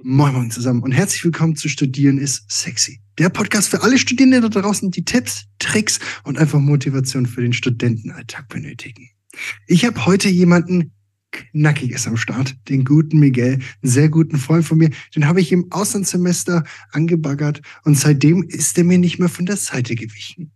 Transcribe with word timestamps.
Moin 0.00 0.32
Moin 0.32 0.48
zusammen 0.48 0.84
und 0.84 0.92
herzlich 0.92 1.24
willkommen 1.24 1.56
zu 1.56 1.68
Studieren 1.68 2.18
ist 2.18 2.48
sexy. 2.48 3.00
Der 3.18 3.30
Podcast 3.30 3.68
für 3.68 3.82
alle 3.82 3.98
Studierenden 3.98 4.48
da 4.48 4.60
draußen, 4.60 4.92
die 4.92 5.04
Tipps, 5.04 5.46
Tricks 5.58 5.98
und 6.22 6.38
einfach 6.38 6.60
Motivation 6.60 7.26
für 7.26 7.40
den 7.40 7.52
Studentenalltag 7.52 8.48
benötigen. 8.48 9.10
Ich 9.66 9.84
habe 9.84 10.06
heute 10.06 10.28
jemanden 10.28 10.92
Knackiges 11.32 12.06
am 12.06 12.16
Start, 12.16 12.56
den 12.68 12.84
guten 12.84 13.18
Miguel, 13.18 13.54
einen 13.54 13.64
sehr 13.82 14.08
guten 14.08 14.36
Freund 14.36 14.64
von 14.64 14.78
mir. 14.78 14.90
Den 15.16 15.26
habe 15.26 15.40
ich 15.40 15.50
im 15.50 15.72
Auslandssemester 15.72 16.62
angebaggert 16.92 17.60
und 17.82 17.98
seitdem 17.98 18.44
ist 18.44 18.78
er 18.78 18.84
mir 18.84 18.98
nicht 18.98 19.18
mehr 19.18 19.28
von 19.28 19.46
der 19.46 19.56
Seite 19.56 19.96
gewichen. 19.96 20.52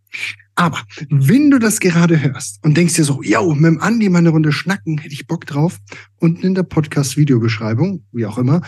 Aber 0.54 0.82
wenn 1.08 1.50
du 1.50 1.58
das 1.58 1.80
gerade 1.80 2.20
hörst 2.22 2.62
und 2.62 2.76
denkst 2.76 2.94
dir 2.94 3.04
so, 3.04 3.22
yo, 3.22 3.54
mit 3.54 3.64
dem 3.64 3.80
Andi 3.80 4.08
mal 4.08 4.18
eine 4.18 4.28
Runde 4.28 4.52
schnacken, 4.52 4.98
hätte 4.98 5.14
ich 5.14 5.26
Bock 5.26 5.46
drauf. 5.46 5.78
Unten 6.20 6.46
in 6.46 6.54
der 6.54 6.62
Podcast-Videobeschreibung, 6.62 8.04
wie 8.12 8.26
auch 8.26 8.36
immer, 8.36 8.60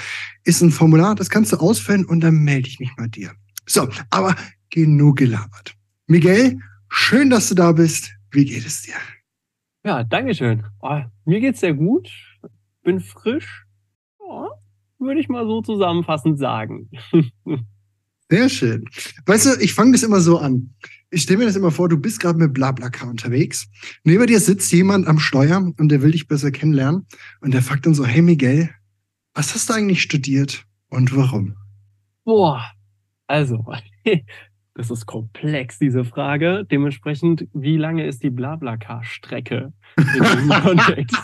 ist 0.44 0.62
ein 0.62 0.70
Formular, 0.70 1.14
das 1.14 1.28
kannst 1.28 1.52
du 1.52 1.56
ausfüllen 1.58 2.06
und 2.06 2.20
dann 2.20 2.36
melde 2.36 2.68
ich 2.68 2.80
mich 2.80 2.90
bei 2.96 3.06
dir. 3.06 3.32
So, 3.66 3.88
aber 4.10 4.34
genug 4.70 5.18
gelabert. 5.18 5.74
Miguel, 6.06 6.58
schön, 6.88 7.30
dass 7.30 7.48
du 7.48 7.54
da 7.54 7.72
bist. 7.72 8.10
Wie 8.30 8.44
geht 8.44 8.66
es 8.66 8.82
dir? 8.82 8.94
Ja, 9.84 10.02
Dankeschön. 10.04 10.64
Oh, 10.80 11.00
mir 11.26 11.40
geht's 11.40 11.60
sehr 11.60 11.74
gut. 11.74 12.08
Bin 12.82 13.00
frisch. 13.00 13.66
Oh, 14.18 14.48
würde 14.98 15.20
ich 15.20 15.28
mal 15.28 15.46
so 15.46 15.60
zusammenfassend 15.60 16.38
sagen. 16.38 16.90
Sehr 18.30 18.48
schön. 18.48 18.86
Weißt 19.26 19.46
du, 19.46 19.60
ich 19.60 19.74
fange 19.74 19.92
das 19.92 20.02
immer 20.02 20.20
so 20.20 20.38
an. 20.38 20.74
Ich 21.14 21.22
stelle 21.22 21.38
mir 21.38 21.46
das 21.46 21.54
immer 21.54 21.70
vor, 21.70 21.88
du 21.88 21.96
bist 21.96 22.20
gerade 22.20 22.38
mit 22.38 22.52
Blablacar 22.52 23.08
unterwegs. 23.08 23.68
Neben 24.02 24.26
dir 24.26 24.40
sitzt 24.40 24.72
jemand 24.72 25.06
am 25.06 25.20
Steuer 25.20 25.72
und 25.78 25.88
der 25.88 26.02
will 26.02 26.10
dich 26.10 26.26
besser 26.26 26.50
kennenlernen. 26.50 27.06
Und 27.40 27.54
der 27.54 27.62
fragt 27.62 27.86
dann 27.86 27.94
so, 27.94 28.04
hey 28.04 28.20
Miguel, 28.20 28.70
was 29.32 29.54
hast 29.54 29.70
du 29.70 29.74
eigentlich 29.74 30.02
studiert 30.02 30.64
und 30.88 31.14
warum? 31.16 31.54
Boah, 32.24 32.64
also, 33.28 33.64
das 34.74 34.90
ist 34.90 35.06
komplex, 35.06 35.78
diese 35.78 36.04
Frage. 36.04 36.66
Dementsprechend, 36.68 37.46
wie 37.54 37.76
lange 37.76 38.06
ist 38.06 38.24
die 38.24 38.30
Blablacar-Strecke 38.30 39.72
in 39.96 40.04
diesem 40.12 40.48
Kontext? 40.62 41.16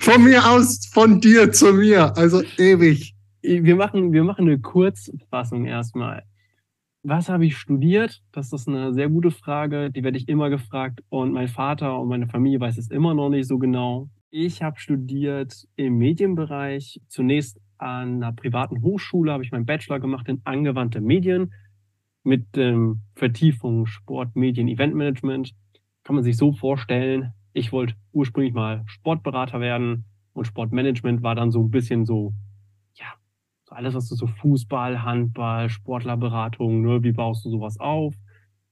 von 0.00 0.24
mir 0.24 0.48
aus, 0.48 0.86
von 0.92 1.20
dir 1.20 1.52
zu 1.52 1.74
mir, 1.74 2.16
also 2.16 2.42
ewig 2.56 3.14
wir 3.42 3.76
machen, 3.76 4.12
wir 4.12 4.24
machen 4.24 4.46
eine 4.46 4.58
Kurzfassung 4.58 5.66
erstmal. 5.66 6.22
Was 7.04 7.28
habe 7.28 7.44
ich 7.46 7.56
studiert? 7.56 8.22
Das 8.30 8.52
ist 8.52 8.68
eine 8.68 8.94
sehr 8.94 9.08
gute 9.08 9.32
Frage. 9.32 9.90
Die 9.90 10.04
werde 10.04 10.18
ich 10.18 10.28
immer 10.28 10.50
gefragt. 10.50 11.02
Und 11.08 11.32
mein 11.32 11.48
Vater 11.48 11.98
und 11.98 12.08
meine 12.08 12.28
Familie 12.28 12.60
weiß 12.60 12.78
es 12.78 12.90
immer 12.90 13.12
noch 13.12 13.28
nicht 13.28 13.48
so 13.48 13.58
genau. 13.58 14.08
Ich 14.30 14.62
habe 14.62 14.78
studiert 14.78 15.66
im 15.74 15.98
Medienbereich. 15.98 17.00
Zunächst 17.08 17.60
an 17.78 18.22
einer 18.22 18.32
privaten 18.32 18.82
Hochschule 18.82 19.32
habe 19.32 19.42
ich 19.42 19.50
meinen 19.50 19.66
Bachelor 19.66 19.98
gemacht 19.98 20.28
in 20.28 20.42
angewandte 20.44 21.00
Medien 21.00 21.52
mit 22.22 22.46
ähm, 22.56 23.00
Vertiefung 23.16 23.86
Sport, 23.86 24.36
Medien, 24.36 24.68
Eventmanagement. 24.68 25.54
Kann 26.04 26.14
man 26.14 26.22
sich 26.22 26.36
so 26.36 26.52
vorstellen. 26.52 27.32
Ich 27.52 27.72
wollte 27.72 27.94
ursprünglich 28.12 28.54
mal 28.54 28.84
Sportberater 28.86 29.58
werden 29.58 30.04
und 30.34 30.46
Sportmanagement 30.46 31.24
war 31.24 31.34
dann 31.34 31.50
so 31.50 31.64
ein 31.64 31.70
bisschen 31.70 32.06
so 32.06 32.32
alles, 33.72 33.94
was 33.94 34.08
du 34.08 34.14
so 34.14 34.26
Fußball, 34.26 35.02
Handball, 35.02 35.68
Sportlerberatung, 35.68 36.82
ne, 36.82 37.02
wie 37.02 37.12
baust 37.12 37.44
du 37.44 37.50
sowas 37.50 37.78
auf? 37.80 38.14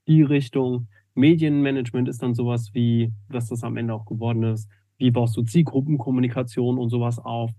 Die 0.07 0.23
Richtung. 0.23 0.89
Medienmanagement 1.15 2.09
ist 2.09 2.23
dann 2.23 2.35
sowas 2.35 2.71
wie, 2.73 3.13
was 3.29 3.49
das 3.49 3.65
am 3.65 3.77
Ende 3.77 3.95
auch 3.95 4.07
geworden 4.07 4.43
ist. 4.45 4.71
Wie 4.97 5.11
baust 5.11 5.37
du 5.37 5.43
Zielgruppenkommunikation 5.43 6.79
und 6.79 6.89
sowas 6.91 7.19
auf? 7.19 7.51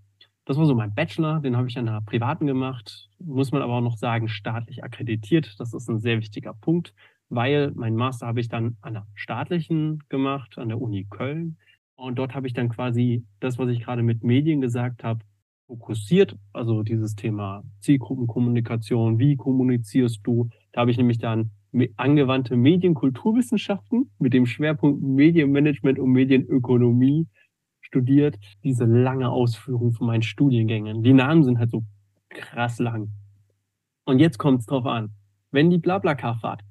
Das 0.45 0.57
war 0.57 0.65
so 0.65 0.73
mein 0.73 0.93
Bachelor, 0.93 1.39
den 1.39 1.55
habe 1.55 1.67
ich 1.67 1.77
an 1.77 1.87
einer 1.87 2.01
privaten 2.01 2.47
gemacht. 2.47 3.09
Muss 3.19 3.51
man 3.51 3.61
aber 3.61 3.73
auch 3.73 3.81
noch 3.81 3.97
sagen, 3.97 4.27
staatlich 4.27 4.83
akkreditiert. 4.83 5.59
Das 5.59 5.73
ist 5.73 5.89
ein 5.89 5.99
sehr 5.99 6.17
wichtiger 6.17 6.53
Punkt, 6.53 6.93
weil 7.29 7.71
mein 7.75 7.95
Master 7.95 8.27
habe 8.27 8.39
ich 8.39 8.49
dann 8.49 8.77
an 8.81 8.93
der 8.93 9.07
staatlichen 9.13 10.03
gemacht, 10.09 10.57
an 10.57 10.69
der 10.69 10.81
Uni 10.81 11.05
Köln. 11.09 11.57
Und 11.95 12.15
dort 12.17 12.33
habe 12.33 12.47
ich 12.47 12.53
dann 12.53 12.69
quasi 12.69 13.25
das, 13.39 13.59
was 13.59 13.69
ich 13.69 13.81
gerade 13.81 14.01
mit 14.01 14.23
Medien 14.23 14.61
gesagt 14.61 15.03
habe, 15.03 15.23
fokussiert, 15.71 16.35
also 16.51 16.83
dieses 16.83 17.15
Thema 17.15 17.63
Zielgruppenkommunikation, 17.79 19.19
wie 19.19 19.37
kommunizierst 19.37 20.19
du? 20.23 20.49
Da 20.73 20.81
habe 20.81 20.91
ich 20.91 20.97
nämlich 20.97 21.17
dann 21.17 21.51
angewandte 21.95 22.57
Medienkulturwissenschaften 22.57 24.11
mit 24.19 24.33
dem 24.33 24.45
Schwerpunkt 24.45 25.01
Medienmanagement 25.01 25.97
und 25.97 26.11
Medienökonomie 26.11 27.25
studiert. 27.79 28.37
Diese 28.65 28.83
lange 28.83 29.29
Ausführung 29.29 29.93
von 29.93 30.07
meinen 30.07 30.23
Studiengängen. 30.23 31.03
Die 31.03 31.13
Namen 31.13 31.45
sind 31.45 31.57
halt 31.57 31.71
so 31.71 31.85
krass 32.27 32.79
lang. 32.79 33.13
Und 34.03 34.19
jetzt 34.19 34.37
kommt 34.37 34.59
es 34.59 34.65
drauf 34.65 34.85
an. 34.85 35.11
Wenn 35.51 35.69
die 35.69 35.77
Blablacar-Fahrt 35.77 36.63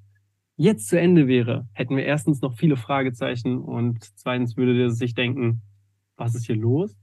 jetzt 0.56 0.88
zu 0.88 1.00
Ende 1.00 1.26
wäre, 1.26 1.66
hätten 1.72 1.96
wir 1.96 2.04
erstens 2.04 2.42
noch 2.42 2.54
viele 2.58 2.76
Fragezeichen 2.76 3.56
und 3.56 4.04
zweitens 4.16 4.58
würde 4.58 4.76
der 4.76 4.90
sich 4.90 5.14
denken, 5.14 5.62
was 6.16 6.34
ist 6.34 6.44
hier 6.44 6.56
los? 6.56 6.94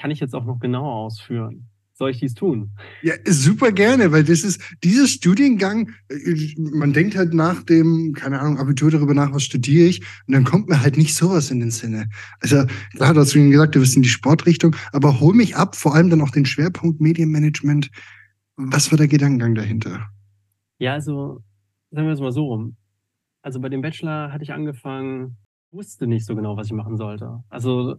Kann 0.00 0.10
ich 0.10 0.20
jetzt 0.20 0.34
auch 0.34 0.46
noch 0.46 0.58
genauer 0.58 0.94
ausführen. 0.94 1.66
Soll 1.92 2.12
ich 2.12 2.20
dies 2.20 2.32
tun? 2.32 2.70
Ja, 3.02 3.12
super 3.26 3.70
gerne, 3.72 4.10
weil 4.10 4.24
das 4.24 4.42
ist, 4.42 4.62
dieser 4.82 5.06
Studiengang, 5.06 5.90
äh, 6.08 6.54
man 6.56 6.94
denkt 6.94 7.14
halt 7.14 7.34
nach 7.34 7.62
dem, 7.64 8.14
keine 8.14 8.40
Ahnung, 8.40 8.56
Abitur 8.56 8.90
darüber 8.90 9.12
nach, 9.12 9.34
was 9.34 9.42
studiere 9.42 9.86
ich, 9.86 10.00
und 10.26 10.32
dann 10.32 10.44
kommt 10.44 10.70
mir 10.70 10.80
halt 10.80 10.96
nicht 10.96 11.14
sowas 11.14 11.50
in 11.50 11.60
den 11.60 11.70
Sinne. 11.70 12.08
Also, 12.40 12.64
klar, 12.96 13.12
du 13.12 13.20
hast 13.20 13.34
schon 13.34 13.50
gesagt, 13.50 13.74
du 13.74 13.80
bist 13.80 13.94
in 13.96 14.02
die 14.02 14.08
Sportrichtung, 14.08 14.74
aber 14.92 15.20
hol 15.20 15.34
mich 15.34 15.56
ab, 15.56 15.76
vor 15.76 15.94
allem 15.94 16.08
dann 16.08 16.22
auch 16.22 16.30
den 16.30 16.46
Schwerpunkt 16.46 17.02
Medienmanagement. 17.02 17.90
Was 18.56 18.90
war 18.90 18.96
der 18.96 19.08
Gedankengang 19.08 19.54
dahinter? 19.54 20.08
Ja, 20.78 20.94
also, 20.94 21.42
sagen 21.90 22.06
wir 22.06 22.14
es 22.14 22.20
mal 22.20 22.32
so 22.32 22.46
rum. 22.46 22.76
Also, 23.42 23.60
bei 23.60 23.68
dem 23.68 23.82
Bachelor 23.82 24.32
hatte 24.32 24.44
ich 24.44 24.54
angefangen, 24.54 25.36
wusste 25.70 26.06
nicht 26.06 26.24
so 26.24 26.34
genau, 26.34 26.56
was 26.56 26.68
ich 26.68 26.72
machen 26.72 26.96
sollte. 26.96 27.44
Also, 27.50 27.96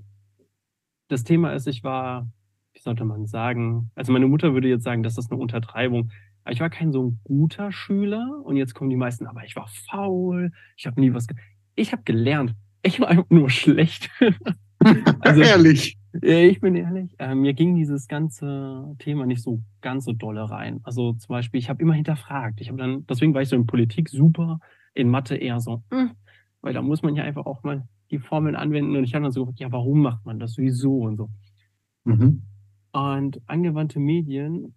das 1.11 1.23
Thema 1.23 1.51
ist, 1.53 1.67
ich 1.67 1.83
war, 1.83 2.27
wie 2.73 2.79
sollte 2.79 3.03
man 3.03 3.27
sagen, 3.27 3.91
also 3.95 4.13
meine 4.13 4.27
Mutter 4.27 4.53
würde 4.53 4.69
jetzt 4.69 4.83
sagen, 4.83 5.03
das 5.03 5.17
ist 5.17 5.31
eine 5.31 5.41
Untertreibung. 5.41 6.11
Aber 6.43 6.53
ich 6.53 6.59
war 6.61 6.69
kein 6.69 6.91
so 6.91 7.03
ein 7.03 7.19
guter 7.23 7.71
Schüler 7.71 8.41
und 8.43 8.55
jetzt 8.55 8.73
kommen 8.73 8.89
die 8.89 8.95
meisten, 8.95 9.27
aber 9.27 9.43
ich 9.43 9.55
war 9.55 9.67
faul, 9.67 10.51
ich 10.75 10.87
habe 10.87 10.99
nie 10.99 11.13
was. 11.13 11.27
Ich 11.75 11.91
habe 11.91 12.03
gelernt. 12.03 12.55
Ich 12.81 12.99
war 12.99 13.09
einfach 13.09 13.29
nur 13.29 13.49
schlecht. 13.49 14.09
also, 15.19 15.41
ehrlich. 15.41 15.97
Ich 16.21 16.59
bin 16.59 16.75
ehrlich. 16.75 17.13
Äh, 17.19 17.35
mir 17.35 17.53
ging 17.53 17.75
dieses 17.75 18.07
ganze 18.07 18.95
Thema 18.99 19.25
nicht 19.25 19.43
so 19.43 19.61
ganz 19.81 20.05
so 20.05 20.13
dolle 20.13 20.49
rein. 20.49 20.79
Also 20.83 21.13
zum 21.13 21.27
Beispiel, 21.33 21.59
ich 21.59 21.69
habe 21.69 21.81
immer 21.81 21.93
hinterfragt. 21.93 22.59
Ich 22.59 22.69
habe 22.69 22.77
dann, 22.77 23.05
deswegen 23.05 23.33
war 23.33 23.41
ich 23.41 23.49
so 23.49 23.55
in 23.55 23.67
Politik 23.67 24.09
super, 24.09 24.59
in 24.93 25.09
Mathe 25.09 25.35
eher 25.35 25.59
so, 25.59 25.83
mh, 25.91 26.01
hm, 26.01 26.11
weil 26.61 26.73
da 26.73 26.81
muss 26.81 27.03
man 27.03 27.15
ja 27.15 27.23
einfach 27.23 27.45
auch 27.45 27.63
mal 27.63 27.83
die 28.11 28.19
Formeln 28.19 28.55
anwenden. 28.55 28.95
Und 28.95 29.03
ich 29.03 29.15
habe 29.15 29.23
dann 29.23 29.31
so 29.31 29.41
gefragt, 29.41 29.59
ja, 29.59 29.71
warum 29.71 30.01
macht 30.01 30.25
man 30.25 30.39
das? 30.39 30.57
Wieso 30.57 30.99
und 30.99 31.17
so. 31.17 31.29
Mhm. 32.03 32.43
Und 32.91 33.41
angewandte 33.47 33.99
Medien 33.99 34.75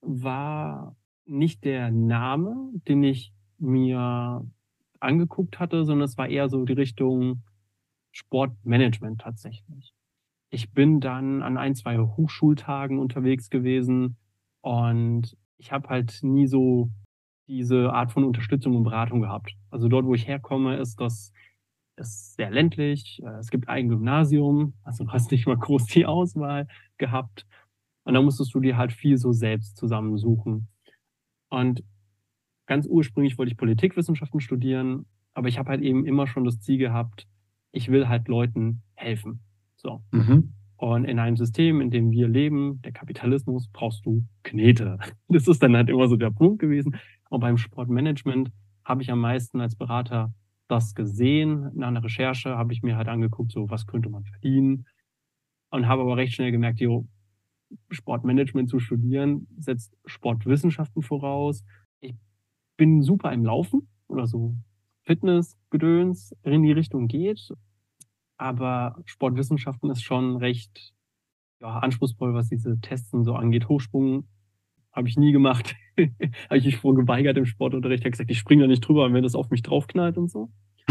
war 0.00 0.96
nicht 1.24 1.64
der 1.64 1.90
Name, 1.90 2.72
den 2.88 3.02
ich 3.04 3.32
mir 3.58 4.44
angeguckt 5.00 5.60
hatte, 5.60 5.84
sondern 5.84 6.06
es 6.06 6.18
war 6.18 6.28
eher 6.28 6.48
so 6.48 6.64
die 6.64 6.72
Richtung 6.72 7.42
Sportmanagement 8.12 9.20
tatsächlich. 9.20 9.94
Ich 10.50 10.72
bin 10.72 11.00
dann 11.00 11.42
an 11.42 11.58
ein, 11.58 11.74
zwei 11.74 11.98
Hochschultagen 11.98 12.98
unterwegs 12.98 13.50
gewesen 13.50 14.16
und 14.60 15.36
ich 15.58 15.72
habe 15.72 15.88
halt 15.88 16.20
nie 16.22 16.46
so 16.46 16.90
diese 17.46 17.92
Art 17.92 18.12
von 18.12 18.24
Unterstützung 18.24 18.76
und 18.76 18.84
Beratung 18.84 19.20
gehabt. 19.20 19.54
Also 19.70 19.88
dort, 19.88 20.06
wo 20.06 20.14
ich 20.14 20.26
herkomme, 20.26 20.76
ist 20.76 21.00
das 21.00 21.32
ist 21.98 22.36
sehr 22.36 22.50
ländlich. 22.50 23.22
Äh, 23.24 23.38
es 23.38 23.50
gibt 23.50 23.68
ein 23.68 23.88
Gymnasium, 23.88 24.74
also 24.82 25.04
du 25.04 25.10
hast 25.10 25.30
nicht 25.30 25.46
mal 25.46 25.56
groß 25.56 25.86
die 25.86 26.06
Auswahl 26.06 26.66
gehabt. 26.96 27.46
Und 28.04 28.14
da 28.14 28.22
musstest 28.22 28.54
du 28.54 28.60
dir 28.60 28.76
halt 28.76 28.92
viel 28.92 29.18
so 29.18 29.32
selbst 29.32 29.76
zusammensuchen. 29.76 30.68
Und 31.50 31.84
ganz 32.66 32.86
ursprünglich 32.86 33.36
wollte 33.38 33.52
ich 33.52 33.58
Politikwissenschaften 33.58 34.40
studieren, 34.40 35.06
aber 35.34 35.48
ich 35.48 35.58
habe 35.58 35.70
halt 35.70 35.82
eben 35.82 36.06
immer 36.06 36.26
schon 36.26 36.44
das 36.44 36.60
Ziel 36.60 36.78
gehabt, 36.78 37.26
ich 37.72 37.90
will 37.90 38.08
halt 38.08 38.28
Leuten 38.28 38.82
helfen. 38.94 39.40
So. 39.76 40.02
Mhm. 40.10 40.54
Und 40.76 41.04
in 41.04 41.18
einem 41.18 41.36
System, 41.36 41.80
in 41.80 41.90
dem 41.90 42.10
wir 42.10 42.28
leben, 42.28 42.80
der 42.82 42.92
Kapitalismus, 42.92 43.68
brauchst 43.72 44.06
du 44.06 44.24
Knete. 44.44 44.98
Das 45.28 45.48
ist 45.48 45.62
dann 45.62 45.76
halt 45.76 45.88
immer 45.88 46.08
so 46.08 46.16
der 46.16 46.30
Punkt 46.30 46.60
gewesen. 46.60 46.96
Und 47.30 47.40
beim 47.40 47.58
Sportmanagement 47.58 48.50
habe 48.84 49.02
ich 49.02 49.10
am 49.10 49.20
meisten 49.20 49.60
als 49.60 49.76
Berater 49.76 50.32
das 50.68 50.94
gesehen. 50.94 51.70
Nach 51.74 51.88
einer 51.88 52.04
Recherche 52.04 52.56
habe 52.56 52.72
ich 52.72 52.82
mir 52.82 52.96
halt 52.96 53.08
angeguckt, 53.08 53.52
so 53.52 53.68
was 53.70 53.86
könnte 53.86 54.10
man 54.10 54.24
verdienen. 54.24 54.86
Und 55.70 55.86
habe 55.86 56.02
aber 56.02 56.16
recht 56.16 56.34
schnell 56.34 56.52
gemerkt, 56.52 56.80
jo, 56.80 57.06
Sportmanagement 57.90 58.70
zu 58.70 58.78
studieren 58.78 59.46
setzt 59.58 59.96
Sportwissenschaften 60.06 61.02
voraus. 61.02 61.64
Ich 62.00 62.14
bin 62.76 63.02
super 63.02 63.32
im 63.32 63.44
Laufen 63.44 63.88
oder 64.06 64.26
so 64.26 64.54
Fitness, 65.04 65.58
Gedöns 65.70 66.34
in 66.42 66.62
die 66.62 66.72
Richtung 66.72 67.08
geht. 67.08 67.52
Aber 68.36 69.02
Sportwissenschaften 69.04 69.90
ist 69.90 70.02
schon 70.02 70.36
recht 70.36 70.94
ja, 71.60 71.78
anspruchsvoll, 71.78 72.34
was 72.34 72.48
diese 72.48 72.80
Tests 72.80 73.10
so 73.10 73.34
angeht. 73.34 73.68
Hochsprung 73.68 74.28
habe 74.92 75.08
ich 75.08 75.16
nie 75.16 75.32
gemacht. 75.32 75.76
habe 76.48 76.58
ich 76.58 76.64
mich 76.64 76.76
vor 76.76 76.94
geweigert 76.94 77.36
im 77.36 77.46
Sportunterricht. 77.46 78.00
Ich 78.00 78.04
habe 78.04 78.10
gesagt, 78.12 78.30
ich 78.30 78.38
springe 78.38 78.62
da 78.62 78.68
nicht 78.68 78.80
drüber, 78.80 79.12
wenn 79.12 79.22
das 79.22 79.34
auf 79.34 79.50
mich 79.50 79.62
draufknallt 79.62 80.16
und 80.16 80.30
so. 80.30 80.50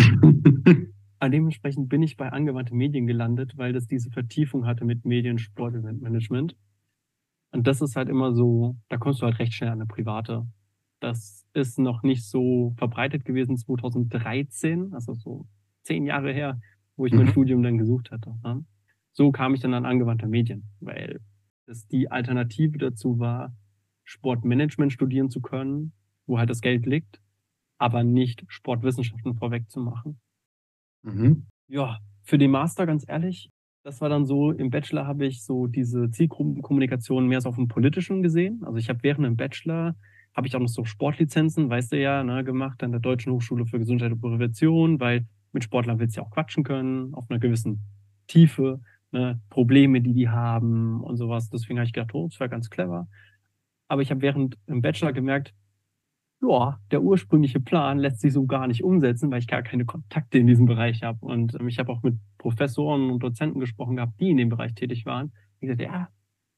Aber 1.20 1.30
dementsprechend 1.30 1.90
bin 1.90 2.04
ich 2.04 2.16
bei 2.16 2.32
angewandte 2.32 2.76
Medien 2.76 3.08
gelandet, 3.08 3.58
weil 3.58 3.74
das 3.74 3.88
diese 3.88 4.12
Vertiefung 4.12 4.66
hatte 4.66 4.86
mit 4.86 5.06
Medien, 5.06 5.40
Sport, 5.40 5.76
Eventmanagement. 5.76 6.56
Und 7.52 7.66
das 7.66 7.82
ist 7.82 7.96
halt 7.96 8.10
immer 8.10 8.34
so, 8.34 8.76
da 8.90 8.98
kommst 8.98 9.22
du 9.22 9.26
halt 9.26 9.40
recht 9.40 9.54
schnell 9.54 9.72
an 9.72 9.80
eine 9.80 9.88
private. 9.88 10.46
Das 11.00 11.48
ist 11.54 11.80
noch 11.80 12.04
nicht 12.04 12.28
so 12.28 12.74
verbreitet 12.78 13.26
gewesen 13.26 13.58
2013, 13.58 14.94
also 14.94 15.14
so 15.14 15.48
zehn 15.84 16.06
Jahre 16.06 16.34
her, 16.34 16.60
wo 16.98 17.06
ich 17.06 17.14
mhm. 17.14 17.20
mein 17.20 17.28
Studium 17.30 17.64
dann 17.64 17.78
gesucht 17.78 18.12
hatte. 18.12 18.36
Ne? 18.44 18.64
So 19.12 19.32
kam 19.32 19.56
ich 19.56 19.62
dann 19.62 19.74
an 19.74 19.86
angewandte 19.86 20.28
Medien, 20.28 20.70
weil 20.80 21.20
es 21.66 21.88
die 21.88 22.12
Alternative 22.12 22.78
dazu 22.78 23.18
war, 23.20 23.56
Sportmanagement 24.08 24.94
studieren 24.94 25.30
zu 25.30 25.42
können, 25.42 25.92
wo 26.28 26.40
halt 26.40 26.50
das 26.50 26.62
Geld 26.62 26.86
liegt, 26.86 27.20
aber 27.78 28.04
nicht 28.04 28.46
Sportwissenschaften 28.48 29.36
vorwegzumachen. 29.36 30.20
Mhm. 31.04 31.46
Ja, 31.68 32.00
für 32.24 32.38
den 32.38 32.52
Master, 32.52 32.86
ganz 32.86 33.04
ehrlich, 33.08 33.50
das 33.84 34.00
war 34.00 34.08
dann 34.08 34.26
so, 34.26 34.52
im 34.52 34.70
Bachelor 34.70 35.06
habe 35.06 35.26
ich 35.26 35.44
so 35.44 35.68
diese 35.68 36.10
Zielgruppenkommunikation 36.10 37.28
mehr 37.28 37.42
so 37.42 37.50
auf 37.50 37.56
dem 37.56 37.68
Politischen 37.68 38.24
gesehen. 38.24 38.62
Also 38.64 38.78
ich 38.78 38.88
habe 38.88 39.04
während 39.04 39.26
dem 39.26 39.36
Bachelor, 39.36 39.96
habe 40.34 40.48
ich 40.48 40.56
auch 40.56 40.62
noch 40.62 40.70
so 40.70 40.86
Sportlizenzen, 40.86 41.70
weißt 41.70 41.92
du 41.92 42.00
ja, 42.00 42.24
ne, 42.24 42.46
gemacht 42.46 42.84
an 42.84 42.92
der 42.92 43.02
Deutschen 43.02 43.34
Hochschule 43.34 43.66
für 43.66 43.80
Gesundheit 43.80 44.14
und 44.14 44.22
Prävention, 44.22 45.02
weil 45.02 45.26
mit 45.52 45.66
Sportlern 45.66 46.00
willst 46.00 46.16
du 46.16 46.22
ja 46.22 46.26
auch 46.26 46.32
quatschen 46.32 46.64
können, 46.64 47.14
auf 47.14 47.30
einer 47.30 47.40
gewissen 47.40 47.82
Tiefe, 48.28 48.80
ne, 49.12 49.42
Probleme, 49.50 50.00
die 50.00 50.14
die 50.14 50.30
haben 50.30 51.02
und 51.02 51.18
sowas. 51.18 51.50
Deswegen 51.50 51.80
habe 51.80 51.88
ich 51.88 51.94
gedacht, 51.94 52.14
oh, 52.14 52.28
das 52.30 52.40
wäre 52.40 52.50
ganz 52.50 52.70
clever. 52.70 53.08
Aber 53.88 54.02
ich 54.02 54.12
habe 54.12 54.22
während 54.22 54.58
im 54.68 54.82
Bachelor 54.82 55.14
gemerkt, 55.14 55.54
ja, 56.42 56.80
der 56.92 57.02
ursprüngliche 57.02 57.60
Plan 57.60 57.98
lässt 57.98 58.22
sich 58.22 58.34
so 58.34 58.46
gar 58.46 58.68
nicht 58.68 58.84
umsetzen, 58.84 59.32
weil 59.32 59.40
ich 59.40 59.48
gar 59.48 59.64
keine 59.64 59.86
Kontakte 59.86 60.38
in 60.38 60.48
diesem 60.48 60.66
Bereich 60.66 61.04
habe. 61.04 61.26
Und 61.26 61.56
ähm, 61.60 61.68
ich 61.68 61.80
habe 61.80 61.92
auch 61.92 62.04
mit 62.04 62.16
Professoren 62.38 63.10
und 63.10 63.24
Dozenten 63.24 63.60
gesprochen 63.60 63.96
gehabt, 63.96 64.20
die 64.20 64.30
in 64.30 64.38
dem 64.38 64.50
Bereich 64.50 64.76
tätig 64.76 65.06
waren. 65.06 65.32
Ich 65.60 65.62
gesagt, 65.62 65.82
ja, 65.82 66.10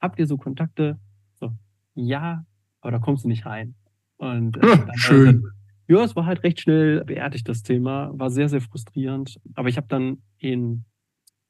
habt 0.01 0.19
ihr 0.19 0.27
so 0.27 0.37
Kontakte? 0.37 0.99
So, 1.35 1.51
ja, 1.95 2.45
aber 2.81 2.91
da 2.91 2.99
kommst 2.99 3.23
du 3.23 3.29
nicht 3.29 3.45
rein. 3.45 3.75
Und 4.17 4.57
äh, 4.57 4.67
ja, 4.67 4.87
schön. 4.95 5.43
Halt, 5.43 5.53
ja, 5.87 6.03
es 6.03 6.15
war 6.15 6.25
halt 6.25 6.43
recht 6.43 6.59
schnell 6.59 7.03
beerdigt, 7.05 7.47
das 7.47 7.63
Thema. 7.63 8.11
War 8.13 8.29
sehr, 8.29 8.49
sehr 8.49 8.61
frustrierend. 8.61 9.39
Aber 9.55 9.69
ich 9.69 9.77
habe 9.77 9.87
dann 9.87 10.21
in 10.37 10.83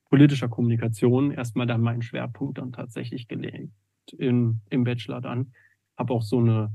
politischer 0.09 0.47
Kommunikation 0.47 1.31
erstmal 1.31 1.67
dann 1.67 1.81
meinen 1.81 2.01
Schwerpunkt 2.01 2.59
dann 2.59 2.71
tatsächlich 2.71 3.27
gelegt. 3.27 3.73
In, 4.17 4.61
Im 4.69 4.83
Bachelor 4.83 5.21
dann 5.21 5.51
habe 5.99 6.13
auch 6.13 6.23
so 6.23 6.39
eine, 6.39 6.71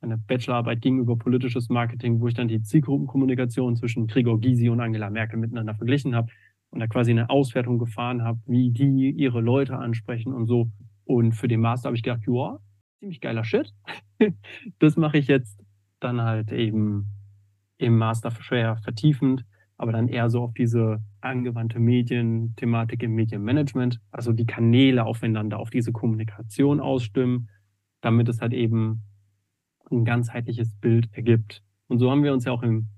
eine 0.00 0.16
Bachelorarbeit 0.16 0.80
gegenüber 0.80 1.16
politisches 1.16 1.68
Marketing, 1.68 2.20
wo 2.20 2.28
ich 2.28 2.34
dann 2.34 2.48
die 2.48 2.62
Zielgruppenkommunikation 2.62 3.76
zwischen 3.76 4.06
Gregor 4.06 4.40
Gysi 4.40 4.70
und 4.70 4.80
Angela 4.80 5.10
Merkel 5.10 5.38
miteinander 5.38 5.74
verglichen 5.74 6.14
habe 6.14 6.28
und 6.70 6.80
da 6.80 6.86
quasi 6.86 7.10
eine 7.10 7.28
Auswertung 7.28 7.78
gefahren 7.78 8.22
habe, 8.22 8.38
wie 8.46 8.70
die 8.70 9.10
ihre 9.10 9.40
Leute 9.40 9.76
ansprechen 9.76 10.32
und 10.32 10.46
so. 10.46 10.70
Und 11.04 11.32
für 11.32 11.48
den 11.48 11.60
Master 11.60 11.88
habe 11.88 11.96
ich 11.96 12.02
gedacht, 12.02 12.22
ja, 12.26 12.58
ziemlich 13.00 13.20
geiler 13.20 13.44
Shit. 13.44 13.74
das 14.78 14.96
mache 14.96 15.18
ich 15.18 15.26
jetzt 15.26 15.62
dann 16.00 16.22
halt 16.22 16.52
eben 16.52 17.06
im 17.78 17.96
Master 17.96 18.30
schwer 18.30 18.76
vertiefend, 18.76 19.44
aber 19.76 19.92
dann 19.92 20.08
eher 20.08 20.28
so 20.28 20.42
auf 20.42 20.54
diese 20.54 21.00
angewandte 21.20 21.78
Medienthematik 21.78 23.02
im 23.02 23.14
Medienmanagement, 23.14 24.00
also 24.10 24.32
die 24.32 24.46
Kanäle 24.46 25.04
aufeinander, 25.04 25.58
auf 25.58 25.70
diese 25.70 25.92
Kommunikation 25.92 26.80
ausstimmen 26.80 27.48
damit 28.00 28.28
es 28.28 28.40
halt 28.40 28.52
eben 28.52 29.02
ein 29.90 30.04
ganzheitliches 30.04 30.74
Bild 30.76 31.08
ergibt. 31.12 31.62
Und 31.88 31.98
so 31.98 32.10
haben 32.10 32.22
wir 32.22 32.32
uns 32.32 32.44
ja 32.44 32.52
auch 32.52 32.62
im 32.62 32.88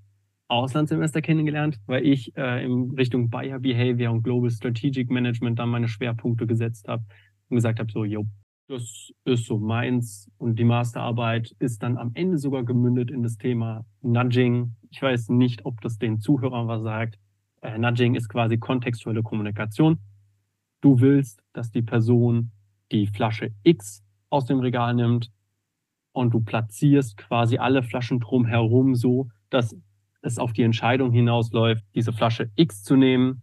Auslandssemester 0.49 1.23
kennengelernt, 1.23 1.81
weil 1.87 2.05
ich 2.05 2.37
äh, 2.37 2.65
in 2.65 2.91
Richtung 2.91 3.31
Buyer 3.31 3.61
Behavior 3.61 4.13
und 4.13 4.23
Global 4.23 4.51
Strategic 4.51 5.09
Management 5.11 5.59
dann 5.59 5.69
meine 5.69 5.87
Schwerpunkte 5.87 6.47
gesetzt 6.47 6.89
habe 6.89 7.05
und 7.49 7.57
gesagt 7.57 7.79
habe, 7.79 7.91
so, 7.93 8.05
jo, 8.05 8.27
das 8.67 9.13
ist 9.25 9.47
so 9.47 9.59
meins. 9.59 10.31
Und 10.39 10.59
die 10.59 10.65
Masterarbeit 10.65 11.55
ist 11.59 11.83
dann 11.83 11.97
am 11.99 12.11
Ende 12.15 12.39
sogar 12.39 12.65
gemündet 12.65 13.11
in 13.11 13.23
das 13.23 13.37
Thema 13.37 13.85
Nudging. 14.03 14.75
Ich 14.91 15.01
weiß 15.01 15.29
nicht, 15.29 15.65
ob 15.65 15.81
das 15.81 15.99
den 15.99 16.21
Zuhörern 16.21 16.67
was 16.67 16.83
sagt. 16.83 17.19
Äh, 17.63 17.79
Nudging 17.79 18.15
ist 18.15 18.29
quasi 18.29 18.59
kontextuelle 18.59 19.23
Kommunikation. 19.23 20.01
Du 20.81 21.01
willst, 21.01 21.43
dass 21.53 21.71
die 21.71 21.83
Person 21.83 22.51
die 22.91 23.07
Flasche 23.07 23.53
X 23.63 24.03
aus 24.31 24.47
dem 24.47 24.61
Regal 24.61 24.95
nimmt 24.95 25.31
und 26.13 26.33
du 26.33 26.41
platzierst 26.41 27.17
quasi 27.17 27.59
alle 27.59 27.83
Flaschen 27.83 28.21
drumherum 28.21 28.95
so, 28.95 29.29
dass 29.51 29.77
es 30.23 30.39
auf 30.39 30.53
die 30.53 30.63
Entscheidung 30.63 31.13
hinausläuft, 31.13 31.85
diese 31.95 32.13
Flasche 32.13 32.51
X 32.55 32.83
zu 32.83 32.97
nehmen. 32.97 33.43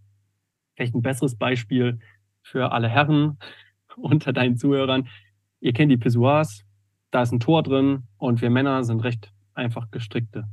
Vielleicht 0.76 0.96
ein 0.96 1.02
besseres 1.02 1.36
Beispiel 1.36 2.00
für 2.42 2.72
alle 2.72 2.88
Herren 2.88 3.38
unter 3.96 4.34
deinen 4.34 4.58
Zuhörern. 4.58 5.08
Ihr 5.60 5.74
kennt 5.74 5.92
die 5.92 5.98
Pissoirs, 5.98 6.64
da 7.12 7.24
ist 7.24 7.32
ein 7.32 7.40
Tor 7.40 7.64
drin 7.64 8.04
und 8.18 8.42
wir 8.42 8.50
Männer 8.50 8.84
sind 8.84 9.04
recht 9.04 9.34
einfach 9.54 9.90
gestrickte 9.92 10.48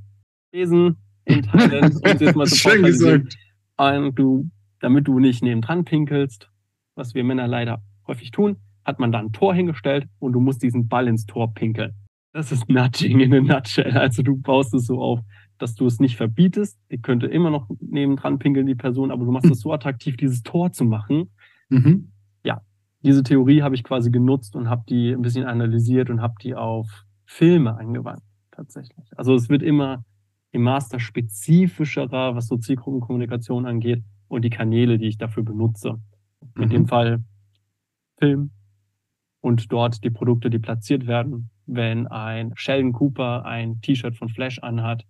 Wesen 0.50 0.96
in 1.24 1.42
Thailand, 1.42 1.94
um 2.10 2.18
jetzt 2.18 2.36
mal 2.36 2.46
zu 2.46 2.56
Schön 2.56 2.82
gesagt. 2.82 3.36
Und 3.76 4.14
du, 4.14 4.50
damit 4.80 5.08
du 5.08 5.18
nicht 5.18 5.42
nebendran 5.42 5.84
pinkelst, 5.84 6.48
was 6.94 7.14
wir 7.14 7.24
Männer 7.24 7.48
leider 7.48 7.82
häufig 8.06 8.30
tun, 8.30 8.56
hat 8.84 8.98
man 8.98 9.12
da 9.12 9.18
ein 9.18 9.32
Tor 9.32 9.54
hingestellt 9.54 10.06
und 10.18 10.32
du 10.32 10.40
musst 10.40 10.62
diesen 10.62 10.88
Ball 10.88 11.08
ins 11.08 11.26
Tor 11.26 11.54
pinkeln. 11.54 11.92
Das 12.32 12.50
ist 12.50 12.68
Nudging 12.68 13.20
in 13.20 13.32
a 13.32 13.40
nutshell. 13.40 13.96
Also 13.96 14.22
du 14.22 14.36
baust 14.36 14.74
es 14.74 14.86
so 14.86 15.00
auf, 15.00 15.20
dass 15.58 15.74
du 15.74 15.86
es 15.86 16.00
nicht 16.00 16.16
verbietest. 16.16 16.78
Die 16.90 17.00
könnte 17.00 17.26
immer 17.26 17.50
noch 17.50 17.68
nebendran 17.80 18.38
pinkeln, 18.38 18.66
die 18.66 18.74
Person, 18.74 19.10
aber 19.10 19.24
du 19.24 19.30
machst 19.30 19.50
es 19.50 19.60
so 19.60 19.72
attraktiv, 19.72 20.16
dieses 20.16 20.42
Tor 20.42 20.72
zu 20.72 20.84
machen. 20.84 21.30
Mhm. 21.68 22.10
Ja, 22.44 22.60
diese 23.02 23.22
Theorie 23.22 23.62
habe 23.62 23.76
ich 23.76 23.84
quasi 23.84 24.10
genutzt 24.10 24.56
und 24.56 24.68
habe 24.68 24.82
die 24.88 25.12
ein 25.12 25.22
bisschen 25.22 25.46
analysiert 25.46 26.10
und 26.10 26.20
habe 26.20 26.34
die 26.42 26.54
auf 26.54 27.04
Filme 27.24 27.76
angewandt, 27.76 28.22
tatsächlich. 28.50 29.06
Also 29.16 29.34
es 29.34 29.48
wird 29.48 29.62
immer 29.62 30.04
im 30.50 30.62
Master 30.62 30.98
spezifischerer, 30.98 32.34
was 32.34 32.48
so 32.48 32.56
Zielgruppenkommunikation 32.56 33.66
angeht 33.66 34.02
und 34.28 34.44
die 34.44 34.50
Kanäle, 34.50 34.98
die 34.98 35.06
ich 35.06 35.18
dafür 35.18 35.42
benutze. 35.42 36.00
In 36.56 36.68
dem 36.68 36.82
mhm. 36.82 36.88
Fall 36.88 37.24
Film, 38.18 38.50
und 39.44 39.70
dort 39.70 40.02
die 40.02 40.10
Produkte, 40.10 40.48
die 40.48 40.58
platziert 40.58 41.06
werden. 41.06 41.50
Wenn 41.66 42.06
ein 42.06 42.52
Sheldon 42.56 42.94
Cooper 42.94 43.44
ein 43.44 43.82
T-Shirt 43.82 44.16
von 44.16 44.30
Flash 44.30 44.58
anhat, 44.60 45.04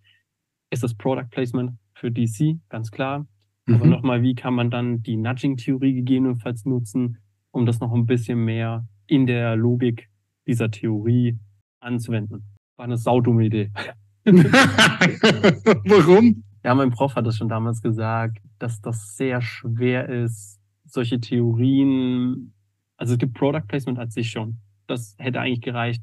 ist 0.71 0.83
das 0.83 0.97
Product 0.97 1.29
Placement 1.31 1.79
für 1.95 2.11
DC, 2.11 2.59
ganz 2.69 2.91
klar. 2.91 3.29
Mhm. 3.67 3.75
Aber 3.77 3.87
nochmal, 3.87 4.23
wie 4.23 4.35
kann 4.35 4.55
man 4.55 4.73
dann 4.73 5.05
die 5.05 5.17
Nudging-Theorie 5.17 5.95
gegebenenfalls 5.95 6.65
nutzen, 6.65 7.19
um 7.53 7.65
das 7.65 7.79
noch 7.79 7.93
ein 7.93 8.07
bisschen 8.07 8.45
mehr 8.45 8.85
in 9.07 9.29
der 9.29 9.55
Logik 9.55 10.11
dieser 10.49 10.69
Theorie 10.69 11.39
anzuwenden? 11.79 12.43
War 12.77 12.87
eine 12.87 12.97
saudumme 12.97 13.45
Idee. 13.45 13.71
Warum? 15.85 16.43
Ja, 16.65 16.75
mein 16.75 16.91
Prof 16.91 17.15
hat 17.15 17.25
das 17.25 17.37
schon 17.37 17.49
damals 17.49 17.83
gesagt, 17.83 18.39
dass 18.59 18.81
das 18.81 19.17
sehr 19.17 19.41
schwer 19.41 20.09
ist, 20.09 20.59
solche 20.87 21.21
Theorien 21.21 22.53
also 22.97 23.15
es 23.15 23.19
gibt 23.19 23.35
Product 23.35 23.67
Placement 23.67 23.99
als 23.99 24.15
sich 24.15 24.31
schon. 24.31 24.59
Das 24.87 25.17
hätte 25.19 25.41
eigentlich 25.41 25.63
gereicht. 25.63 26.03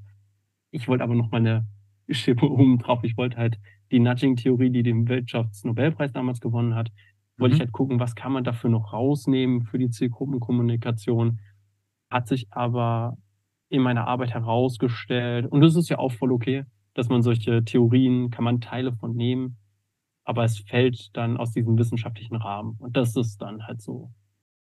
Ich 0.71 0.87
wollte 0.87 1.03
aber 1.03 1.15
noch 1.15 1.31
mal 1.31 1.37
eine 1.37 1.65
Schippe 2.09 2.45
oben 2.49 2.79
drauf. 2.79 3.03
Ich 3.03 3.17
wollte 3.17 3.37
halt 3.37 3.59
die 3.91 3.99
Nudging-Theorie, 3.99 4.69
die 4.69 4.83
den 4.83 5.07
Wirtschaftsnobelpreis 5.07 6.13
damals 6.13 6.39
gewonnen 6.39 6.75
hat, 6.75 6.89
wollte 7.37 7.53
mhm. 7.53 7.57
ich 7.57 7.59
halt 7.61 7.71
gucken, 7.71 7.99
was 7.99 8.15
kann 8.15 8.31
man 8.31 8.43
dafür 8.43 8.69
noch 8.69 8.93
rausnehmen 8.93 9.63
für 9.63 9.77
die 9.77 9.89
Zielgruppenkommunikation. 9.89 11.39
Hat 12.09 12.27
sich 12.27 12.47
aber 12.51 13.17
in 13.69 13.81
meiner 13.81 14.07
Arbeit 14.07 14.31
herausgestellt, 14.33 15.45
und 15.45 15.61
das 15.61 15.75
ist 15.75 15.89
ja 15.89 15.97
auch 15.97 16.11
voll 16.11 16.31
okay, 16.31 16.65
dass 16.93 17.09
man 17.09 17.21
solche 17.21 17.63
Theorien, 17.63 18.29
kann 18.29 18.43
man 18.43 18.59
Teile 18.59 18.93
von 18.93 19.15
nehmen, 19.15 19.57
aber 20.23 20.43
es 20.43 20.59
fällt 20.59 21.15
dann 21.15 21.37
aus 21.37 21.51
diesem 21.51 21.77
wissenschaftlichen 21.77 22.35
Rahmen. 22.35 22.75
Und 22.79 22.97
das 22.97 23.15
ist 23.15 23.41
dann 23.41 23.65
halt 23.65 23.81
so 23.81 24.11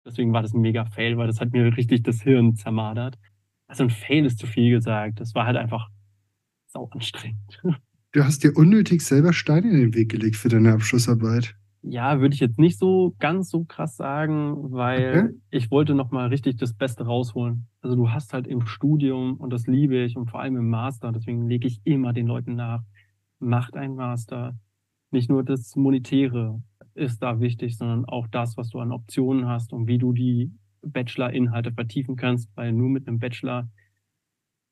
Deswegen 0.04 0.33
war 0.33 0.42
das 0.42 0.54
ein 0.54 0.61
mega 0.61 0.85
Fail, 0.85 1.16
weil 1.16 1.26
das 1.26 1.40
hat 1.40 1.52
mir 1.52 1.76
richtig 1.76 2.02
das 2.02 2.23
Hirn 2.23 2.54
zermadert. 2.54 3.19
Also 3.66 3.85
ein 3.85 3.90
Fail 3.90 4.25
ist 4.25 4.38
zu 4.38 4.47
viel 4.47 4.71
gesagt. 4.71 5.21
Das 5.21 5.35
war 5.35 5.47
halt 5.47 5.57
einfach 5.57 5.88
sau 6.66 6.88
anstrengend. 6.90 7.62
Du 8.12 8.25
hast 8.25 8.42
dir 8.42 8.57
unnötig 8.57 9.02
selber 9.02 9.33
Steine 9.33 9.71
in 9.71 9.78
den 9.78 9.95
Weg 9.95 10.11
gelegt 10.11 10.35
für 10.35 10.49
deine 10.49 10.73
Abschlussarbeit. 10.73 11.54
Ja, 11.83 12.21
würde 12.21 12.35
ich 12.35 12.40
jetzt 12.40 12.59
nicht 12.59 12.76
so 12.76 13.14
ganz 13.21 13.50
so 13.50 13.64
krass 13.64 13.97
sagen, 13.97 14.73
weil 14.73 15.26
okay. 15.26 15.40
ich 15.50 15.71
wollte 15.71 15.95
nochmal 15.95 16.28
richtig 16.28 16.57
das 16.57 16.75
Beste 16.75 17.04
rausholen. 17.04 17.69
Also 17.83 17.95
du 17.95 18.11
hast 18.11 18.33
halt 18.33 18.49
im 18.49 18.66
Studium, 18.66 19.37
und 19.37 19.50
das 19.50 19.69
liebe 19.69 19.97
ich, 19.97 20.16
und 20.16 20.28
vor 20.28 20.40
allem 20.40 20.57
im 20.57 20.69
Master, 20.69 21.12
deswegen 21.12 21.49
lege 21.49 21.69
ich 21.69 21.80
immer 21.85 22.12
den 22.12 22.26
Leuten 22.26 22.57
nach, 22.57 22.83
macht 23.38 23.76
ein 23.76 23.95
Master. 23.95 24.59
Nicht 25.12 25.30
nur 25.30 25.45
das 25.45 25.76
Monetäre, 25.76 26.61
ist 26.94 27.23
da 27.23 27.40
wichtig, 27.40 27.76
sondern 27.76 28.04
auch 28.04 28.26
das, 28.28 28.56
was 28.56 28.70
du 28.70 28.80
an 28.80 28.92
Optionen 28.92 29.47
hast 29.47 29.73
und 29.73 29.87
wie 29.87 29.99
du 29.99 30.12
die 30.12 30.52
Bachelor-Inhalte 30.82 31.73
vertiefen 31.73 32.16
kannst, 32.16 32.54
weil 32.56 32.73
nur 32.73 32.88
mit 32.88 33.06
einem 33.06 33.18
Bachelor 33.18 33.68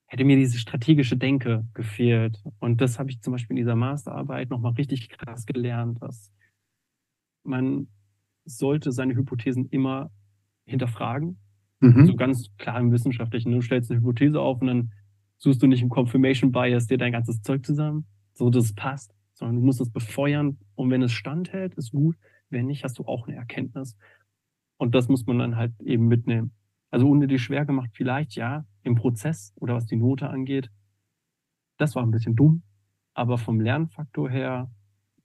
hätte 0.06 0.24
mir 0.24 0.36
diese 0.36 0.58
strategische 0.58 1.16
Denke 1.16 1.66
gefehlt. 1.74 2.42
Und 2.60 2.80
das 2.80 2.98
habe 2.98 3.10
ich 3.10 3.20
zum 3.20 3.32
Beispiel 3.32 3.56
in 3.56 3.62
dieser 3.62 3.76
Masterarbeit 3.76 4.48
nochmal 4.50 4.72
richtig 4.72 5.10
krass 5.10 5.44
gelernt, 5.44 6.02
dass 6.02 6.32
man 7.44 7.88
sollte 8.44 8.90
seine 8.90 9.14
Hypothesen 9.14 9.68
immer 9.68 10.10
hinterfragen. 10.64 11.38
Mhm. 11.80 12.06
So 12.06 12.16
ganz 12.16 12.48
klar 12.56 12.80
im 12.80 12.90
Wissenschaftlichen. 12.90 13.52
Du 13.52 13.60
stellst 13.60 13.90
eine 13.90 14.00
Hypothese 14.00 14.40
auf 14.40 14.60
und 14.60 14.66
dann 14.66 14.92
suchst 15.36 15.62
du 15.62 15.66
nicht 15.66 15.82
im 15.82 15.90
Confirmation 15.90 16.52
Bias 16.52 16.86
dir 16.86 16.98
dein 16.98 17.12
ganzes 17.12 17.42
Zeug 17.42 17.64
zusammen, 17.64 18.06
so 18.34 18.50
dass 18.50 18.64
es 18.64 18.74
passt, 18.74 19.14
sondern 19.38 19.56
du 19.56 19.62
musst 19.62 19.80
es 19.80 19.90
befeuern. 19.90 20.58
Und 20.74 20.90
wenn 20.90 21.02
es 21.02 21.12
standhält, 21.12 21.74
ist 21.74 21.92
gut. 21.92 22.16
Wenn 22.50 22.66
nicht, 22.66 22.84
hast 22.84 22.98
du 22.98 23.04
auch 23.04 23.28
eine 23.28 23.36
Erkenntnis. 23.36 23.96
Und 24.76 24.94
das 24.94 25.08
muss 25.08 25.26
man 25.26 25.38
dann 25.38 25.56
halt 25.56 25.78
eben 25.80 26.08
mitnehmen. 26.08 26.52
Also 26.90 27.08
ohne 27.08 27.26
die 27.26 27.38
schwer 27.38 27.64
gemacht, 27.64 27.90
vielleicht 27.92 28.34
ja, 28.34 28.64
im 28.82 28.94
Prozess 28.94 29.52
oder 29.56 29.74
was 29.74 29.86
die 29.86 29.96
Note 29.96 30.28
angeht. 30.28 30.70
Das 31.76 31.94
war 31.94 32.02
ein 32.02 32.10
bisschen 32.10 32.34
dumm, 32.34 32.62
aber 33.14 33.38
vom 33.38 33.60
Lernfaktor 33.60 34.30
her 34.30 34.70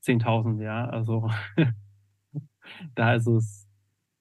10.000, 0.04 0.62
ja. 0.62 0.86
Also 0.86 1.30
da 2.96 3.16
ist 3.16 3.28
es 3.28 3.68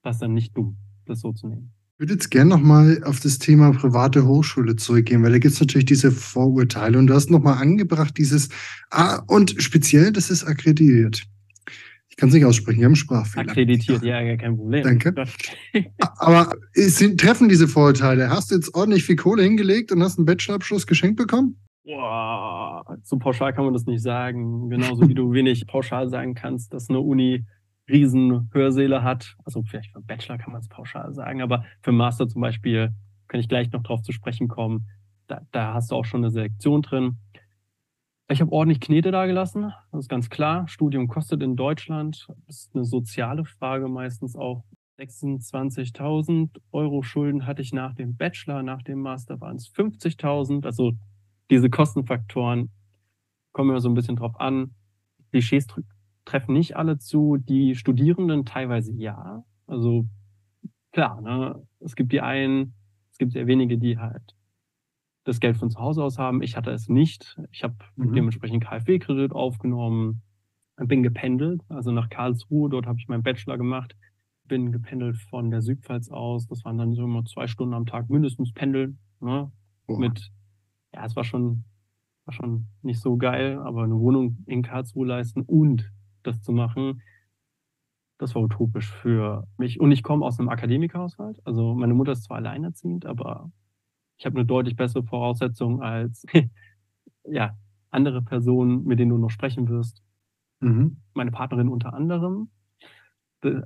was 0.03 0.19
dann 0.19 0.35
nicht 0.35 0.57
dumm, 0.57 0.79
das 1.07 1.21
so 1.21 1.33
zu 1.33 1.49
nehmen. 1.49 1.73
Ich 2.03 2.09
würde 2.09 2.15
jetzt 2.15 2.33
gerne 2.33 2.51
nochmal 2.51 3.01
auf 3.05 3.21
das 3.21 3.39
Thema 3.39 3.71
private 3.71 4.27
Hochschule 4.27 4.75
zurückgehen, 4.75 5.23
weil 5.23 5.31
da 5.31 5.39
gibt 5.39 5.55
es 5.55 5.61
natürlich 5.61 5.85
diese 5.85 6.11
Vorurteile 6.11 6.99
und 6.99 7.07
du 7.07 7.15
hast 7.15 7.31
nochmal 7.31 7.63
angebracht 7.63 8.19
dieses, 8.19 8.49
ah, 8.91 9.23
und 9.29 9.55
speziell, 9.63 10.11
das 10.11 10.29
ist 10.29 10.43
akkreditiert. 10.43 11.23
Ich 12.09 12.17
kann 12.17 12.31
es 12.31 12.35
nicht 12.35 12.45
aussprechen, 12.45 12.81
wir 12.81 12.87
haben 12.87 12.97
Sprachfehler. 12.97 13.49
Akkreditiert, 13.49 14.03
ja, 14.03 14.21
ja, 14.21 14.37
kein 14.37 14.57
Problem. 14.57 14.83
Danke. 14.83 15.15
Aber 16.19 16.53
sind, 16.75 17.21
treffen 17.21 17.49
diese 17.49 17.69
Vorurteile? 17.69 18.31
Hast 18.31 18.51
du 18.51 18.57
jetzt 18.57 18.75
ordentlich 18.75 19.05
viel 19.05 19.15
Kohle 19.15 19.45
hingelegt 19.45 19.93
und 19.93 20.03
hast 20.03 20.19
einen 20.19 20.27
Bachelorabschluss 20.27 20.89
geschenkt 20.89 21.19
bekommen? 21.19 21.57
Boah, 21.85 22.85
so 23.05 23.17
pauschal 23.17 23.53
kann 23.53 23.65
man 23.65 23.75
das 23.75 23.87
nicht 23.87 24.03
sagen. 24.03 24.71
Genauso 24.71 25.09
wie 25.09 25.15
du 25.15 25.33
wenig 25.33 25.69
pauschal 25.69 26.09
sagen 26.09 26.35
kannst, 26.35 26.75
dass 26.75 26.91
eine 26.91 26.99
Uni 26.99 27.45
riesen 27.89 28.51
Hörsäle 28.53 29.03
hat. 29.03 29.37
Also 29.45 29.63
vielleicht 29.63 29.93
für 29.93 30.01
Bachelor 30.01 30.39
kann 30.39 30.53
man 30.53 30.61
es 30.61 30.69
pauschal 30.69 31.13
sagen, 31.15 31.43
aber 31.43 31.65
für 31.83 31.93
Master 31.93 32.29
zum 32.29 32.41
Beispiel 32.41 32.95
kann 33.29 33.41
ich 33.41 33.49
gleich 33.49 33.71
noch 33.73 33.83
drauf 33.83 34.03
zu 34.03 34.13
sprechen 34.13 34.49
kommen. 34.49 34.89
Da, 35.27 35.41
da 35.53 35.75
hast 35.75 35.91
du 35.91 35.97
auch 35.97 36.05
schon 36.05 36.21
eine 36.21 36.31
Selektion 36.31 36.83
drin. 36.83 37.19
Ich 38.29 38.41
habe 38.41 38.53
ordentlich 38.53 38.81
Knete 38.81 39.11
da 39.11 39.27
gelassen, 39.27 39.73
das 39.91 40.05
ist 40.05 40.09
ganz 40.09 40.31
klar. 40.31 40.67
Studium 40.69 41.09
kostet 41.09 41.43
in 41.43 41.57
Deutschland, 41.57 42.29
ist 42.47 42.75
eine 42.75 42.85
soziale 42.85 43.45
Frage 43.45 43.89
meistens 43.89 44.37
auch. 44.37 44.65
26.000 44.99 46.61
Euro 46.71 47.03
Schulden 47.03 47.47
hatte 47.47 47.63
ich 47.63 47.73
nach 47.73 47.95
dem 47.95 48.17
Bachelor, 48.17 48.63
nach 48.63 48.83
dem 48.83 49.01
Master 49.01 49.41
waren 49.41 49.57
es 49.57 49.69
50.000. 49.69 50.65
Also 50.65 50.93
diese 51.51 51.71
Kostenfaktoren 51.71 52.71
kommen 53.53 53.71
immer 53.71 53.81
so 53.81 53.89
ein 53.89 53.95
bisschen 53.95 54.17
drauf 54.17 54.39
an. 54.39 54.75
Klischees 55.31 55.67
treffen 56.33 56.55
nicht 56.55 56.77
alle 56.77 56.99
zu. 56.99 57.37
Die 57.37 57.75
Studierenden 57.75 58.45
teilweise 58.45 58.93
ja. 58.93 59.45
Also 59.67 60.07
klar, 60.93 61.21
ne? 61.21 61.63
es 61.81 61.95
gibt 61.95 62.13
die 62.13 62.23
einen, 62.23 62.75
es 63.11 63.19
gibt 63.19 63.33
sehr 63.33 63.47
wenige, 63.47 63.79
die 63.79 63.99
halt 63.99 64.35
das 65.25 65.41
Geld 65.41 65.57
von 65.57 65.71
zu 65.71 65.79
Hause 65.79 66.03
aus 66.03 66.19
haben. 66.19 66.43
Ich 66.43 66.57
hatte 66.57 66.71
es 66.71 66.89
nicht. 66.89 67.39
Ich 67.51 67.63
habe 67.63 67.77
mhm. 67.97 68.15
dementsprechend 68.15 68.65
KfW-Kredit 68.65 69.33
aufgenommen, 69.33 70.23
bin 70.77 71.03
gependelt, 71.03 71.61
also 71.69 71.93
nach 71.93 72.09
Karlsruhe. 72.09 72.71
Dort 72.71 72.87
habe 72.87 72.99
ich 72.99 73.09
meinen 73.09 73.23
Bachelor 73.23 73.59
gemacht. 73.59 73.95
Bin 74.45 74.73
gependelt 74.73 75.17
von 75.17 75.51
der 75.51 75.61
Südpfalz 75.61 76.11
aus. 76.11 76.47
Das 76.47 76.65
waren 76.65 76.79
dann 76.79 76.95
so 76.95 77.05
immer 77.05 77.25
zwei 77.27 77.47
Stunden 77.47 77.75
am 77.75 77.87
Tag 77.87 78.09
mindestens 78.09 78.53
pendeln. 78.53 78.99
Ne? 79.21 79.53
Mit, 79.87 80.33
ja, 80.95 81.05
es 81.05 81.15
war 81.15 81.25
schon, 81.25 81.65
war 82.25 82.33
schon 82.33 82.67
nicht 82.81 83.01
so 83.01 83.19
geil, 83.19 83.59
aber 83.59 83.85
eine 83.85 83.99
Wohnung 83.99 84.39
in 84.47 84.63
Karlsruhe 84.63 85.07
leisten 85.07 85.43
und 85.43 85.93
das 86.23 86.43
zu 86.43 86.53
machen, 86.53 87.03
das 88.19 88.35
war 88.35 88.43
utopisch 88.43 88.91
für 88.91 89.47
mich. 89.57 89.81
Und 89.81 89.91
ich 89.91 90.03
komme 90.03 90.25
aus 90.25 90.39
einem 90.39 90.49
Akademikerhaushalt. 90.49 91.41
Also 91.45 91.75
meine 91.75 91.95
Mutter 91.95 92.13
ist 92.13 92.25
zwar 92.25 92.39
alleinerziehend, 92.39 93.05
aber 93.05 93.51
ich 94.17 94.27
habe 94.27 94.37
eine 94.37 94.47
deutlich 94.47 94.77
bessere 94.77 95.03
Voraussetzung 95.03 95.83
als 95.83 96.25
ja, 97.25 97.57
andere 97.91 98.23
Personen, 98.23 98.85
mit 98.85 98.99
denen 98.99 99.11
du 99.11 99.19
noch 99.19 99.31
sprechen 99.31 99.69
wirst. 99.69 100.03
Mhm. 100.61 100.99
Meine 101.15 101.33
Partnerin 101.33 101.69
unter 101.69 101.95
anderem, 101.95 102.51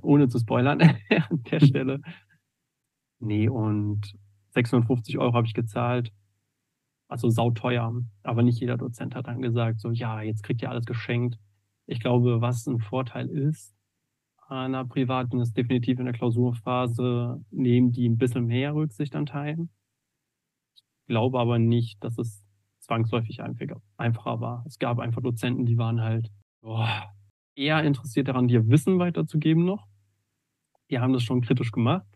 ohne 0.01 0.27
zu 0.27 0.39
spoilern 0.39 0.81
an 1.29 1.43
der 1.51 1.59
Stelle. 1.59 2.01
Nee, 3.19 3.49
und 3.49 4.15
650 4.51 5.19
Euro 5.19 5.33
habe 5.33 5.47
ich 5.47 5.53
gezahlt. 5.53 6.11
Also 7.07 7.29
sauteuer. 7.29 7.93
Aber 8.23 8.43
nicht 8.43 8.59
jeder 8.59 8.77
Dozent 8.77 9.15
hat 9.15 9.27
dann 9.27 9.41
gesagt, 9.41 9.79
so, 9.79 9.91
ja, 9.91 10.21
jetzt 10.21 10.43
kriegt 10.43 10.61
ihr 10.61 10.69
alles 10.69 10.85
geschenkt. 10.85 11.37
Ich 11.87 11.99
glaube, 11.99 12.41
was 12.41 12.67
ein 12.67 12.79
Vorteil 12.79 13.29
ist 13.29 13.77
einer 14.49 14.85
privaten, 14.85 15.39
ist 15.39 15.57
definitiv 15.57 15.99
in 15.99 16.05
der 16.05 16.13
Klausurphase, 16.13 17.43
nehmen 17.51 17.91
die 17.91 18.07
ein 18.07 18.17
bisschen 18.17 18.45
mehr 18.45 18.73
Rücksicht 18.73 19.15
an 19.15 19.25
Teilen. 19.25 19.69
Ich 20.75 21.07
glaube 21.07 21.39
aber 21.39 21.59
nicht, 21.59 22.03
dass 22.03 22.17
es 22.17 22.43
zwangsläufig 22.79 23.41
einfacher 23.41 24.39
war. 24.39 24.63
Es 24.65 24.79
gab 24.79 24.99
einfach 24.99 25.21
Dozenten, 25.21 25.65
die 25.65 25.77
waren 25.77 26.01
halt 26.01 26.31
boah, 26.61 27.13
eher 27.55 27.83
interessiert 27.83 28.27
daran, 28.27 28.47
dir 28.47 28.67
Wissen 28.67 28.99
weiterzugeben 28.99 29.65
noch. 29.65 29.87
Die 30.89 30.99
haben 30.99 31.13
das 31.13 31.23
schon 31.23 31.41
kritisch 31.41 31.71
gemacht. 31.71 32.07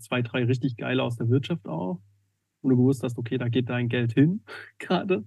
Zwei, 0.00 0.22
drei 0.22 0.44
richtig 0.44 0.76
geile 0.76 1.04
aus 1.04 1.16
der 1.16 1.28
Wirtschaft 1.28 1.68
auch. 1.68 2.00
Und 2.60 2.70
du 2.70 2.76
gewusst 2.76 3.04
hast, 3.04 3.18
okay, 3.18 3.38
da 3.38 3.48
geht 3.48 3.68
dein 3.68 3.88
Geld 3.88 4.12
hin 4.12 4.42
gerade. 4.78 5.24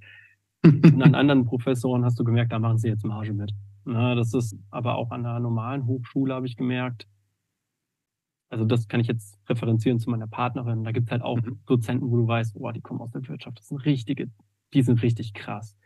Und 0.63 1.01
an 1.01 1.15
anderen 1.15 1.45
Professoren 1.45 2.03
hast 2.03 2.19
du 2.19 2.23
gemerkt, 2.23 2.51
da 2.51 2.59
machen 2.59 2.77
sie 2.77 2.87
jetzt 2.87 3.05
Marge 3.05 3.33
mit. 3.33 3.53
Na, 3.85 4.15
das 4.15 4.33
ist 4.33 4.57
aber 4.69 4.95
auch 4.95 5.11
an 5.11 5.23
der 5.23 5.39
normalen 5.39 5.85
Hochschule, 5.85 6.33
habe 6.33 6.45
ich 6.45 6.57
gemerkt. 6.57 7.07
Also 8.49 8.65
das 8.65 8.87
kann 8.87 8.99
ich 8.99 9.07
jetzt 9.07 9.39
referenzieren 9.49 9.99
zu 9.99 10.09
meiner 10.09 10.27
Partnerin. 10.27 10.83
Da 10.83 10.91
gibt 10.91 11.07
es 11.07 11.11
halt 11.11 11.21
auch 11.21 11.37
mhm. 11.37 11.59
Dozenten, 11.65 12.09
wo 12.09 12.17
du 12.17 12.27
weißt, 12.27 12.55
oh, 12.55 12.71
die 12.71 12.81
kommen 12.81 13.01
aus 13.01 13.11
der 13.11 13.27
Wirtschaft. 13.27 13.59
Das 13.59 13.67
sind 13.67 13.85
richtige, 13.85 14.29
die 14.73 14.81
sind 14.81 15.01
richtig 15.01 15.33
krass. 15.33 15.77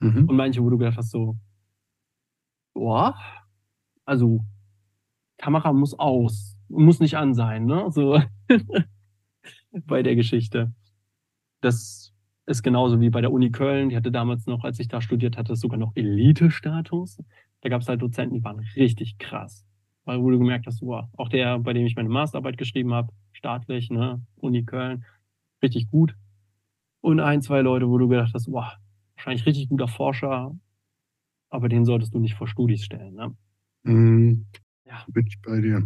Mhm. 0.00 0.28
Und 0.28 0.36
manche, 0.36 0.62
wo 0.62 0.70
du 0.70 0.78
gedacht 0.78 0.96
hast, 0.96 1.10
so, 1.10 1.36
boah, 2.74 3.16
also 4.04 4.44
Kamera 5.38 5.72
muss 5.72 5.98
aus, 5.98 6.56
muss 6.68 7.00
nicht 7.00 7.16
an 7.16 7.34
sein, 7.34 7.66
ne? 7.66 7.90
So 7.90 8.20
bei 9.72 10.02
der 10.02 10.16
Geschichte. 10.16 10.72
Das 11.60 12.05
ist 12.46 12.62
genauso 12.62 13.00
wie 13.00 13.10
bei 13.10 13.20
der 13.20 13.32
Uni 13.32 13.50
Köln. 13.50 13.88
Die 13.88 13.96
hatte 13.96 14.12
damals 14.12 14.46
noch, 14.46 14.64
als 14.64 14.78
ich 14.78 14.88
da 14.88 15.00
studiert 15.00 15.36
hatte, 15.36 15.56
sogar 15.56 15.78
noch 15.78 15.92
Elite-Status. 15.96 17.22
Da 17.60 17.68
gab 17.68 17.82
es 17.82 17.88
halt 17.88 18.00
Dozenten, 18.00 18.34
die 18.34 18.44
waren 18.44 18.60
richtig 18.76 19.18
krass. 19.18 19.64
Weil 20.04 20.22
wo 20.22 20.30
du 20.30 20.38
gemerkt 20.38 20.66
hast, 20.66 20.82
wow, 20.82 21.06
auch 21.16 21.28
der, 21.28 21.58
bei 21.58 21.72
dem 21.72 21.84
ich 21.84 21.96
meine 21.96 22.08
Masterarbeit 22.08 22.56
geschrieben 22.56 22.94
habe, 22.94 23.12
staatlich, 23.32 23.90
ne, 23.90 24.22
Uni 24.36 24.64
Köln, 24.64 25.04
richtig 25.62 25.90
gut. 25.90 26.14
Und 27.00 27.18
ein, 27.18 27.42
zwei 27.42 27.60
Leute, 27.60 27.88
wo 27.88 27.98
du 27.98 28.06
gedacht 28.06 28.32
hast, 28.32 28.50
wow, 28.50 28.72
wahrscheinlich 29.16 29.46
richtig 29.46 29.68
guter 29.68 29.88
Forscher, 29.88 30.54
aber 31.50 31.68
den 31.68 31.84
solltest 31.84 32.14
du 32.14 32.20
nicht 32.20 32.34
vor 32.34 32.46
Studis 32.46 32.84
stellen. 32.84 33.14
Ne? 33.14 33.34
Mm, 33.82 34.46
ja. 34.84 35.04
Bin 35.08 35.26
ich 35.26 35.40
bei 35.40 35.60
dir. 35.60 35.82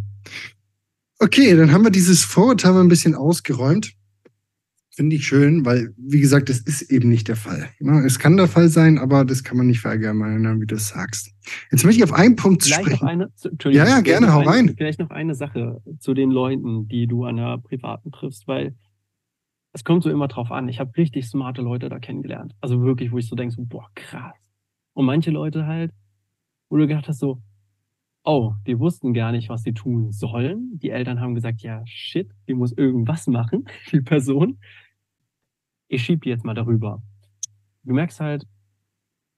Okay, 1.19 1.55
dann 1.55 1.71
haben 1.71 1.83
wir 1.83 1.91
dieses 1.91 2.23
Vorurteil 2.23 2.75
ein 2.77 2.89
bisschen 2.89 3.15
ausgeräumt. 3.15 3.93
Finde 5.01 5.15
ich 5.15 5.25
schön, 5.25 5.65
weil, 5.65 5.95
wie 5.97 6.19
gesagt, 6.19 6.47
das 6.47 6.59
ist 6.59 6.83
eben 6.91 7.09
nicht 7.09 7.27
der 7.27 7.35
Fall. 7.35 7.67
Es 8.05 8.19
kann 8.19 8.37
der 8.37 8.47
Fall 8.47 8.67
sein, 8.67 8.99
aber 8.99 9.25
das 9.25 9.43
kann 9.43 9.57
man 9.57 9.65
nicht 9.65 9.79
verallgemeinern, 9.79 10.61
wie 10.61 10.67
du 10.67 10.75
es 10.75 10.89
sagst. 10.89 11.33
Jetzt 11.71 11.83
möchte 11.83 11.97
ich 11.97 12.03
auf 12.03 12.13
einen 12.13 12.35
Punkt 12.35 12.61
vielleicht 12.61 12.83
sprechen. 12.83 13.03
Noch 13.03 13.11
eine, 13.11 13.31
ja, 13.73 13.87
ja, 13.87 14.01
gerne, 14.01 14.31
hau 14.31 14.41
rein. 14.41 14.75
Vielleicht 14.77 14.99
noch 14.99 15.09
eine 15.09 15.33
Sache 15.33 15.81
zu 15.97 16.13
den 16.13 16.29
Leuten, 16.29 16.87
die 16.87 17.07
du 17.07 17.23
an 17.23 17.37
der 17.37 17.57
privaten 17.57 18.11
triffst, 18.11 18.47
weil 18.47 18.75
es 19.73 19.83
kommt 19.83 20.03
so 20.03 20.11
immer 20.11 20.27
drauf 20.27 20.51
an. 20.51 20.69
Ich 20.69 20.79
habe 20.79 20.95
richtig 20.95 21.27
smarte 21.27 21.63
Leute 21.63 21.89
da 21.89 21.97
kennengelernt. 21.97 22.53
Also 22.61 22.83
wirklich, 22.83 23.11
wo 23.11 23.17
ich 23.17 23.27
so 23.27 23.35
denke, 23.35 23.55
so, 23.55 23.65
boah, 23.65 23.89
krass. 23.95 24.35
Und 24.93 25.07
manche 25.07 25.31
Leute 25.31 25.65
halt, 25.65 25.93
wo 26.69 26.77
du 26.77 26.85
gedacht 26.85 27.07
hast, 27.07 27.17
so, 27.17 27.41
oh, 28.23 28.53
die 28.67 28.77
wussten 28.77 29.15
gar 29.15 29.31
nicht, 29.31 29.49
was 29.49 29.63
sie 29.63 29.73
tun 29.73 30.11
sollen. 30.11 30.77
Die 30.77 30.91
Eltern 30.91 31.19
haben 31.19 31.33
gesagt, 31.33 31.63
ja, 31.63 31.81
shit, 31.87 32.29
die 32.47 32.53
muss 32.53 32.71
irgendwas 32.71 33.25
machen, 33.25 33.65
die 33.91 34.01
Person 34.01 34.59
ich 35.91 36.03
schiebe 36.03 36.29
jetzt 36.29 36.45
mal 36.45 36.53
darüber. 36.53 37.03
Du 37.83 37.93
merkst 37.93 38.21
halt, 38.21 38.47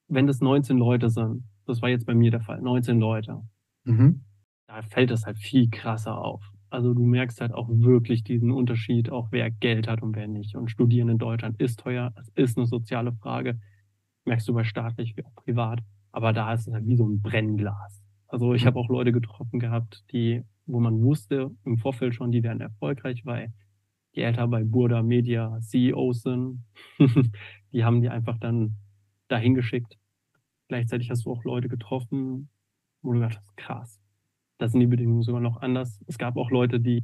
wenn 0.07 0.27
das 0.27 0.39
19 0.39 0.77
Leute 0.77 1.10
sind, 1.10 1.43
das 1.65 1.81
war 1.81 1.89
jetzt 1.89 2.05
bei 2.05 2.13
mir 2.13 2.29
der 2.29 2.41
Fall, 2.41 2.62
19 2.62 3.00
Leute, 3.00 3.41
mhm. 3.86 4.24
da 4.67 4.83
fällt 4.83 5.10
das 5.10 5.25
halt 5.25 5.39
viel 5.39 5.69
krasser 5.69 6.17
auf. 6.17 6.43
Also 6.69 6.93
du 6.93 7.03
merkst 7.03 7.41
halt 7.41 7.53
auch 7.53 7.69
wirklich 7.69 8.24
diesen 8.24 8.51
Unterschied, 8.51 9.10
auch 9.10 9.29
wer 9.31 9.50
Geld 9.50 9.88
hat 9.88 10.03
und 10.03 10.15
wer 10.15 10.27
nicht. 10.27 10.55
Und 10.55 10.69
Studieren 10.69 11.10
in 11.10 11.17
Deutschland 11.17 11.60
ist 11.60 11.79
teuer, 11.79 12.13
es 12.15 12.29
ist 12.36 12.57
eine 12.57 12.67
soziale 12.67 13.13
Frage. 13.13 13.60
Merkst 14.25 14.48
du 14.48 14.53
bei 14.53 14.63
staatlich 14.63 15.17
wie 15.17 15.25
auch 15.25 15.33
privat. 15.33 15.81
Aber 16.12 16.33
da 16.33 16.53
ist 16.53 16.67
es 16.67 16.74
halt 16.74 16.86
wie 16.86 16.95
so 16.95 17.07
ein 17.07 17.22
Brennglas. 17.22 18.03
Also 18.27 18.53
ich 18.53 18.63
mhm. 18.63 18.67
habe 18.67 18.79
auch 18.79 18.89
Leute 18.89 19.12
getroffen 19.12 19.60
gehabt, 19.60 20.03
die 20.12 20.43
wo 20.65 20.79
man 20.79 21.01
wusste 21.01 21.51
im 21.65 21.77
Vorfeld 21.77 22.15
schon, 22.15 22.31
die 22.31 22.41
werden 22.41 22.62
erfolgreich, 22.62 23.25
weil 23.25 23.51
die 24.15 24.22
Eltern 24.22 24.50
bei 24.50 24.63
Burda 24.63 25.01
Media 25.01 25.60
CEOs 25.62 26.22
sind. 26.22 26.63
die 27.72 27.84
haben 27.84 28.01
die 28.01 28.10
einfach 28.10 28.38
dann 28.38 28.75
dahin 29.27 29.55
geschickt. 29.55 29.98
Gleichzeitig 30.67 31.10
hast 31.10 31.25
du 31.25 31.32
auch 31.32 31.43
Leute 31.43 31.70
getroffen, 31.70 32.50
wo 33.01 33.13
du 33.13 33.20
gedacht 33.20 33.38
hast, 33.38 33.58
krass, 33.58 34.01
da 34.58 34.67
sind 34.67 34.79
die 34.79 34.88
Bedingungen 34.88 35.24
sogar 35.24 35.41
noch 35.41 35.58
anders. 35.58 36.01
Es 36.08 36.17
gab 36.17 36.38
auch 36.38 36.51
Leute, 36.51 36.79
die, 36.79 37.03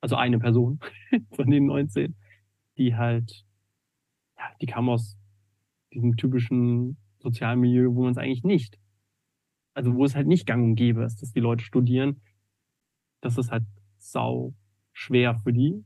also 0.00 0.16
eine 0.16 0.38
Person 0.38 0.80
von 1.34 1.50
den 1.50 1.66
19, 1.66 2.16
die 2.78 2.96
halt, 2.96 3.44
ja, 4.38 4.44
die 4.60 4.66
kam 4.66 4.88
aus 4.88 5.18
diesem 5.92 6.16
typischen 6.16 6.96
Sozialmilieu, 7.18 7.94
wo 7.94 8.02
man 8.02 8.12
es 8.12 8.18
eigentlich 8.18 8.44
nicht, 8.44 8.78
also 9.74 9.94
wo 9.94 10.04
es 10.04 10.14
halt 10.14 10.26
nicht 10.26 10.46
gang 10.46 10.64
und 10.64 10.74
gäbe 10.76 11.04
ist, 11.04 11.20
dass 11.20 11.32
die 11.32 11.40
Leute 11.40 11.64
studieren. 11.64 12.22
Das 13.20 13.36
ist 13.36 13.50
halt 13.50 13.64
sau 13.98 14.54
schwer 14.92 15.34
für 15.40 15.52
die. 15.52 15.84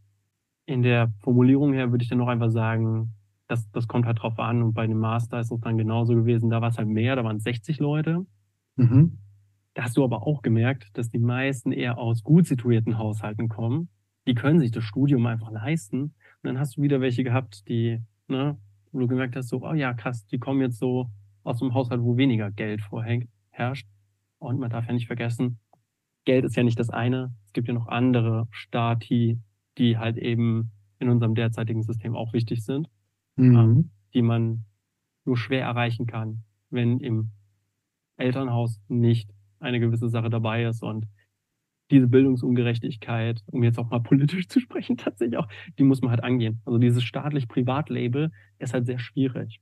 In 0.67 0.83
der 0.83 1.13
Formulierung 1.21 1.73
her 1.73 1.91
würde 1.91 2.03
ich 2.03 2.09
dann 2.09 2.19
noch 2.19 2.29
einfach 2.29 2.51
sagen, 2.51 3.15
das, 3.49 3.71
das 3.71 3.87
kommt 3.87 4.07
halt 4.07 4.23
drauf 4.23 4.39
an. 4.39 4.63
Und 4.63 4.75
bei 4.75 4.87
dem 4.87 4.99
Master 4.99 5.41
ist 5.41 5.53
es 5.53 5.61
dann 5.61 5.77
genauso 5.77 6.15
gewesen. 6.15 6.51
Da 6.51 6.61
war 6.61 6.71
es 6.71 6.79
halt 6.79 6.89
mehr, 6.89 7.17
da 7.17 7.25
waren 7.25 7.41
60 7.41 7.79
Leute. 7.79 8.25
Mhm. 8.77 9.19
Da 9.75 9.85
hast 9.85 9.97
du 9.97 10.05
aber 10.05 10.27
auch 10.27 10.43
gemerkt, 10.43 10.97
dass 10.97 11.11
die 11.11 11.19
meisten 11.19 11.73
eher 11.73 11.99
aus 11.99 12.23
gut 12.23 12.47
situierten 12.47 12.97
Haushalten 12.97 13.49
kommen. 13.49 13.89
Die 14.27 14.35
können 14.35 14.61
sich 14.61 14.71
das 14.71 14.85
Studium 14.85 15.27
einfach 15.27 15.51
leisten. 15.51 16.03
Und 16.03 16.15
dann 16.43 16.59
hast 16.59 16.77
du 16.77 16.83
wieder 16.83 17.01
welche 17.01 17.25
gehabt, 17.25 17.69
die, 17.69 18.01
ne, 18.29 18.57
wo 18.93 19.01
du 19.01 19.09
gemerkt 19.09 19.37
hast, 19.37 19.49
so, 19.49 19.63
oh 19.63 19.75
ja, 19.75 19.93
krass, 19.93 20.27
die 20.27 20.39
kommen 20.39 20.61
jetzt 20.61 20.79
so 20.79 21.11
aus 21.43 21.61
einem 21.61 21.75
Haushalt, 21.75 22.03
wo 22.03 22.17
weniger 22.17 22.51
Geld 22.51 22.81
vorhängt, 22.81 23.29
herrscht. 23.51 23.87
Und 24.39 24.59
man 24.61 24.71
darf 24.71 24.87
ja 24.87 24.93
nicht 24.93 25.07
vergessen, 25.07 25.59
Geld 26.25 26.45
ist 26.45 26.57
ja 26.57 26.63
nicht 26.63 26.79
das 26.79 26.91
eine. 26.91 27.35
Es 27.47 27.53
gibt 27.53 27.69
ja 27.69 27.75
noch 27.75 27.89
andere 27.89 28.49
Stati, 28.51 29.39
die 29.79 29.99
halt 29.99 30.17
eben 30.17 30.71
in 30.99 31.09
unserem 31.09 31.35
derzeitigen 31.35 31.83
System 31.83 32.17
auch 32.17 32.33
wichtig 32.33 32.65
sind, 32.65 32.89
mhm. 33.37 33.57
ähm, 33.57 33.91
die 34.15 34.23
man 34.23 34.65
nur 35.25 35.37
schwer 35.37 35.65
erreichen 35.65 36.07
kann, 36.07 36.45
wenn 36.71 37.01
im 37.01 37.31
Elternhaus 38.17 38.81
nicht 38.89 39.31
eine 39.59 39.81
gewisse 39.81 40.09
Sache 40.09 40.31
dabei 40.31 40.65
ist 40.65 40.83
und 40.83 41.07
diese 41.91 42.09
Bildungsungerechtigkeit, 42.09 43.43
um 43.47 43.63
jetzt 43.63 43.79
auch 43.79 43.91
mal 43.91 44.01
politisch 44.01 44.49
zu 44.49 44.61
sprechen, 44.61 44.97
tatsächlich 44.97 45.39
auch, 45.39 45.49
die 45.79 45.85
muss 45.85 46.01
man 46.01 46.11
halt 46.11 46.23
angehen. 46.23 46.61
Also 46.65 46.79
dieses 46.79 47.03
staatlich-privat-Label 47.03 48.31
ist 48.59 48.75
halt 48.75 48.87
sehr 48.87 48.99
schwierig, 48.99 49.61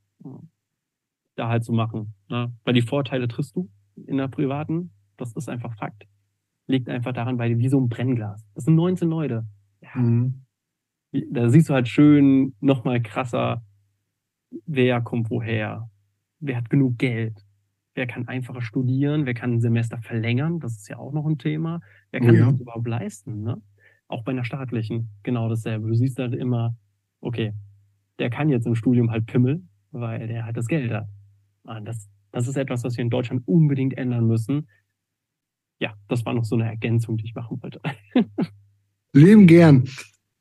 da 1.35 1.49
halt 1.49 1.65
zu 1.65 1.73
machen. 1.73 2.15
Ne? 2.29 2.53
Weil 2.65 2.75
die 2.75 2.83
Vorteile 2.83 3.29
triffst 3.29 3.57
du 3.57 3.71
in 4.07 4.17
der 4.17 4.29
privaten, 4.29 4.93
das 5.17 5.35
ist 5.35 5.49
einfach 5.49 5.75
Fakt. 5.77 6.07
Liegt 6.67 6.89
einfach 6.89 7.13
daran, 7.13 7.39
weil 7.39 7.59
wie 7.59 7.69
so 7.69 7.81
ein 7.81 7.89
Brennglas. 7.89 8.45
Das 8.55 8.65
sind 8.65 8.77
19 8.77 9.09
Leute. 9.09 9.45
Mhm. 9.95 10.45
Da 11.31 11.49
siehst 11.51 11.69
du 11.69 11.75
halt 11.75 11.89
schön 11.89 12.55
nochmal 12.61 13.03
krasser, 13.03 13.63
wer 14.67 15.01
kommt 15.01 15.31
woher, 15.31 15.91
wer 16.41 16.57
hat 16.57 16.71
genug 16.71 16.99
Geld, 16.99 17.45
Wer 17.95 18.07
kann 18.07 18.27
einfacher 18.27 18.63
studieren? 18.63 19.27
Wer 19.27 19.35
kann 19.35 19.55
ein 19.55 19.61
Semester 19.61 19.99
verlängern? 19.99 20.61
Das 20.61 20.77
ist 20.77 20.89
ja 20.89 20.97
auch 20.99 21.13
noch 21.13 21.27
ein 21.27 21.39
Thema. 21.39 21.81
Wer 22.11 22.21
kann 22.21 22.31
oh 22.31 22.39
ja. 22.39 22.51
das 22.51 22.61
überhaupt 22.61 22.87
leisten? 22.87 23.43
Ne? 23.43 23.61
Auch 24.09 24.25
bei 24.25 24.33
einer 24.33 24.45
staatlichen 24.45 25.11
genau 25.23 25.49
dasselbe. 25.49 25.89
Du 25.89 25.95
siehst 25.95 26.19
halt 26.19 26.35
immer, 26.35 26.75
okay, 27.21 27.53
der 28.19 28.31
kann 28.31 28.49
jetzt 28.49 28.67
im 28.67 28.75
Studium 28.75 29.11
halt 29.11 29.27
pimmeln, 29.27 29.69
weil 29.91 30.27
der 30.27 30.47
halt 30.47 30.57
das 30.57 30.69
Geld 30.69 30.91
hat. 30.91 31.09
Und 31.65 31.71
ah, 31.71 31.81
das, 31.81 32.09
das 32.31 32.49
ist 32.49 32.57
etwas, 32.57 32.83
was 32.83 32.97
wir 32.97 33.03
in 33.03 33.11
Deutschland 33.11 33.47
unbedingt 33.47 33.97
ändern 33.99 34.27
müssen. 34.27 34.69
Ja, 35.79 35.95
das 36.09 36.25
war 36.25 36.33
noch 36.33 36.45
so 36.45 36.57
eine 36.57 36.65
Ergänzung, 36.65 37.19
die 37.19 37.27
ich 37.27 37.35
machen 37.35 37.63
wollte. 37.63 37.81
Leben 39.13 39.47
gern. 39.47 39.85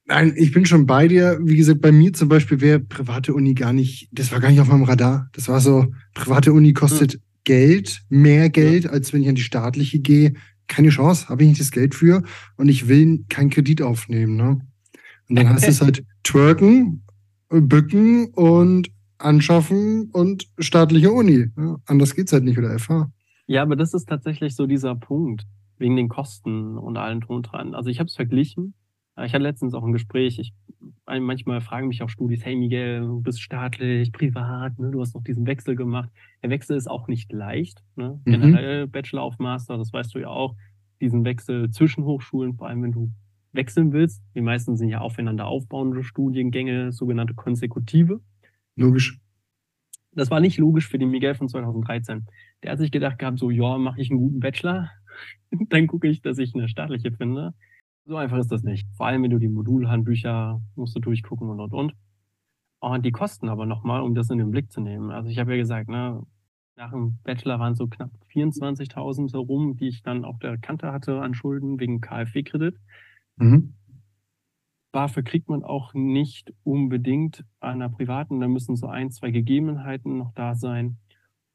Nein, 0.06 0.34
ich 0.36 0.52
bin 0.52 0.66
schon 0.66 0.86
bei 0.86 1.08
dir. 1.08 1.40
Wie 1.42 1.56
gesagt, 1.56 1.82
bei 1.82 1.92
mir 1.92 2.14
zum 2.14 2.28
Beispiel 2.28 2.60
wäre 2.60 2.80
private 2.80 3.34
Uni 3.34 3.54
gar 3.54 3.74
nicht, 3.74 4.10
das 4.12 4.32
war 4.32 4.40
gar 4.40 4.50
nicht 4.50 4.60
auf 4.60 4.68
meinem 4.68 4.84
Radar. 4.84 5.30
Das 5.34 5.48
war 5.48 5.62
so, 5.62 5.94
private 6.14 6.54
Uni 6.54 6.74
kostet 6.74 7.14
hm. 7.14 7.22
Geld, 7.44 8.02
mehr 8.10 8.50
Geld, 8.50 8.86
ja. 8.86 8.90
als 8.92 9.14
wenn 9.14 9.22
ich 9.22 9.30
an 9.30 9.36
die 9.36 9.42
staatliche 9.42 10.00
gehe. 10.00 10.34
Keine 10.68 10.90
Chance, 10.90 11.28
habe 11.28 11.44
ich 11.44 11.50
nicht 11.50 11.62
das 11.62 11.72
Geld 11.72 11.96
für 11.96 12.24
und 12.56 12.70
ich 12.70 12.88
will 12.88 13.26
keinen 13.30 13.50
Kredit 13.50 13.82
aufnehmen. 13.82 14.36
Ne? 14.36 14.62
Und 15.28 15.36
dann 15.36 15.50
heißt 15.50 15.68
es 15.68 15.82
halt 15.82 16.04
twerken, 16.24 17.04
bücken 17.50 18.28
und 18.34 18.90
anschaffen 19.18 20.10
und 20.12 20.48
staatliche 20.60 21.12
Uni. 21.12 21.48
Ja, 21.58 21.78
anders 21.86 22.16
geht's 22.16 22.34
halt 22.34 22.44
nicht 22.44 22.58
oder 22.58 22.78
FH. 22.78 23.12
Ja, 23.48 23.64
aber 23.64 23.76
das 23.76 23.94
ist 23.94 24.08
tatsächlich 24.08 24.56
so 24.56 24.66
dieser 24.66 24.96
Punkt, 24.96 25.46
wegen 25.82 25.98
den 25.98 26.08
Kosten 26.08 26.78
und 26.78 26.96
allem 26.96 27.20
drum 27.20 27.38
und 27.38 27.44
dran. 27.44 27.76
Also 27.76 27.90
ich 27.90 28.00
habe 28.00 28.08
es 28.08 28.16
verglichen. 28.16 28.76
Ich 29.18 29.34
hatte 29.34 29.44
letztens 29.44 29.74
auch 29.74 29.84
ein 29.84 29.92
Gespräch, 29.92 30.40
ich 30.40 30.54
manchmal 31.06 31.60
fragen 31.60 31.90
mich 31.90 32.02
auch 32.02 32.10
Studis, 32.10 32.46
hey 32.46 32.56
Miguel, 32.56 33.02
du 33.02 33.22
bist 33.22 33.42
staatlich, 33.42 34.14
privat, 34.14 34.80
ne? 34.80 34.92
du 34.92 35.02
hast 35.02 35.14
noch 35.14 35.24
diesen 35.24 35.46
Wechsel 35.46 35.76
gemacht. 35.76 36.10
Der 36.42 36.50
Wechsel 36.50 36.78
ist 36.78 36.90
auch 36.90 37.08
nicht 37.08 37.32
leicht. 37.34 37.84
Ne? 37.96 38.22
Mhm. 38.26 38.32
Generell 38.32 38.88
Bachelor 38.88 39.24
auf 39.24 39.38
Master, 39.38 39.78
das 39.78 39.92
weißt 39.92 40.16
du 40.16 40.20
ja 40.20 40.30
auch, 40.30 40.56
diesen 41.02 41.26
Wechsel 41.26 41.70
zwischen 41.72 42.06
Hochschulen, 42.06 42.54
vor 42.54 42.68
allem 42.68 42.84
wenn 42.84 42.92
du 42.94 43.12
wechseln 43.52 43.92
willst. 43.92 44.24
Die 44.34 44.42
meisten 44.42 44.78
sind 44.78 44.90
ja 44.90 45.02
aufeinander 45.02 45.48
aufbauende 45.48 46.04
Studiengänge, 46.04 46.92
sogenannte 46.92 47.34
konsekutive. 47.34 48.22
Logisch. 48.76 49.20
Das 50.14 50.32
war 50.32 50.40
nicht 50.40 50.58
logisch 50.58 50.88
für 50.88 51.00
den 51.00 51.10
Miguel 51.10 51.36
von 51.36 51.50
2013. 51.50 52.26
Der 52.64 52.72
hat 52.72 52.80
sich 52.80 52.92
gedacht 52.92 53.20
gehabt, 53.20 53.40
so, 53.40 53.50
ja, 53.50 53.78
mache 53.78 54.02
ich 54.02 54.10
einen 54.12 54.20
guten 54.20 54.40
Bachelor, 54.40 54.90
dann 55.70 55.88
gucke 55.88 56.08
ich, 56.08 56.22
dass 56.22 56.38
ich 56.38 56.54
eine 56.54 56.68
staatliche 56.68 57.12
finde. 57.12 57.54
So 58.06 58.18
einfach 58.18 58.38
ist 58.38 58.52
das 58.52 58.64
nicht. 58.64 58.88
Vor 58.96 59.08
allem, 59.08 59.24
wenn 59.24 59.32
du 59.32 59.40
die 59.40 59.48
Modulhandbücher 59.48 60.62
musst 60.76 60.96
du 60.96 61.00
durchgucken 61.00 61.50
und 61.50 61.60
und 61.60 61.74
und. 61.74 61.94
Und 62.80 63.06
die 63.06 63.12
kosten 63.12 63.48
aber 63.48 63.66
nochmal, 63.66 64.02
um 64.02 64.16
das 64.16 64.30
in 64.32 64.40
den 64.40 64.50
Blick 64.50 64.72
zu 64.72 64.82
nehmen. 64.82 65.12
Also 65.12 65.30
ich 65.30 65.38
habe 65.38 65.52
ja 65.52 65.58
gesagt, 65.58 65.88
ne, 65.88 66.24
nach 66.76 66.92
dem 66.92 67.20
Bachelor 67.24 67.60
waren 67.60 67.76
so 67.76 67.88
knapp 67.88 68.10
24.000 68.34 69.34
herum, 69.34 69.78
die 69.78 69.90
ich 69.90 70.02
dann 70.02 70.26
auf 70.26 70.40
der 70.40 70.58
Kante 70.58 70.92
hatte 70.92 71.22
an 71.22 71.36
Schulden 71.36 71.80
wegen 71.80 72.02
KfW-Kredit. 72.02 72.80
Mhm. 73.38 73.76
BAföG 74.92 75.26
kriegt 75.26 75.48
man 75.48 75.64
auch 75.64 75.94
nicht 75.94 76.54
unbedingt 76.64 77.46
einer 77.60 77.88
privaten. 77.88 78.40
Da 78.40 78.48
müssen 78.48 78.76
so 78.76 78.88
ein, 78.88 79.12
zwei 79.12 79.32
Gegebenheiten 79.32 80.18
noch 80.18 80.34
da 80.34 80.56
sein. 80.56 80.98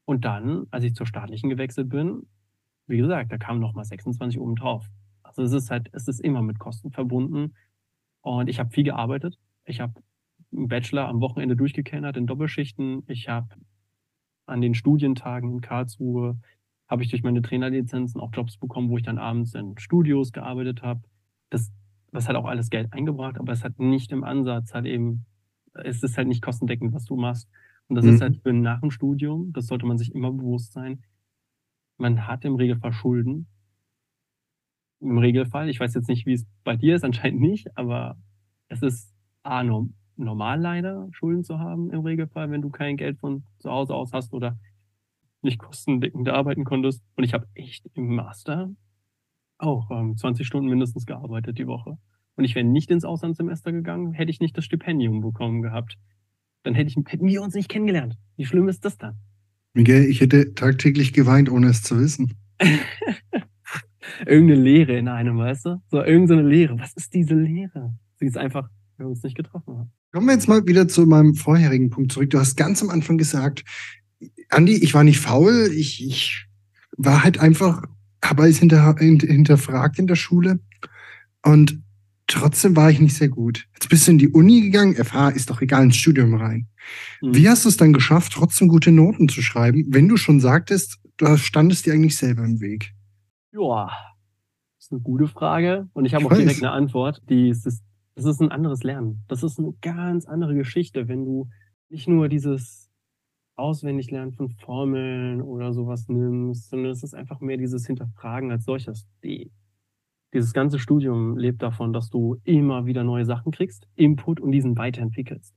Und 0.07 0.23
dann, 0.23 0.67
als 0.71 0.85
ich 0.85 0.95
zur 0.95 1.05
staatlichen 1.05 1.49
gewechselt 1.49 1.89
bin, 1.89 2.27
wie 2.87 2.97
gesagt, 2.97 3.29
da 3.31 3.37
kamen 3.37 3.59
nochmal 3.59 3.83
26 3.83 4.39
oben 4.39 4.55
drauf. 4.55 4.89
Also 5.21 5.43
es 5.43 5.51
ist 5.51 5.69
halt, 5.69 5.89
es 5.91 6.07
ist 6.07 6.21
immer 6.21 6.41
mit 6.41 6.59
Kosten 6.59 6.91
verbunden. 6.91 7.55
Und 8.21 8.47
ich 8.47 8.59
habe 8.59 8.69
viel 8.69 8.85
gearbeitet. 8.85 9.37
Ich 9.65 9.81
habe 9.81 10.01
einen 10.53 10.69
Bachelor 10.69 11.09
am 11.09 11.19
Wochenende 11.19 11.57
durchgekennert 11.57 12.15
in 12.15 12.25
Doppelschichten. 12.25 13.03
Ich 13.07 13.27
habe 13.27 13.49
an 14.45 14.61
den 14.61 14.75
Studientagen 14.75 15.51
in 15.51 15.61
Karlsruhe 15.61 16.39
habe 16.87 17.03
ich 17.03 17.09
durch 17.09 17.23
meine 17.23 17.41
Trainerlizenzen 17.41 18.21
auch 18.21 18.31
Jobs 18.31 18.55
bekommen, 18.55 18.89
wo 18.89 18.95
ich 18.95 19.03
dann 19.03 19.17
abends 19.17 19.53
in 19.55 19.77
Studios 19.77 20.31
gearbeitet 20.31 20.83
habe. 20.83 21.01
Das, 21.49 21.69
das 22.13 22.29
hat 22.29 22.37
auch 22.37 22.45
alles 22.45 22.69
Geld 22.69 22.93
eingebracht, 22.93 23.37
aber 23.37 23.51
es 23.51 23.65
hat 23.65 23.77
nicht 23.77 24.13
im 24.13 24.23
Ansatz 24.23 24.73
halt 24.73 24.85
eben, 24.85 25.25
es 25.73 26.01
ist 26.01 26.17
halt 26.17 26.29
nicht 26.29 26.41
kostendeckend, 26.41 26.93
was 26.93 27.03
du 27.03 27.17
machst. 27.17 27.49
Und 27.87 27.95
das 27.95 28.05
mhm. 28.05 28.13
ist 28.13 28.21
halt 28.21 28.37
für 28.37 28.53
nach 28.53 28.81
dem 28.81 28.91
Studium, 28.91 29.53
das 29.53 29.67
sollte 29.67 29.85
man 29.85 29.97
sich 29.97 30.13
immer 30.13 30.31
bewusst 30.31 30.73
sein. 30.73 31.03
Man 31.97 32.27
hat 32.27 32.45
im 32.45 32.55
Regelfall 32.55 32.93
Schulden 32.93 33.47
im 34.99 35.17
Regelfall. 35.17 35.69
Ich 35.69 35.79
weiß 35.79 35.93
jetzt 35.93 36.07
nicht, 36.07 36.25
wie 36.25 36.33
es 36.33 36.45
bei 36.63 36.75
dir 36.75 36.95
ist, 36.95 37.03
anscheinend 37.03 37.41
nicht, 37.41 37.75
aber 37.77 38.17
es 38.67 38.81
ist 38.81 39.13
A, 39.43 39.63
normal 40.15 40.59
leider, 40.59 41.07
Schulden 41.11 41.43
zu 41.43 41.59
haben 41.59 41.91
im 41.91 42.01
Regelfall, 42.01 42.51
wenn 42.51 42.61
du 42.61 42.69
kein 42.69 42.97
Geld 42.97 43.19
von 43.19 43.43
zu 43.59 43.71
Hause 43.71 43.95
aus 43.95 44.13
hast 44.13 44.33
oder 44.33 44.57
nicht 45.41 45.59
kostendeckend 45.59 46.27
arbeiten 46.27 46.65
konntest. 46.65 47.03
Und 47.15 47.23
ich 47.23 47.33
habe 47.33 47.47
echt 47.53 47.85
im 47.93 48.15
Master 48.15 48.71
auch 49.57 49.89
ähm, 49.91 50.17
20 50.17 50.45
Stunden 50.45 50.69
mindestens 50.69 51.05
gearbeitet 51.05 51.57
die 51.57 51.67
Woche. 51.67 51.97
Und 52.35 52.43
ich 52.43 52.55
wäre 52.55 52.65
nicht 52.65 52.91
ins 52.91 53.05
Auslandssemester 53.05 53.71
gegangen, 53.71 54.11
hätte 54.11 54.31
ich 54.31 54.39
nicht 54.39 54.57
das 54.57 54.65
Stipendium 54.65 55.21
bekommen 55.21 55.61
gehabt. 55.61 55.97
Dann 56.67 56.75
hätte 56.75 56.89
ich, 56.89 56.97
hätten 57.07 57.27
wir 57.27 57.41
uns 57.41 57.53
nicht 57.53 57.69
kennengelernt. 57.69 58.17
Wie 58.35 58.43
schlimm 58.43 58.67
ist 58.67 58.83
das 58.83 58.97
dann? 58.97 59.15
Miguel, 59.73 60.03
ich 60.03 60.19
hätte 60.19 60.53
tagtäglich 60.53 61.13
geweint, 61.13 61.49
ohne 61.49 61.67
es 61.67 61.81
zu 61.81 61.97
wissen. 61.97 62.33
irgendeine 64.25 64.59
Lehre 64.59 64.97
in 64.97 65.07
einem, 65.07 65.37
weißt 65.37 65.65
du? 65.65 65.81
So 65.89 66.03
irgendeine 66.03 66.41
Lehre. 66.41 66.77
Was 66.77 66.91
ist 66.91 67.13
diese 67.13 67.35
Lehre? 67.35 67.93
Sie 68.17 68.25
ist 68.25 68.37
einfach, 68.37 68.67
wenn 68.97 69.05
wir 69.05 69.11
uns 69.11 69.23
nicht 69.23 69.37
getroffen 69.37 69.77
haben. 69.77 69.91
Kommen 70.11 70.27
wir 70.27 70.33
jetzt 70.33 70.49
mal 70.49 70.67
wieder 70.67 70.89
zu 70.89 71.05
meinem 71.05 71.35
vorherigen 71.35 71.89
Punkt 71.89 72.11
zurück. 72.11 72.31
Du 72.31 72.37
hast 72.37 72.57
ganz 72.57 72.83
am 72.83 72.89
Anfang 72.89 73.17
gesagt, 73.17 73.63
Andi, 74.49 74.73
ich 74.73 74.93
war 74.93 75.05
nicht 75.05 75.21
faul, 75.21 75.71
ich, 75.73 76.05
ich 76.05 76.47
war 76.97 77.23
halt 77.23 77.39
einfach, 77.39 77.81
habe 78.21 78.43
alles 78.43 78.59
hinter, 78.59 78.93
hinterfragt 78.97 79.99
in 79.99 80.07
der 80.07 80.15
Schule 80.15 80.59
und 81.45 81.81
trotzdem 82.27 82.75
war 82.75 82.91
ich 82.91 82.99
nicht 82.99 83.15
sehr 83.15 83.29
gut. 83.29 83.67
Jetzt 83.73 83.89
bist 83.89 84.07
du 84.07 84.11
in 84.11 84.17
die 84.17 84.29
Uni 84.29 84.61
gegangen, 84.61 84.95
FH 84.95 85.29
ist 85.29 85.49
doch 85.49 85.61
egal, 85.61 85.83
ins 85.83 85.97
Studium 85.97 86.35
rein. 86.35 86.67
Mhm. 87.21 87.35
Wie 87.35 87.49
hast 87.49 87.65
du 87.65 87.69
es 87.69 87.77
dann 87.77 87.93
geschafft, 87.93 88.33
trotzdem 88.33 88.67
gute 88.67 88.91
Noten 88.91 89.29
zu 89.29 89.41
schreiben, 89.41 89.85
wenn 89.89 90.07
du 90.07 90.17
schon 90.17 90.39
sagtest, 90.39 90.99
du 91.17 91.37
standest 91.37 91.85
dir 91.85 91.93
eigentlich 91.93 92.17
selber 92.17 92.43
im 92.43 92.59
Weg? 92.59 92.93
Ja, 93.51 93.89
ist 94.79 94.91
eine 94.91 95.01
gute 95.01 95.27
Frage 95.27 95.89
und 95.93 96.05
ich 96.05 96.13
habe 96.13 96.25
auch 96.25 96.31
weiß. 96.31 96.37
direkt 96.37 96.63
eine 96.63 96.71
Antwort. 96.71 97.21
Die 97.29 97.49
ist, 97.49 97.65
das 97.65 98.25
ist 98.25 98.41
ein 98.41 98.51
anderes 98.51 98.83
Lernen. 98.83 99.23
Das 99.27 99.43
ist 99.43 99.59
eine 99.59 99.73
ganz 99.81 100.25
andere 100.25 100.55
Geschichte, 100.55 101.07
wenn 101.07 101.25
du 101.25 101.49
nicht 101.89 102.07
nur 102.07 102.29
dieses 102.29 102.89
Auswendiglernen 103.55 104.33
von 104.33 104.49
Formeln 104.49 105.41
oder 105.41 105.73
sowas 105.73 106.07
nimmst, 106.07 106.69
sondern 106.69 106.91
es 106.91 107.03
ist 107.03 107.15
einfach 107.15 107.39
mehr 107.39 107.57
dieses 107.57 107.85
Hinterfragen 107.87 108.51
als 108.51 108.65
solches. 108.65 109.07
Die, 109.23 109.51
dieses 110.33 110.53
ganze 110.53 110.79
Studium 110.79 111.37
lebt 111.37 111.61
davon, 111.61 111.93
dass 111.93 112.09
du 112.09 112.37
immer 112.43 112.85
wieder 112.85 113.03
neue 113.03 113.25
Sachen 113.25 113.51
kriegst, 113.51 113.87
Input 113.95 114.39
und 114.39 114.51
diesen 114.51 114.77
weiterentwickelst. 114.77 115.55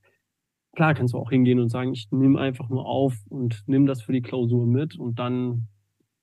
Klar 0.74 0.94
kannst 0.94 1.14
du 1.14 1.18
auch 1.18 1.30
hingehen 1.30 1.58
und 1.58 1.68
sagen, 1.68 1.92
ich 1.92 2.10
nehme 2.12 2.40
einfach 2.40 2.68
nur 2.68 2.86
auf 2.86 3.16
und 3.28 3.64
nimm 3.66 3.86
das 3.86 4.02
für 4.02 4.12
die 4.12 4.22
Klausur 4.22 4.66
mit 4.66 4.96
und 4.96 5.18
dann 5.18 5.66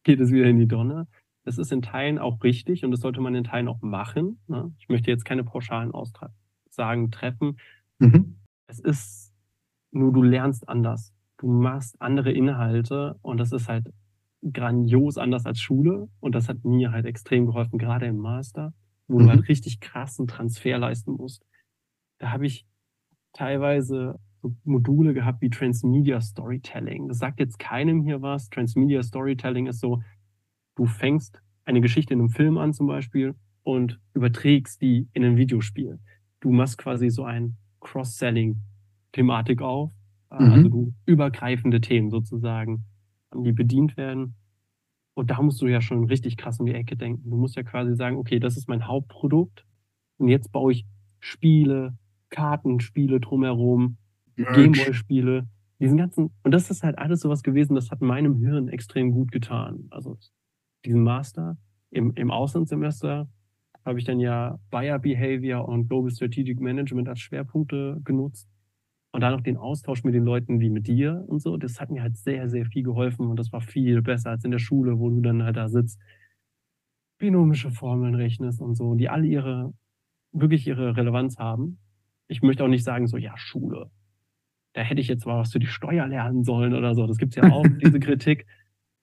geht 0.03 0.21
es 0.21 0.31
wieder 0.31 0.45
in 0.45 0.57
die 0.57 0.67
Donne. 0.67 1.07
Das 1.43 1.57
ist 1.57 1.71
in 1.71 1.81
Teilen 1.81 2.17
auch 2.17 2.41
richtig 2.43 2.85
und 2.85 2.91
das 2.91 3.01
sollte 3.01 3.21
man 3.21 3.35
in 3.35 3.43
Teilen 3.43 3.67
auch 3.67 3.81
machen. 3.81 4.39
Ne? 4.47 4.73
Ich 4.79 4.87
möchte 4.87 5.11
jetzt 5.11 5.25
keine 5.25 5.43
pauschalen 5.43 5.91
Aussagen 5.91 7.11
treffen. 7.11 7.57
Mhm. 7.99 8.37
Es 8.67 8.79
ist 8.79 9.33
nur, 9.91 10.13
du 10.13 10.23
lernst 10.23 10.67
anders. 10.67 11.13
Du 11.37 11.47
machst 11.47 12.01
andere 12.01 12.31
Inhalte 12.31 13.17
und 13.21 13.37
das 13.39 13.51
ist 13.51 13.67
halt 13.67 13.91
grandios 14.53 15.17
anders 15.17 15.45
als 15.45 15.59
Schule 15.59 16.09
und 16.19 16.35
das 16.35 16.49
hat 16.49 16.63
mir 16.65 16.91
halt 16.91 17.05
extrem 17.05 17.45
geholfen, 17.45 17.77
gerade 17.79 18.05
im 18.07 18.17
Master, 18.17 18.73
wo 19.07 19.19
Mhm. 19.19 19.23
du 19.23 19.29
halt 19.29 19.47
richtig 19.49 19.79
krassen 19.79 20.27
Transfer 20.27 20.77
leisten 20.77 21.13
musst. 21.13 21.45
Da 22.19 22.31
habe 22.31 22.45
ich 22.45 22.65
teilweise 23.33 24.19
so 24.41 24.55
Module 24.63 25.13
gehabt 25.13 25.41
wie 25.41 25.49
Transmedia 25.49 26.21
Storytelling. 26.21 27.07
Das 27.07 27.17
sagt 27.19 27.39
jetzt 27.39 27.59
keinem 27.59 28.03
hier 28.03 28.21
was. 28.21 28.49
Transmedia 28.49 29.01
Storytelling 29.03 29.67
ist 29.67 29.79
so, 29.79 30.01
du 30.75 30.85
fängst 30.85 31.41
eine 31.65 31.81
Geschichte 31.81 32.13
in 32.13 32.19
einem 32.19 32.29
Film 32.29 32.57
an 32.57 32.73
zum 32.73 32.87
Beispiel 32.87 33.35
und 33.63 33.99
überträgst 34.13 34.81
die 34.81 35.07
in 35.13 35.23
ein 35.25 35.37
Videospiel. 35.37 35.99
Du 36.39 36.51
machst 36.51 36.77
quasi 36.77 37.09
so 37.09 37.23
ein 37.25 37.57
Cross-Selling-Thematik 37.81 39.61
auf. 39.61 39.91
Äh, 40.31 40.43
Mhm. 40.43 40.51
Also 40.51 40.69
du 40.69 40.93
übergreifende 41.05 41.81
Themen 41.81 42.09
sozusagen, 42.09 42.83
die 43.43 43.53
bedient 43.53 43.97
werden. 43.97 44.35
Und 45.13 45.31
da 45.31 45.41
musst 45.41 45.61
du 45.61 45.67
ja 45.67 45.81
schon 45.81 46.05
richtig 46.05 46.37
krass 46.37 46.59
um 46.59 46.65
die 46.65 46.75
Ecke 46.75 46.95
denken. 46.95 47.29
Du 47.29 47.37
musst 47.37 47.55
ja 47.55 47.63
quasi 47.63 47.95
sagen, 47.95 48.17
okay, 48.17 48.39
das 48.39 48.55
ist 48.57 48.69
mein 48.69 48.87
Hauptprodukt 48.87 49.65
und 50.17 50.29
jetzt 50.29 50.51
baue 50.51 50.71
ich 50.73 50.85
Spiele, 51.19 51.97
Kartenspiele 52.29 53.19
drumherum. 53.19 53.97
Gameboy-Spiele, 54.53 55.47
diesen 55.79 55.97
ganzen, 55.97 56.29
und 56.43 56.51
das 56.51 56.69
ist 56.69 56.83
halt 56.83 56.97
alles 56.97 57.21
sowas 57.21 57.43
gewesen, 57.43 57.75
das 57.75 57.89
hat 57.91 58.01
meinem 58.01 58.35
Hirn 58.37 58.67
extrem 58.67 59.11
gut 59.11 59.31
getan. 59.31 59.87
Also 59.89 60.17
diesen 60.85 61.01
Master 61.03 61.57
im, 61.89 62.13
im 62.13 62.31
Auslandssemester 62.31 63.29
habe 63.85 63.99
ich 63.99 64.05
dann 64.05 64.19
ja 64.19 64.59
Buyer 64.69 64.99
Behavior 64.99 65.67
und 65.67 65.87
Global 65.87 66.11
Strategic 66.11 66.59
Management 66.59 67.07
als 67.07 67.19
Schwerpunkte 67.19 67.99
genutzt. 68.03 68.47
Und 69.11 69.21
dann 69.21 69.33
noch 69.33 69.41
den 69.41 69.57
Austausch 69.57 70.03
mit 70.03 70.13
den 70.13 70.23
Leuten 70.23 70.59
wie 70.59 70.69
mit 70.69 70.87
dir 70.87 71.23
und 71.27 71.41
so. 71.41 71.57
Das 71.57 71.79
hat 71.79 71.89
mir 71.89 72.01
halt 72.01 72.17
sehr, 72.17 72.49
sehr 72.49 72.65
viel 72.65 72.83
geholfen 72.83 73.27
und 73.27 73.37
das 73.37 73.51
war 73.51 73.61
viel 73.61 74.01
besser 74.01 74.31
als 74.31 74.43
in 74.43 74.51
der 74.51 74.59
Schule, 74.59 74.99
wo 74.99 75.09
du 75.09 75.21
dann 75.21 75.43
halt 75.43 75.57
da 75.57 75.69
sitzt, 75.69 75.99
binomische 77.17 77.71
Formeln 77.71 78.15
rechnest 78.15 78.61
und 78.61 78.75
so, 78.75 78.95
die 78.95 79.09
alle 79.09 79.25
ihre, 79.25 79.73
wirklich 80.31 80.67
ihre 80.67 80.95
Relevanz 80.95 81.37
haben. 81.37 81.79
Ich 82.27 82.41
möchte 82.41 82.63
auch 82.63 82.67
nicht 82.67 82.83
sagen, 82.83 83.07
so, 83.07 83.17
ja, 83.17 83.35
Schule. 83.37 83.89
Da 84.73 84.81
hätte 84.81 85.01
ich 85.01 85.07
jetzt 85.07 85.25
mal 85.25 85.39
was 85.39 85.51
für 85.51 85.59
die 85.59 85.67
Steuer 85.67 86.07
lernen 86.07 86.43
sollen 86.43 86.73
oder 86.73 86.93
so. 86.93 87.07
Das 87.07 87.17
gibt's 87.17 87.35
ja 87.35 87.51
auch, 87.51 87.65
diese 87.83 87.99
Kritik. 87.99 88.45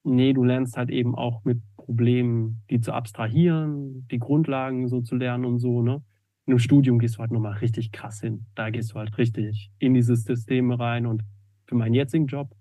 Nee, 0.03 0.33
du 0.33 0.43
lernst 0.43 0.77
halt 0.77 0.91
eben 0.91 1.15
auch 1.15 1.43
mit 1.43 1.61
Problemen, 1.75 2.63
die 2.69 2.79
zu 2.79 2.93
abstrahieren, 2.93 4.07
die 4.09 4.19
Grundlagen 4.19 4.87
so 4.87 5.01
zu 5.01 5.15
lernen 5.15 5.45
und 5.45 5.59
so, 5.59 5.81
ne? 5.81 6.03
In 6.45 6.53
einem 6.53 6.59
Studium 6.59 6.99
gehst 6.99 7.15
du 7.15 7.19
halt 7.19 7.31
nochmal 7.31 7.57
richtig 7.57 7.91
krass 7.91 8.21
hin. 8.21 8.45
Da 8.55 8.69
gehst 8.69 8.91
du 8.91 8.95
halt 8.95 9.17
richtig 9.17 9.71
in 9.79 9.93
dieses 9.93 10.23
System 10.23 10.71
rein 10.71 11.05
und 11.07 11.23
für 11.65 11.75
meinen 11.75 11.95
jetzigen 11.95 12.27
Job 12.27 12.55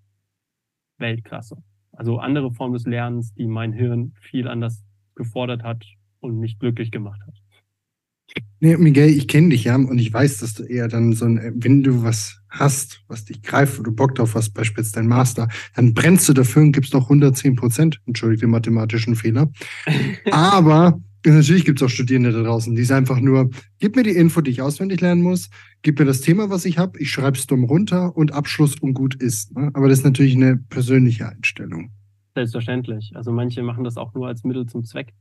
Weltklasse. 0.98 1.62
Also 1.92 2.18
andere 2.18 2.52
Form 2.52 2.72
des 2.72 2.86
Lernens, 2.86 3.34
die 3.34 3.46
mein 3.46 3.72
Hirn 3.72 4.12
viel 4.20 4.48
anders 4.48 4.84
gefordert 5.14 5.62
hat 5.62 5.84
und 6.20 6.38
mich 6.38 6.58
glücklich 6.58 6.90
gemacht 6.90 7.20
hat. 7.26 7.34
Nee, 8.60 8.76
Miguel, 8.78 9.10
ich 9.10 9.28
kenne 9.28 9.50
dich 9.50 9.64
ja 9.64 9.76
und 9.76 9.98
ich 9.98 10.12
weiß, 10.12 10.38
dass 10.38 10.54
du 10.54 10.64
eher 10.64 10.88
dann 10.88 11.12
so 11.12 11.26
ein, 11.26 11.52
wenn 11.56 11.82
du 11.82 12.02
was 12.02 12.40
hast, 12.48 13.04
was 13.08 13.26
dich 13.26 13.42
greift, 13.42 13.78
wo 13.78 13.82
du 13.82 13.92
Bock 13.92 14.14
drauf 14.14 14.34
hast, 14.34 14.54
beispielsweise 14.54 14.94
dein 14.94 15.06
Master, 15.06 15.48
dann 15.74 15.92
brennst 15.92 16.28
du 16.28 16.32
dafür 16.32 16.62
und 16.62 16.72
gibst 16.72 16.94
noch 16.94 17.04
110 17.04 17.56
Prozent. 17.56 18.00
Entschuldige 18.06 18.42
den 18.42 18.50
mathematischen 18.50 19.16
Fehler. 19.16 19.52
Aber 20.30 21.00
natürlich 21.32 21.64
gibt 21.64 21.80
es 21.80 21.86
auch 21.86 21.90
Studierende 21.90 22.32
da 22.32 22.42
draußen, 22.42 22.74
die 22.74 22.82
es 22.82 22.90
einfach 22.90 23.20
nur, 23.20 23.50
gib 23.78 23.96
mir 23.96 24.02
die 24.02 24.10
Info, 24.10 24.40
die 24.40 24.50
ich 24.50 24.62
auswendig 24.62 25.00
lernen 25.00 25.22
muss, 25.22 25.50
gib 25.82 25.98
mir 25.98 26.04
das 26.04 26.20
Thema, 26.20 26.50
was 26.50 26.64
ich 26.64 26.78
habe, 26.78 26.98
ich 26.98 27.10
schreibe 27.10 27.38
es 27.38 27.46
dumm 27.46 27.64
runter 27.64 28.16
und 28.16 28.32
Abschluss 28.32 28.78
und 28.80 28.94
gut 28.94 29.14
ist. 29.14 29.56
Ne? 29.56 29.70
Aber 29.74 29.88
das 29.88 29.98
ist 29.98 30.04
natürlich 30.04 30.36
eine 30.36 30.56
persönliche 30.56 31.28
Einstellung. 31.28 31.90
Selbstverständlich. 32.34 33.12
Also 33.14 33.32
manche 33.32 33.62
machen 33.62 33.84
das 33.84 33.96
auch 33.96 34.12
nur 34.14 34.26
als 34.26 34.44
Mittel 34.44 34.66
zum 34.66 34.84
Zweck. 34.84 35.14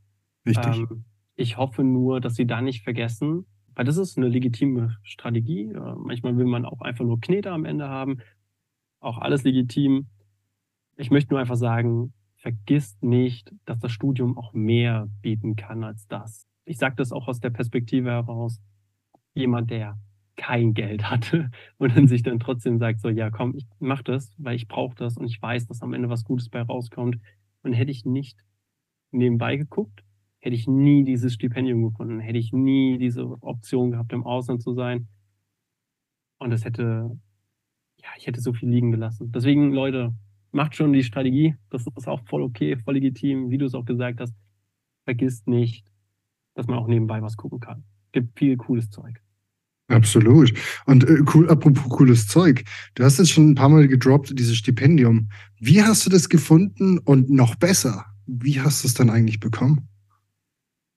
Richtig. 0.46 0.76
Ähm, 0.76 1.04
ich 1.36 1.56
hoffe 1.56 1.84
nur, 1.84 2.20
dass 2.20 2.34
sie 2.34 2.46
da 2.46 2.60
nicht 2.60 2.82
vergessen, 2.82 3.46
weil 3.74 3.84
das 3.84 3.96
ist 3.96 4.16
eine 4.16 4.28
legitime 4.28 4.96
Strategie. 5.02 5.72
Äh, 5.72 5.94
manchmal 5.96 6.36
will 6.36 6.46
man 6.46 6.64
auch 6.64 6.80
einfach 6.80 7.04
nur 7.04 7.20
Knete 7.20 7.50
am 7.50 7.64
Ende 7.64 7.88
haben. 7.88 8.18
Auch 9.00 9.18
alles 9.18 9.44
legitim. 9.44 10.06
Ich 10.96 11.10
möchte 11.10 11.32
nur 11.32 11.40
einfach 11.40 11.56
sagen, 11.56 12.12
vergisst 12.44 13.02
nicht, 13.02 13.54
dass 13.64 13.78
das 13.78 13.90
Studium 13.90 14.36
auch 14.36 14.52
mehr 14.52 15.08
bieten 15.22 15.56
kann 15.56 15.82
als 15.82 16.06
das. 16.08 16.46
Ich 16.66 16.76
sage 16.76 16.94
das 16.94 17.10
auch 17.10 17.26
aus 17.26 17.40
der 17.40 17.48
Perspektive 17.48 18.10
heraus. 18.10 18.60
Jemand, 19.32 19.70
der 19.70 19.98
kein 20.36 20.74
Geld 20.74 21.10
hatte 21.10 21.50
und 21.78 21.96
dann 21.96 22.06
sich 22.06 22.22
dann 22.22 22.38
trotzdem 22.38 22.78
sagt, 22.78 23.00
so, 23.00 23.08
ja, 23.08 23.30
komm, 23.30 23.54
ich 23.56 23.66
mach 23.78 24.02
das, 24.02 24.34
weil 24.36 24.56
ich 24.56 24.68
brauche 24.68 24.94
das 24.94 25.16
und 25.16 25.24
ich 25.24 25.40
weiß, 25.40 25.68
dass 25.68 25.80
am 25.80 25.94
Ende 25.94 26.10
was 26.10 26.24
Gutes 26.24 26.50
bei 26.50 26.60
rauskommt. 26.60 27.18
Und 27.62 27.72
hätte 27.72 27.90
ich 27.90 28.04
nicht 28.04 28.36
nebenbei 29.10 29.56
geguckt, 29.56 30.04
hätte 30.38 30.54
ich 30.54 30.68
nie 30.68 31.02
dieses 31.02 31.32
Stipendium 31.32 31.82
gefunden, 31.82 32.20
hätte 32.20 32.38
ich 32.38 32.52
nie 32.52 32.98
diese 32.98 33.24
Option 33.42 33.92
gehabt, 33.92 34.12
im 34.12 34.22
Ausland 34.22 34.60
zu 34.60 34.74
sein. 34.74 35.08
Und 36.36 36.52
es 36.52 36.66
hätte, 36.66 37.18
ja, 38.02 38.08
ich 38.18 38.26
hätte 38.26 38.42
so 38.42 38.52
viel 38.52 38.68
liegen 38.68 38.90
gelassen. 38.90 39.32
Deswegen, 39.32 39.72
Leute, 39.72 40.12
macht 40.54 40.76
schon 40.76 40.92
die 40.92 41.02
Strategie. 41.02 41.56
Das 41.70 41.86
ist 41.86 42.08
auch 42.08 42.20
voll 42.26 42.42
okay, 42.42 42.76
voll 42.76 42.94
legitim, 42.94 43.50
wie 43.50 43.58
du 43.58 43.66
es 43.66 43.74
auch 43.74 43.84
gesagt 43.84 44.20
hast. 44.20 44.34
Vergisst 45.04 45.46
nicht, 45.46 45.86
dass 46.54 46.66
man 46.66 46.78
auch 46.78 46.86
nebenbei 46.86 47.20
was 47.20 47.36
gucken 47.36 47.60
kann. 47.60 47.84
Gibt 48.12 48.38
viel 48.38 48.56
cooles 48.56 48.90
Zeug. 48.90 49.20
Absolut. 49.88 50.52
Und 50.86 51.04
äh, 51.04 51.22
cool, 51.34 51.50
apropos 51.50 51.88
cooles 51.90 52.26
Zeug. 52.26 52.64
Du 52.94 53.04
hast 53.04 53.18
jetzt 53.18 53.32
schon 53.32 53.50
ein 53.50 53.54
paar 53.54 53.68
Mal 53.68 53.86
gedroppt, 53.86 54.38
dieses 54.38 54.56
Stipendium. 54.56 55.28
Wie 55.58 55.82
hast 55.82 56.06
du 56.06 56.10
das 56.10 56.28
gefunden 56.28 56.98
und 56.98 57.28
noch 57.28 57.56
besser? 57.56 58.06
Wie 58.26 58.60
hast 58.60 58.82
du 58.82 58.88
es 58.88 58.94
dann 58.94 59.10
eigentlich 59.10 59.40
bekommen? 59.40 59.88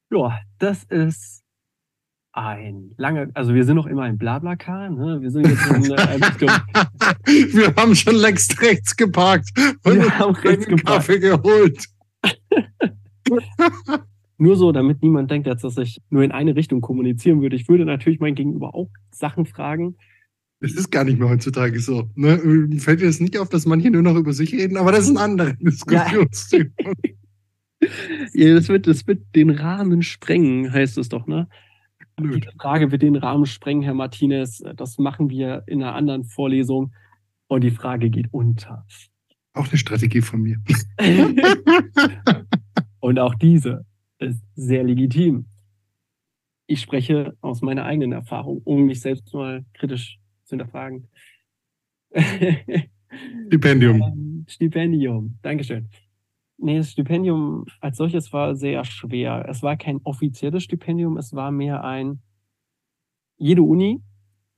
Ja, 0.09 0.39
das 0.59 0.85
ist 0.85 1.43
ein 2.31 2.93
langer, 2.97 3.27
also 3.33 3.53
wir 3.53 3.65
sind 3.65 3.75
noch 3.75 3.87
immer 3.87 4.03
ein 4.03 4.17
Blablacar, 4.17 4.89
ne? 4.89 5.21
Wir 5.21 5.31
sind 5.31 5.47
jetzt 5.47 5.65
in 5.65 5.83
äh, 5.91 6.01
Richtung, 6.25 6.51
Wir 7.25 7.73
haben 7.75 7.95
schon 7.95 8.15
längst 8.15 8.61
rechts 8.61 8.95
geparkt 8.95 9.49
und 9.83 9.97
Wir 9.97 10.19
haben 10.19 10.35
rechts 10.35 10.67
einen 10.67 10.77
geparkt. 10.77 11.07
Kaffee 11.07 11.19
geholt. 11.19 11.85
nur 14.37 14.55
so, 14.55 14.71
damit 14.71 15.01
niemand 15.01 15.31
denkt, 15.31 15.47
dass 15.47 15.77
ich 15.77 16.01
nur 16.09 16.23
in 16.23 16.31
eine 16.31 16.55
Richtung 16.55 16.81
kommunizieren 16.81 17.41
würde. 17.41 17.55
Ich 17.55 17.67
würde 17.67 17.85
natürlich 17.85 18.19
mein 18.19 18.35
Gegenüber 18.35 18.75
auch 18.75 18.89
Sachen 19.11 19.45
fragen. 19.45 19.95
Es 20.59 20.73
ist 20.73 20.91
gar 20.91 21.03
nicht 21.03 21.19
mehr 21.19 21.29
heutzutage 21.29 21.79
so. 21.79 22.09
Ne? 22.15 22.37
Mir 22.43 22.79
Fällt 22.79 23.01
dir 23.01 23.05
das 23.05 23.19
nicht 23.19 23.37
auf, 23.37 23.49
dass 23.49 23.65
manche 23.65 23.91
nur 23.91 24.01
noch 24.01 24.15
über 24.15 24.33
sich 24.33 24.53
reden, 24.53 24.77
aber 24.77 24.91
das 24.91 25.05
ist 25.05 25.11
ein 25.11 25.17
anderer 25.17 25.53
Diskussionsthema. 25.53 26.71
Ja, 28.33 28.55
das 28.55 28.69
wird, 28.69 28.87
das 28.87 29.05
wird 29.05 29.21
den 29.35 29.51
Rahmen 29.51 30.01
sprengen, 30.01 30.73
heißt 30.73 30.97
es 30.97 31.09
doch, 31.09 31.27
ne? 31.27 31.47
Diese 32.19 32.51
Frage 32.59 32.91
wird 32.91 33.03
den 33.03 33.15
Rahmen 33.15 33.45
sprengen, 33.45 33.83
Herr 33.83 33.93
Martinez. 33.93 34.63
Das 34.75 34.97
machen 34.97 35.29
wir 35.29 35.63
in 35.67 35.83
einer 35.83 35.93
anderen 35.93 36.23
Vorlesung. 36.23 36.93
Und 37.47 37.63
die 37.63 37.71
Frage 37.71 38.09
geht 38.09 38.27
unter. 38.31 38.85
Auch 39.53 39.67
eine 39.67 39.77
Strategie 39.77 40.21
von 40.21 40.41
mir. 40.41 40.57
Und 42.99 43.19
auch 43.19 43.35
diese 43.35 43.85
ist 44.19 44.41
sehr 44.55 44.83
legitim. 44.83 45.45
Ich 46.65 46.81
spreche 46.81 47.37
aus 47.41 47.61
meiner 47.61 47.85
eigenen 47.85 48.11
Erfahrung, 48.11 48.61
um 48.63 48.85
mich 48.85 48.99
selbst 48.99 49.33
mal 49.33 49.63
kritisch 49.73 50.19
zu 50.43 50.57
hinterfragen. 50.57 51.07
Stipendium. 53.47 54.01
Ähm, 54.01 54.45
Stipendium, 54.47 55.37
Dankeschön. 55.41 55.87
Nee, 56.59 56.77
das 56.77 56.91
Stipendium 56.91 57.65
als 57.81 57.97
solches 57.97 58.33
war 58.33 58.55
sehr 58.55 58.83
schwer. 58.83 59.45
Es 59.47 59.61
war 59.61 59.77
kein 59.77 59.99
offizielles 60.03 60.63
Stipendium, 60.63 61.17
es 61.17 61.33
war 61.33 61.51
mehr 61.51 61.83
ein, 61.83 62.21
jede 63.37 63.61
Uni, 63.61 64.01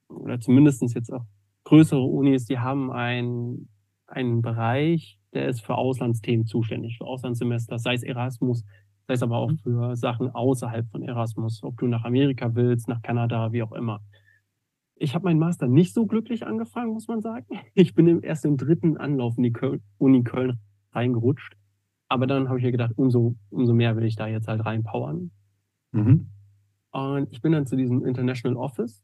oder 0.08 0.40
zumindest 0.40 0.82
jetzt 0.96 1.12
auch 1.12 1.26
größere 1.66 2.02
Unis, 2.02 2.46
die 2.46 2.60
haben 2.60 2.92
ein, 2.92 3.68
einen 4.08 4.42
Bereich, 4.42 5.20
der 5.34 5.48
ist 5.50 5.62
für 5.62 5.76
Auslandsthemen 5.76 6.46
zuständig, 6.46 6.98
für 6.98 7.06
Auslandssemester, 7.06 7.78
sei 7.80 7.94
es 7.96 8.04
Erasmus, 8.04 8.64
Das 9.08 9.16
heißt 9.16 9.24
aber 9.24 9.38
auch 9.38 9.52
Mhm. 9.52 9.58
für 9.58 9.96
Sachen 9.96 10.30
außerhalb 10.30 10.88
von 10.90 11.04
Erasmus, 11.04 11.64
ob 11.64 11.78
du 11.78 11.88
nach 11.88 12.06
Amerika 12.06 12.56
willst, 12.56 12.88
nach 12.88 13.02
Kanada, 13.02 13.52
wie 13.52 13.64
auch 13.64 13.72
immer. 13.74 14.02
Ich 14.96 15.16
habe 15.16 15.26
meinen 15.26 15.40
Master 15.40 15.68
nicht 15.68 15.94
so 15.94 16.06
glücklich 16.06 16.46
angefangen, 16.46 16.94
muss 16.94 17.08
man 17.08 17.22
sagen. 17.22 17.46
Ich 17.74 17.94
bin 17.94 18.22
erst 18.22 18.46
im 18.46 18.58
dritten 18.58 18.98
Anlauf 18.98 19.38
in 19.38 19.44
die 19.44 19.54
Uni 19.98 20.24
Köln 20.24 20.60
reingerutscht. 20.94 21.59
Aber 22.10 22.28
dann 22.28 22.50
habe 22.50 22.58
ich 22.58 22.66
mir 22.66 22.72
gedacht, 22.72 22.94
umso, 22.96 23.36
umso 23.50 23.74
mehr 23.74 23.96
will 23.96 24.06
ich 24.06 24.16
da 24.16 24.28
jetzt 24.28 24.48
halt 24.48 24.66
reinpowern. 24.66 25.32
Mhm. 25.92 26.30
Und 26.92 27.28
ich 27.32 27.42
bin 27.42 27.52
dann 27.52 27.68
zu 27.68 27.76
diesem 27.76 28.04
International 28.04 28.58
Office. 28.58 29.04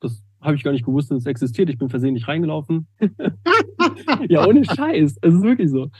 Das 0.00 0.24
habe 0.40 0.56
ich 0.56 0.64
gar 0.64 0.72
nicht 0.72 0.84
gewusst, 0.84 1.10
dass 1.10 1.18
es 1.18 1.26
existiert. 1.26 1.70
Ich 1.70 1.78
bin 1.78 1.88
versehentlich 1.88 2.26
reingelaufen. 2.26 2.88
ja, 4.28 4.46
ohne 4.46 4.64
Scheiß. 4.64 5.18
Es 5.20 5.34
ist 5.34 5.42
wirklich 5.42 5.70
so. 5.70 5.90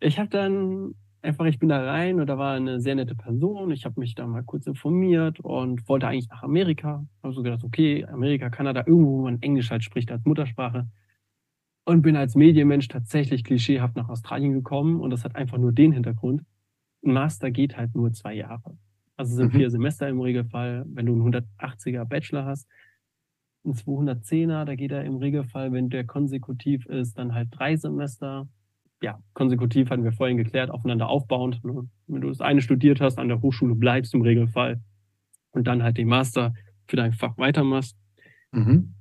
Ich 0.00 0.18
habe 0.18 0.28
dann 0.28 0.94
einfach, 1.22 1.44
ich 1.44 1.58
bin 1.58 1.68
da 1.68 1.84
rein 1.84 2.18
und 2.18 2.26
da 2.26 2.38
war 2.38 2.54
eine 2.54 2.80
sehr 2.80 2.94
nette 2.94 3.14
Person. 3.14 3.70
Ich 3.70 3.84
habe 3.84 4.00
mich 4.00 4.14
da 4.14 4.26
mal 4.26 4.42
kurz 4.42 4.66
informiert 4.66 5.38
und 5.40 5.88
wollte 5.88 6.08
eigentlich 6.08 6.28
nach 6.30 6.42
Amerika. 6.42 7.06
Habe 7.22 7.34
so 7.34 7.42
gedacht, 7.42 7.62
okay, 7.62 8.04
Amerika, 8.06 8.50
Kanada, 8.50 8.84
irgendwo, 8.86 9.18
wo 9.18 9.22
man 9.22 9.42
Englisch 9.42 9.70
halt 9.70 9.84
spricht 9.84 10.10
als 10.10 10.24
Muttersprache. 10.24 10.88
Und 11.88 12.02
bin 12.02 12.16
als 12.16 12.34
Medienmensch 12.34 12.88
tatsächlich 12.88 13.44
klischeehaft 13.44 13.94
nach 13.96 14.08
Australien 14.08 14.52
gekommen 14.52 15.00
und 15.00 15.10
das 15.10 15.24
hat 15.24 15.36
einfach 15.36 15.56
nur 15.56 15.72
den 15.72 15.92
Hintergrund. 15.92 16.42
Ein 17.04 17.12
Master 17.12 17.52
geht 17.52 17.76
halt 17.76 17.94
nur 17.94 18.12
zwei 18.12 18.34
Jahre. 18.34 18.76
Also 19.16 19.30
es 19.30 19.36
sind 19.36 19.54
Mhm. 19.54 19.58
vier 19.58 19.70
Semester 19.70 20.08
im 20.08 20.20
Regelfall. 20.20 20.84
Wenn 20.88 21.06
du 21.06 21.12
einen 21.12 21.22
180er 21.22 22.04
Bachelor 22.04 22.44
hast, 22.44 22.66
ein 23.64 23.74
210er, 23.74 24.64
da 24.64 24.74
geht 24.74 24.90
er 24.90 25.04
im 25.04 25.16
Regelfall, 25.16 25.72
wenn 25.72 25.88
der 25.88 26.04
konsekutiv 26.04 26.86
ist, 26.86 27.18
dann 27.18 27.34
halt 27.34 27.48
drei 27.52 27.76
Semester. 27.76 28.48
Ja, 29.00 29.20
konsekutiv 29.34 29.88
hatten 29.90 30.02
wir 30.04 30.12
vorhin 30.12 30.36
geklärt, 30.38 30.70
aufeinander 30.70 31.08
aufbauend. 31.08 31.62
Ne? 31.64 31.88
Wenn 32.08 32.20
du 32.20 32.28
das 32.28 32.40
eine 32.40 32.62
studiert 32.62 33.00
hast, 33.00 33.18
an 33.18 33.28
der 33.28 33.42
Hochschule 33.42 33.76
bleibst 33.76 34.12
im 34.14 34.22
Regelfall 34.22 34.80
und 35.52 35.66
dann 35.68 35.82
halt 35.84 35.98
den 35.98 36.08
Master 36.08 36.52
für 36.88 36.96
dein 36.96 37.12
Fach 37.12 37.38
weitermachst. 37.38 37.96
Mhm. 38.52 38.94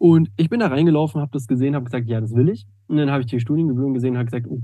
Und 0.00 0.30
ich 0.38 0.48
bin 0.48 0.60
da 0.60 0.68
reingelaufen, 0.68 1.20
habe 1.20 1.30
das 1.32 1.46
gesehen, 1.46 1.74
habe 1.74 1.84
gesagt, 1.84 2.08
ja, 2.08 2.22
das 2.22 2.34
will 2.34 2.48
ich. 2.48 2.66
Und 2.88 2.96
dann 2.96 3.10
habe 3.10 3.20
ich 3.20 3.26
die 3.26 3.38
Studiengebühren 3.38 3.92
gesehen 3.92 4.12
und 4.12 4.16
habe 4.16 4.30
gesagt, 4.30 4.46
oh, 4.48 4.62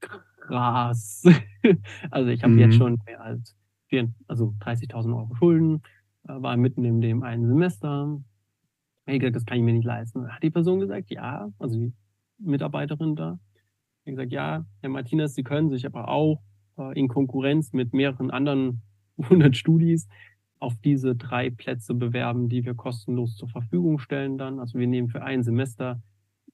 krass. 0.00 1.24
also 2.10 2.30
ich 2.30 2.42
habe 2.42 2.54
Mhm. 2.54 2.58
jetzt 2.58 2.76
schon 2.76 2.98
mehr 3.04 3.20
als 3.22 3.54
vier, 3.88 4.10
also 4.28 4.54
30.000 4.60 5.14
Euro 5.14 5.34
Schulden, 5.34 5.82
äh, 6.26 6.40
war 6.40 6.56
mitten 6.56 6.86
in 6.86 7.02
dem 7.02 7.22
einen 7.22 7.46
Semester. 7.46 8.18
Ich 9.04 9.12
hab 9.14 9.20
gesagt, 9.20 9.36
das 9.36 9.44
kann 9.44 9.58
ich 9.58 9.64
mir 9.64 9.74
nicht 9.74 9.84
leisten. 9.84 10.26
Hat 10.26 10.42
die 10.42 10.50
Person 10.50 10.80
gesagt, 10.80 11.10
ja, 11.10 11.50
also 11.58 11.78
die 11.78 11.92
Mitarbeiterin 12.38 13.14
da, 13.14 13.32
hat 13.32 13.40
gesagt, 14.06 14.32
ja, 14.32 14.64
Herr 14.80 14.88
Martinez, 14.90 15.34
Sie 15.34 15.42
können 15.42 15.68
sich 15.68 15.84
aber 15.84 16.08
auch 16.08 16.40
äh, 16.78 16.98
in 16.98 17.08
Konkurrenz 17.08 17.74
mit 17.74 17.92
mehreren 17.92 18.30
anderen 18.30 18.80
100 19.18 19.54
Studis 19.54 20.08
auf 20.60 20.76
diese 20.84 21.14
drei 21.16 21.50
Plätze 21.50 21.94
bewerben, 21.94 22.48
die 22.48 22.64
wir 22.64 22.74
kostenlos 22.74 23.36
zur 23.36 23.48
Verfügung 23.48 23.98
stellen 23.98 24.38
dann. 24.38 24.58
Also 24.60 24.78
wir 24.78 24.86
nehmen 24.86 25.08
für 25.08 25.22
ein 25.22 25.42
Semester 25.42 26.00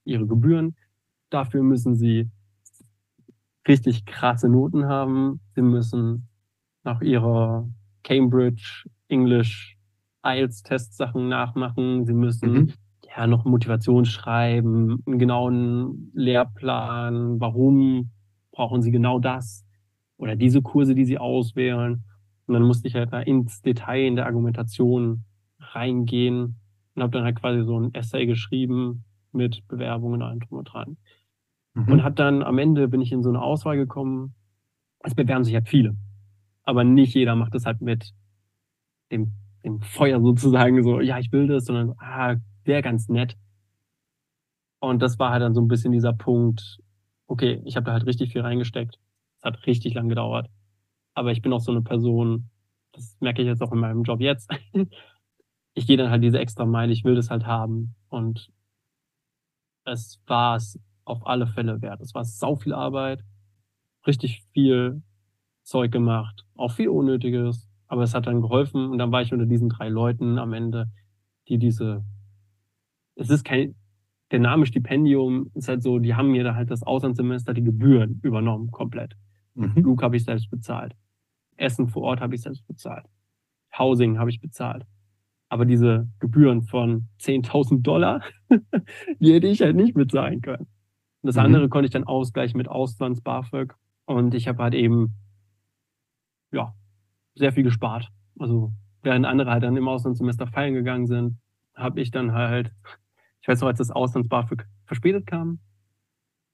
ihre 0.03 0.27
Gebühren. 0.27 0.75
Dafür 1.29 1.63
müssen 1.63 1.95
sie 1.95 2.29
richtig 3.67 4.05
krasse 4.05 4.49
Noten 4.49 4.85
haben. 4.87 5.39
Sie 5.55 5.61
müssen 5.61 6.27
nach 6.83 7.01
ihrer 7.01 7.67
Cambridge 8.03 8.87
English 9.07 9.77
IELTS 10.25 10.63
Testsachen 10.63 11.27
nachmachen. 11.29 12.05
Sie 12.05 12.13
müssen 12.13 12.51
Mhm. 12.53 12.73
ja 13.15 13.27
noch 13.27 13.45
Motivation 13.45 14.05
schreiben, 14.05 15.01
einen 15.05 15.19
genauen 15.19 16.11
Lehrplan. 16.13 17.39
Warum 17.39 18.11
brauchen 18.51 18.81
sie 18.81 18.91
genau 18.91 19.19
das? 19.19 19.65
Oder 20.17 20.35
diese 20.35 20.61
Kurse, 20.61 20.95
die 20.95 21.05
sie 21.05 21.17
auswählen. 21.17 22.03
Und 22.47 22.53
dann 22.53 22.63
musste 22.63 22.87
ich 22.87 22.95
halt 22.95 23.11
da 23.11 23.19
ins 23.19 23.61
Detail 23.61 24.05
in 24.05 24.15
der 24.15 24.25
Argumentation 24.25 25.23
reingehen 25.59 26.55
und 26.95 27.01
habe 27.01 27.11
dann 27.11 27.23
halt 27.23 27.39
quasi 27.39 27.63
so 27.63 27.79
ein 27.79 27.93
Essay 27.93 28.25
geschrieben 28.25 29.03
mit 29.31 29.67
Bewerbungen 29.67 30.21
und 30.21 30.27
allem 30.27 30.39
drum 30.39 30.59
und 30.59 30.65
dran. 30.65 30.97
Mhm. 31.73 31.91
Und 31.91 32.03
hat 32.03 32.19
dann 32.19 32.43
am 32.43 32.57
Ende 32.57 32.87
bin 32.87 33.01
ich 33.01 33.11
in 33.11 33.23
so 33.23 33.29
eine 33.29 33.41
Auswahl 33.41 33.77
gekommen. 33.77 34.35
Es 34.99 35.15
bewerben 35.15 35.43
sich 35.43 35.53
halt 35.53 35.67
viele. 35.67 35.95
Aber 36.63 36.83
nicht 36.83 37.13
jeder 37.13 37.35
macht 37.35 37.53
das 37.53 37.65
halt 37.65 37.81
mit 37.81 38.13
dem, 39.11 39.33
dem 39.63 39.81
Feuer 39.81 40.19
sozusagen 40.21 40.83
so, 40.83 40.99
ja, 40.99 41.19
ich 41.19 41.31
will 41.31 41.47
das, 41.47 41.65
sondern, 41.65 41.93
ah, 41.99 42.35
wäre 42.63 42.81
ganz 42.81 43.09
nett. 43.09 43.35
Und 44.79 45.01
das 45.01 45.19
war 45.19 45.31
halt 45.31 45.41
dann 45.41 45.53
so 45.53 45.61
ein 45.61 45.67
bisschen 45.67 45.91
dieser 45.91 46.13
Punkt, 46.13 46.79
okay, 47.27 47.61
ich 47.65 47.75
habe 47.75 47.85
da 47.85 47.93
halt 47.93 48.05
richtig 48.05 48.31
viel 48.31 48.41
reingesteckt. 48.41 48.99
Es 49.37 49.43
hat 49.43 49.65
richtig 49.67 49.93
lang 49.93 50.09
gedauert. 50.09 50.49
Aber 51.15 51.31
ich 51.31 51.41
bin 51.41 51.51
auch 51.53 51.61
so 51.61 51.71
eine 51.71 51.81
Person, 51.81 52.51
das 52.91 53.17
merke 53.19 53.41
ich 53.41 53.47
jetzt 53.47 53.63
auch 53.63 53.71
in 53.71 53.79
meinem 53.79 54.03
Job 54.03 54.21
jetzt. 54.21 54.51
Ich 55.77 55.87
gehe 55.87 55.97
dann 55.97 56.09
halt 56.09 56.23
diese 56.23 56.39
extra 56.39 56.65
Meile, 56.65 56.93
ich 56.93 57.03
will 57.03 57.15
das 57.15 57.29
halt 57.29 57.45
haben. 57.45 57.95
Und 58.07 58.49
es 59.83 60.21
war 60.25 60.55
es 60.55 60.79
auf 61.03 61.27
alle 61.27 61.47
Fälle 61.47 61.81
wert. 61.81 61.99
Es 61.99 62.15
war 62.15 62.23
sau 62.23 62.55
viel 62.55 62.73
Arbeit, 62.73 63.25
richtig 64.07 64.45
viel 64.53 65.03
Zeug 65.63 65.91
gemacht, 65.91 66.45
auch 66.55 66.71
viel 66.71 66.87
Unnötiges. 66.87 67.69
Aber 67.87 68.03
es 68.03 68.13
hat 68.13 68.25
dann 68.25 68.41
geholfen 68.41 68.89
und 68.89 68.97
dann 68.99 69.11
war 69.11 69.21
ich 69.21 69.33
unter 69.33 69.45
diesen 69.45 69.67
drei 69.67 69.89
Leuten 69.89 70.39
am 70.39 70.53
Ende, 70.53 70.89
die 71.49 71.57
diese, 71.57 72.05
es 73.15 73.29
ist 73.29 73.43
kein, 73.43 73.75
der 74.31 74.39
Name 74.39 74.65
Stipendium 74.65 75.51
ist 75.53 75.67
halt 75.67 75.83
so, 75.83 75.99
die 75.99 76.15
haben 76.15 76.31
mir 76.31 76.43
da 76.43 76.55
halt 76.55 76.71
das 76.71 76.83
Auslandssemester 76.83 77.53
die 77.53 77.63
Gebühren 77.63 78.19
übernommen, 78.23 78.71
komplett. 78.71 79.15
Mhm. 79.53 79.73
Flug 79.73 80.01
habe 80.01 80.17
ich 80.17 80.23
selbst 80.23 80.49
bezahlt. 80.49 80.95
Essen 81.57 81.87
vor 81.87 82.03
Ort 82.03 82.21
habe 82.21 82.35
ich 82.35 82.41
selbst 82.41 82.65
bezahlt. 82.67 83.05
Housing 83.77 84.17
habe 84.19 84.29
ich 84.29 84.39
bezahlt. 84.41 84.85
Aber 85.49 85.65
diese 85.65 86.07
Gebühren 86.19 86.63
von 86.63 87.07
10.000 87.19 87.81
Dollar, 87.81 88.21
die 89.19 89.33
hätte 89.33 89.47
ich 89.47 89.61
halt 89.61 89.75
nicht 89.75 89.93
bezahlen 89.93 90.41
können. 90.41 90.63
Und 91.21 91.27
das 91.27 91.35
Mhm. 91.35 91.41
andere 91.41 91.69
konnte 91.69 91.85
ich 91.85 91.91
dann 91.91 92.03
ausgleichen 92.03 92.57
mit 92.57 92.67
Auslands-BAföG. 92.67 93.73
Und 94.05 94.33
ich 94.33 94.47
habe 94.47 94.61
halt 94.63 94.73
eben, 94.75 95.15
ja, 96.51 96.73
sehr 97.35 97.51
viel 97.53 97.63
gespart. 97.63 98.11
Also, 98.39 98.71
während 99.01 99.25
andere 99.25 99.51
halt 99.51 99.63
dann 99.63 99.77
im 99.77 99.87
Auslandssemester 99.87 100.47
feiern 100.47 100.73
gegangen 100.73 101.07
sind, 101.07 101.37
habe 101.75 102.01
ich 102.01 102.11
dann 102.11 102.31
halt, 102.33 102.71
ich 103.41 103.47
weiß 103.47 103.61
noch, 103.61 103.67
als 103.67 103.77
das 103.79 103.91
Auslands-BAföG 103.91 104.65
verspätet 104.85 105.25
kam, 105.27 105.59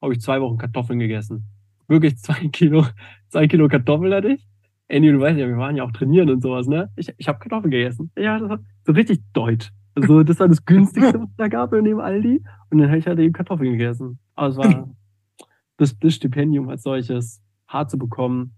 habe 0.02 0.14
ich 0.14 0.22
zwei 0.22 0.42
Wochen 0.42 0.58
Kartoffeln 0.58 1.00
gegessen. 1.00 1.46
Wirklich 1.88 2.18
zwei 2.18 2.48
Kilo, 2.50 2.86
zwei 3.30 3.48
Kilo 3.48 3.68
Kartoffeln 3.68 4.14
hatte 4.14 4.30
ich. 4.34 4.48
Andy, 4.92 5.12
du 5.12 5.20
weißt 5.20 5.40
ja, 5.40 5.48
wir 5.48 5.58
waren 5.58 5.76
ja 5.76 5.84
auch 5.84 5.92
trainieren 5.92 6.30
und 6.30 6.42
sowas, 6.42 6.68
ne? 6.68 6.92
Ich, 6.96 7.14
ich 7.18 7.28
habe 7.28 7.40
Kartoffeln 7.40 7.72
gegessen. 7.72 8.12
Ja, 8.18 8.38
das 8.40 8.50
war 8.50 8.60
so 8.86 8.92
richtig 8.92 9.22
deutsch. 9.34 9.72
Also, 9.96 10.24
das 10.24 10.40
war 10.40 10.48
das 10.48 10.66
günstigste, 10.66 11.20
was 11.20 11.30
es 11.30 11.36
da 11.38 11.48
gab 11.48 11.74
in 11.74 11.86
dem 11.86 12.00
Aldi. 12.00 12.44
Und 12.70 12.78
dann 12.78 12.88
habe 12.90 12.98
ich 12.98 13.08
halt 13.08 13.20
eben 13.20 13.34
Kartoffeln 13.34 13.72
gegessen. 13.72 14.20
Aber 14.36 14.48
es 14.50 14.58
war 14.58 14.90
das, 15.78 15.98
das 16.00 16.14
Stipendium 16.14 16.70
als 16.70 16.84
solches 16.84 17.42
hart 17.68 17.90
zu 17.90 17.98
bekommen. 17.98 18.56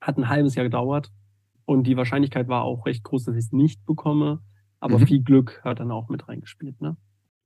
Hat 0.00 0.16
ein 0.18 0.28
halbes 0.28 0.54
Jahr 0.54 0.64
gedauert. 0.64 1.10
Und 1.64 1.86
die 1.86 1.96
Wahrscheinlichkeit 1.96 2.48
war 2.48 2.62
auch 2.62 2.86
recht 2.86 3.04
groß, 3.04 3.24
dass 3.24 3.34
ich 3.36 3.44
es 3.46 3.52
nicht 3.52 3.84
bekomme. 3.86 4.40
Aber 4.80 4.98
Mhm. 4.98 5.06
viel 5.06 5.22
Glück 5.22 5.60
hat 5.64 5.80
dann 5.80 5.90
auch 5.90 6.08
mit 6.08 6.28
reingespielt, 6.28 6.80
ne? 6.80 6.96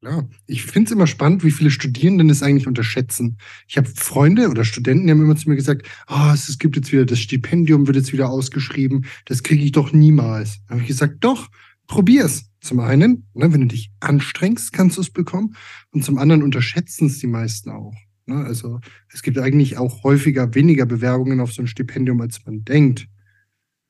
Ja, 0.05 0.29
ich 0.47 0.65
finde 0.65 0.89
es 0.89 0.93
immer 0.93 1.07
spannend, 1.07 1.45
wie 1.45 1.51
viele 1.51 1.71
Studierenden 1.71 2.29
es 2.29 2.43
eigentlich 2.43 2.67
unterschätzen. 2.67 3.39
Ich 3.67 3.79
habe 3.79 3.89
Freunde 3.89 4.51
oder 4.51 4.65
Studenten, 4.65 5.07
die 5.07 5.13
haben 5.13 5.23
immer 5.23 5.37
zu 5.37 5.49
mir 5.49 5.57
gesagt, 5.57 5.89
oh, 6.09 6.31
es 6.35 6.49
es 6.49 6.59
gibt 6.59 6.77
jetzt 6.77 6.93
wieder 6.93 7.07
das 7.07 7.21
Stipendium, 7.21 7.87
wird 7.87 7.97
jetzt 7.97 8.13
wieder 8.13 8.29
ausgeschrieben, 8.29 9.07
das 9.25 9.43
kriege 9.43 9.65
ich 9.65 9.73
doch 9.73 9.93
niemals. 9.93 10.61
Da 10.67 10.73
habe 10.75 10.83
ich 10.83 10.89
gesagt, 10.89 11.17
doch, 11.21 11.49
probier's. 11.87 12.51
Zum 12.61 12.81
einen, 12.81 13.27
ne, 13.35 13.53
wenn 13.53 13.63
du 13.63 13.67
dich 13.69 13.93
anstrengst, 14.01 14.73
kannst 14.73 14.97
du 14.97 15.01
es 15.01 15.11
bekommen. 15.11 15.55
Und 15.91 16.05
zum 16.05 16.19
anderen 16.19 16.43
unterschätzen 16.43 17.07
es 17.07 17.19
die 17.19 17.27
meisten 17.27 17.71
auch. 17.71 17.95
Ne? 18.27 18.37
Also 18.37 18.81
es 19.13 19.23
gibt 19.23 19.39
eigentlich 19.39 19.79
auch 19.79 20.03
häufiger 20.03 20.55
weniger 20.55 20.87
Bewerbungen 20.87 21.41
auf 21.41 21.53
so 21.53 21.63
ein 21.63 21.67
Stipendium, 21.67 22.21
als 22.21 22.45
man 22.45 22.65
denkt. 22.65 23.07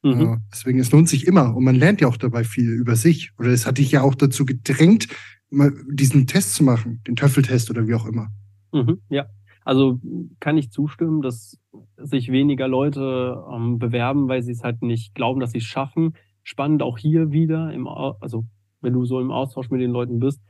Mhm. 0.03 0.21
Ja, 0.21 0.39
deswegen, 0.53 0.79
es 0.79 0.91
lohnt 0.93 1.09
sich 1.09 1.27
immer 1.27 1.57
und 1.57 1.65
man 1.65 1.77
lernt 1.77 2.01
ja 2.01 2.09
auch 2.09 2.17
dabei 2.17 2.45
viel 2.45 2.71
über 2.71 2.95
sich. 2.95 3.33
Oder 3.39 3.51
es 3.51 3.67
hat 3.67 3.79
dich 3.79 3.91
ja 3.91 4.03
auch 4.03 4.15
dazu 4.15 4.45
gedrängt, 4.45 5.09
mal 5.55 5.73
diesen 5.91 6.27
Test 6.27 6.55
zu 6.55 6.65
machen, 6.65 7.03
den 7.07 7.17
Töffeltest 7.17 7.71
oder 7.71 7.87
wie 7.87 7.95
auch 7.95 8.07
immer. 8.07 8.29
Mhm, 8.73 9.01
ja, 9.09 9.27
also 9.65 10.01
kann 10.41 10.59
ich 10.59 10.71
zustimmen, 10.71 11.23
dass 11.23 11.59
sich 11.97 12.31
weniger 12.31 12.69
Leute 12.69 13.43
ähm, 13.51 13.79
bewerben, 13.79 14.29
weil 14.29 14.43
sie 14.43 14.53
es 14.53 14.63
halt 14.63 14.83
nicht 14.83 15.15
glauben, 15.15 15.41
dass 15.41 15.53
sie 15.53 15.59
es 15.59 15.65
schaffen. 15.65 16.15
Spannend 16.43 16.83
auch 16.83 16.99
hier 16.99 17.33
wieder, 17.33 17.73
im, 17.73 17.89
also 17.89 18.45
wenn 18.81 18.93
du 18.93 19.05
so 19.07 19.21
im 19.21 19.31
Austausch 19.31 19.71
mit 19.71 19.81
den 19.81 19.91
Leuten 19.91 20.19
bist, 20.19 20.43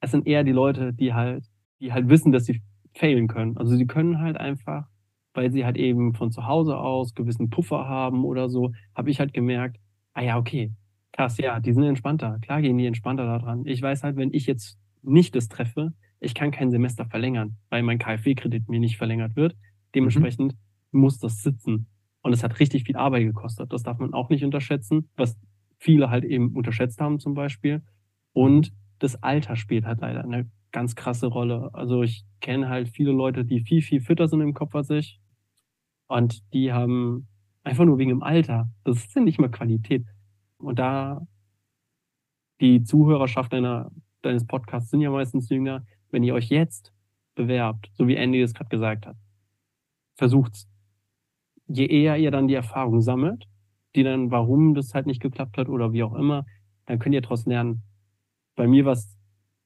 es 0.00 0.10
sind 0.10 0.26
eher 0.26 0.44
die 0.44 0.52
Leute, 0.52 0.92
die 0.92 1.12
halt, 1.12 1.44
die 1.80 1.92
halt 1.92 2.08
wissen, 2.08 2.32
dass 2.32 2.46
sie 2.46 2.62
failen 2.94 3.28
können. 3.28 3.56
Also 3.58 3.76
sie 3.76 3.86
können 3.86 4.20
halt 4.20 4.36
einfach, 4.38 4.86
weil 5.34 5.50
sie 5.50 5.64
halt 5.64 5.76
eben 5.76 6.14
von 6.14 6.30
zu 6.30 6.46
Hause 6.46 6.78
aus 6.78 7.14
gewissen 7.14 7.50
Puffer 7.50 7.86
haben 7.86 8.24
oder 8.24 8.48
so, 8.48 8.72
habe 8.94 9.10
ich 9.10 9.20
halt 9.20 9.34
gemerkt, 9.34 9.78
ah 10.14 10.22
ja, 10.22 10.38
okay, 10.38 10.72
krass, 11.14 11.38
ja, 11.38 11.60
die 11.60 11.72
sind 11.72 11.84
entspannter. 11.84 12.38
Klar 12.40 12.60
gehen 12.60 12.76
die 12.76 12.86
entspannter 12.86 13.24
da 13.24 13.38
dran. 13.38 13.62
Ich 13.66 13.80
weiß 13.80 14.02
halt, 14.02 14.16
wenn 14.16 14.32
ich 14.32 14.46
jetzt 14.46 14.78
nicht 15.02 15.34
das 15.34 15.48
treffe, 15.48 15.92
ich 16.20 16.34
kann 16.34 16.50
kein 16.50 16.70
Semester 16.70 17.06
verlängern, 17.06 17.56
weil 17.70 17.82
mein 17.82 17.98
KfW-Kredit 17.98 18.68
mir 18.68 18.80
nicht 18.80 18.96
verlängert 18.96 19.36
wird. 19.36 19.54
Dementsprechend 19.94 20.56
muss 20.90 21.18
das 21.18 21.42
sitzen. 21.42 21.86
Und 22.22 22.32
es 22.32 22.42
hat 22.42 22.58
richtig 22.58 22.84
viel 22.84 22.96
Arbeit 22.96 23.24
gekostet. 23.24 23.72
Das 23.72 23.82
darf 23.82 23.98
man 23.98 24.14
auch 24.14 24.28
nicht 24.30 24.44
unterschätzen, 24.44 25.08
was 25.16 25.36
viele 25.78 26.10
halt 26.10 26.24
eben 26.24 26.54
unterschätzt 26.54 27.00
haben 27.00 27.20
zum 27.20 27.34
Beispiel. 27.34 27.82
Und 28.32 28.72
das 28.98 29.22
Alter 29.22 29.56
spielt 29.56 29.84
halt 29.84 30.00
leider 30.00 30.24
eine 30.24 30.50
ganz 30.72 30.96
krasse 30.96 31.26
Rolle. 31.26 31.70
Also 31.74 32.02
ich 32.02 32.24
kenne 32.40 32.68
halt 32.68 32.88
viele 32.88 33.12
Leute, 33.12 33.44
die 33.44 33.60
viel, 33.60 33.82
viel 33.82 34.00
fitter 34.00 34.26
sind 34.26 34.40
im 34.40 34.54
Kopf 34.54 34.74
als 34.74 34.90
ich. 34.90 35.20
Und 36.08 36.42
die 36.52 36.72
haben 36.72 37.28
einfach 37.62 37.84
nur 37.84 37.98
wegen 37.98 38.10
dem 38.10 38.22
Alter. 38.22 38.70
Das 38.82 38.96
ist 38.96 39.14
ja 39.14 39.20
nicht 39.20 39.38
mal 39.38 39.50
Qualität. 39.50 40.06
Und 40.64 40.78
da 40.78 41.26
die 42.60 42.82
Zuhörerschaft 42.82 43.52
deiner, 43.52 43.90
deines 44.22 44.46
Podcasts 44.46 44.90
sind 44.90 45.00
ja 45.00 45.10
meistens 45.10 45.48
jünger. 45.48 45.84
Wenn 46.10 46.22
ihr 46.22 46.34
euch 46.34 46.48
jetzt 46.48 46.92
bewerbt, 47.34 47.90
so 47.94 48.06
wie 48.06 48.16
Andy 48.16 48.40
es 48.40 48.54
gerade 48.54 48.70
gesagt 48.70 49.06
hat, 49.06 49.16
versucht's. 50.14 50.68
Je 51.66 51.86
eher 51.86 52.16
ihr 52.18 52.30
dann 52.30 52.48
die 52.48 52.54
Erfahrung 52.54 53.00
sammelt, 53.00 53.46
die 53.94 54.02
dann, 54.02 54.30
warum 54.30 54.74
das 54.74 54.94
halt 54.94 55.06
nicht 55.06 55.20
geklappt 55.20 55.56
hat 55.56 55.68
oder 55.68 55.92
wie 55.92 56.02
auch 56.02 56.14
immer, 56.14 56.44
dann 56.86 56.98
könnt 56.98 57.14
ihr 57.14 57.22
daraus 57.22 57.46
lernen. 57.46 57.82
Bei 58.54 58.66
mir 58.66 58.84
war 58.84 58.92
es 58.92 59.16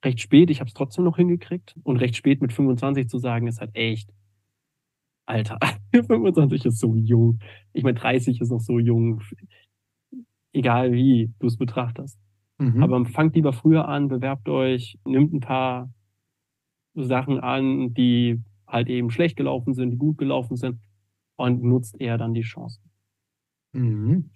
recht 0.04 0.20
spät, 0.20 0.50
ich 0.50 0.60
habe 0.60 0.68
es 0.68 0.74
trotzdem 0.74 1.04
noch 1.04 1.16
hingekriegt. 1.16 1.74
Und 1.82 1.96
recht 1.96 2.16
spät 2.16 2.40
mit 2.40 2.52
25 2.52 3.08
zu 3.08 3.18
sagen, 3.18 3.46
ist 3.46 3.60
halt 3.60 3.74
echt, 3.74 4.10
Alter, 5.26 5.58
25 5.92 6.66
ist 6.66 6.78
so 6.78 6.94
jung. 6.94 7.40
Ich 7.72 7.82
meine, 7.82 7.98
30 7.98 8.40
ist 8.40 8.50
noch 8.50 8.60
so 8.60 8.78
jung. 8.78 9.22
Egal 10.58 10.90
wie 10.90 11.32
du 11.38 11.46
es 11.46 11.56
betrachtest. 11.56 12.18
Mhm. 12.58 12.82
Aber 12.82 13.04
fangt 13.06 13.36
lieber 13.36 13.52
früher 13.52 13.86
an, 13.86 14.08
bewerbt 14.08 14.48
euch, 14.48 14.98
nimmt 15.04 15.32
ein 15.32 15.38
paar 15.38 15.88
Sachen 16.94 17.38
an, 17.38 17.94
die 17.94 18.42
halt 18.66 18.88
eben 18.88 19.12
schlecht 19.12 19.36
gelaufen 19.36 19.72
sind, 19.72 19.92
die 19.92 19.96
gut 19.98 20.18
gelaufen 20.18 20.56
sind 20.56 20.80
und 21.36 21.62
nutzt 21.62 22.00
eher 22.00 22.18
dann 22.18 22.34
die 22.34 22.42
Chancen. 22.42 22.82
Mhm. 23.72 24.30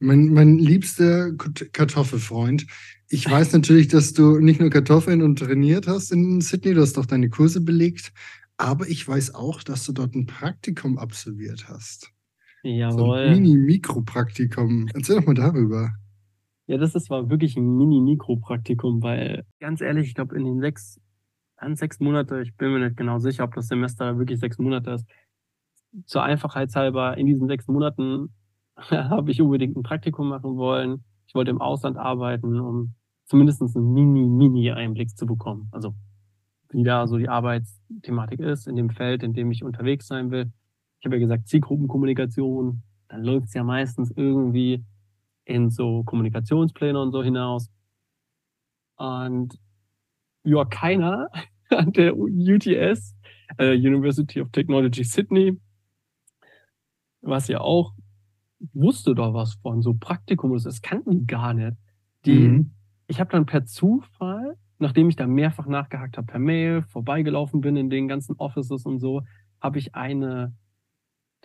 Mein, 0.00 0.32
mein 0.32 0.58
liebster 0.58 1.32
Kartoffelfreund. 1.36 2.66
Ich 3.08 3.24
weiß 3.30 3.52
natürlich, 3.52 3.86
dass 3.86 4.12
du 4.12 4.40
nicht 4.40 4.58
nur 4.58 4.70
Kartoffeln 4.70 5.22
und 5.22 5.38
trainiert 5.38 5.86
hast 5.86 6.10
in 6.10 6.40
Sydney, 6.40 6.74
du 6.74 6.80
hast 6.80 6.98
auch 6.98 7.06
deine 7.06 7.30
Kurse 7.30 7.60
belegt, 7.60 8.12
aber 8.56 8.88
ich 8.88 9.06
weiß 9.06 9.36
auch, 9.36 9.62
dass 9.62 9.86
du 9.86 9.92
dort 9.92 10.16
ein 10.16 10.26
Praktikum 10.26 10.98
absolviert 10.98 11.68
hast. 11.68 12.12
Jawohl. 12.62 12.92
So 12.92 13.12
ein 13.12 13.32
Mini-Mikropraktikum. 13.32 14.88
Erzähl 14.94 15.16
doch 15.16 15.26
mal 15.26 15.34
darüber. 15.34 15.92
Ja, 16.66 16.76
das 16.76 16.94
ist, 16.94 17.08
war 17.08 17.30
wirklich 17.30 17.56
ein 17.56 17.76
Mini-Mikropraktikum, 17.76 19.02
weil 19.02 19.44
ganz 19.60 19.80
ehrlich, 19.80 20.08
ich 20.08 20.14
glaube, 20.14 20.36
in 20.36 20.44
den 20.44 20.60
sechs, 20.60 21.00
an 21.56 21.76
sechs 21.76 21.98
Monate, 22.00 22.42
ich 22.42 22.54
bin 22.56 22.72
mir 22.72 22.80
nicht 22.80 22.96
genau 22.96 23.18
sicher, 23.18 23.44
ob 23.44 23.54
das 23.54 23.68
Semester 23.68 24.18
wirklich 24.18 24.38
sechs 24.38 24.58
Monate 24.58 24.92
ist. 24.92 25.06
Zur 26.04 26.22
Einfachheitshalber, 26.22 27.16
in 27.16 27.26
diesen 27.26 27.48
sechs 27.48 27.66
Monaten 27.68 28.34
habe 28.76 29.30
ich 29.30 29.40
unbedingt 29.40 29.76
ein 29.76 29.82
Praktikum 29.82 30.28
machen 30.28 30.56
wollen. 30.56 31.04
Ich 31.26 31.34
wollte 31.34 31.50
im 31.50 31.60
Ausland 31.60 31.96
arbeiten, 31.96 32.58
um 32.60 32.94
zumindest 33.24 33.62
einen 33.62 33.92
Mini-Mini-Einblick 33.92 35.16
zu 35.16 35.26
bekommen. 35.26 35.68
Also 35.72 35.94
wie 36.70 36.82
da 36.82 37.06
so 37.06 37.16
die 37.16 37.28
Arbeitsthematik 37.28 38.40
ist 38.40 38.66
in 38.68 38.76
dem 38.76 38.90
Feld, 38.90 39.22
in 39.22 39.32
dem 39.32 39.50
ich 39.50 39.64
unterwegs 39.64 40.06
sein 40.06 40.30
will. 40.30 40.52
Ich 41.00 41.06
habe 41.06 41.16
ja 41.16 41.20
gesagt, 41.20 41.48
Zielgruppenkommunikation, 41.48 42.82
dann 43.08 43.24
läuft 43.24 43.48
es 43.48 43.54
ja 43.54 43.64
meistens 43.64 44.12
irgendwie 44.16 44.84
in 45.44 45.70
so 45.70 46.02
Kommunikationspläne 46.04 47.00
und 47.00 47.12
so 47.12 47.22
hinaus. 47.22 47.70
Und 48.96 49.58
ja, 50.44 50.64
keiner 50.64 51.28
an 51.70 51.92
der 51.92 52.16
UTS, 52.16 53.16
äh, 53.58 53.74
University 53.74 54.40
of 54.40 54.50
Technology 54.50 55.04
Sydney, 55.04 55.58
was 57.20 57.48
ja 57.48 57.60
auch 57.60 57.94
wusste 58.72 59.14
doch 59.14 59.34
was 59.34 59.54
von 59.54 59.82
so 59.82 59.94
Praktikum, 59.94 60.52
das 60.52 60.82
kannten 60.82 61.10
die 61.10 61.26
gar 61.26 61.54
nicht. 61.54 61.76
Die, 62.24 62.48
mhm. 62.48 62.74
ich 63.06 63.20
habe 63.20 63.30
dann 63.30 63.46
per 63.46 63.64
Zufall, 63.64 64.56
nachdem 64.78 65.08
ich 65.08 65.16
da 65.16 65.26
mehrfach 65.26 65.66
nachgehakt 65.66 66.16
habe 66.16 66.26
per 66.26 66.40
Mail, 66.40 66.82
vorbeigelaufen 66.82 67.60
bin 67.60 67.76
in 67.76 67.90
den 67.90 68.08
ganzen 68.08 68.36
Offices 68.36 68.84
und 68.84 68.98
so, 68.98 69.22
habe 69.60 69.78
ich 69.78 69.94
eine 69.94 70.54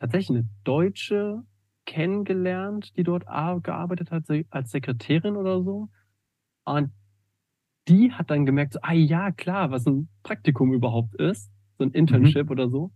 tatsächlich 0.04 0.38
eine 0.38 0.50
Deutsche 0.66 1.44
kennengelernt, 1.86 2.96
die 2.98 3.04
dort 3.04 3.26
gearbeitet 3.26 4.12
hat 4.12 4.26
als 4.50 4.72
Sekretärin 4.72 5.38
oder 5.38 5.64
so. 5.64 5.90
Und 6.66 6.92
die 7.88 8.12
hat 8.12 8.30
dann 8.30 8.46
gemerkt, 8.46 8.74
so, 8.74 8.80
ah 8.82 8.92
ja, 8.92 9.32
klar, 9.32 9.72
was 9.72 9.86
ein 9.86 10.10
Praktikum 10.24 10.74
überhaupt 10.74 11.16
ist, 11.16 11.50
so 11.78 11.86
ein 11.86 11.90
mhm. 11.90 11.96
Internship 11.96 12.46
mhm. 12.48 12.52
oder 12.52 12.70
so. 12.70 12.92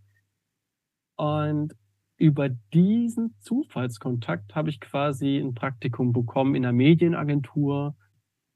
Und 1.16 1.74
über 2.18 2.50
diesen 2.50 3.34
Zufallskontakt 3.40 4.54
habe 4.54 4.68
ich 4.68 4.78
quasi 4.80 5.38
ein 5.38 5.54
Praktikum 5.54 6.12
bekommen 6.12 6.54
in 6.54 6.66
einer 6.66 6.74
Medienagentur. 6.74 7.96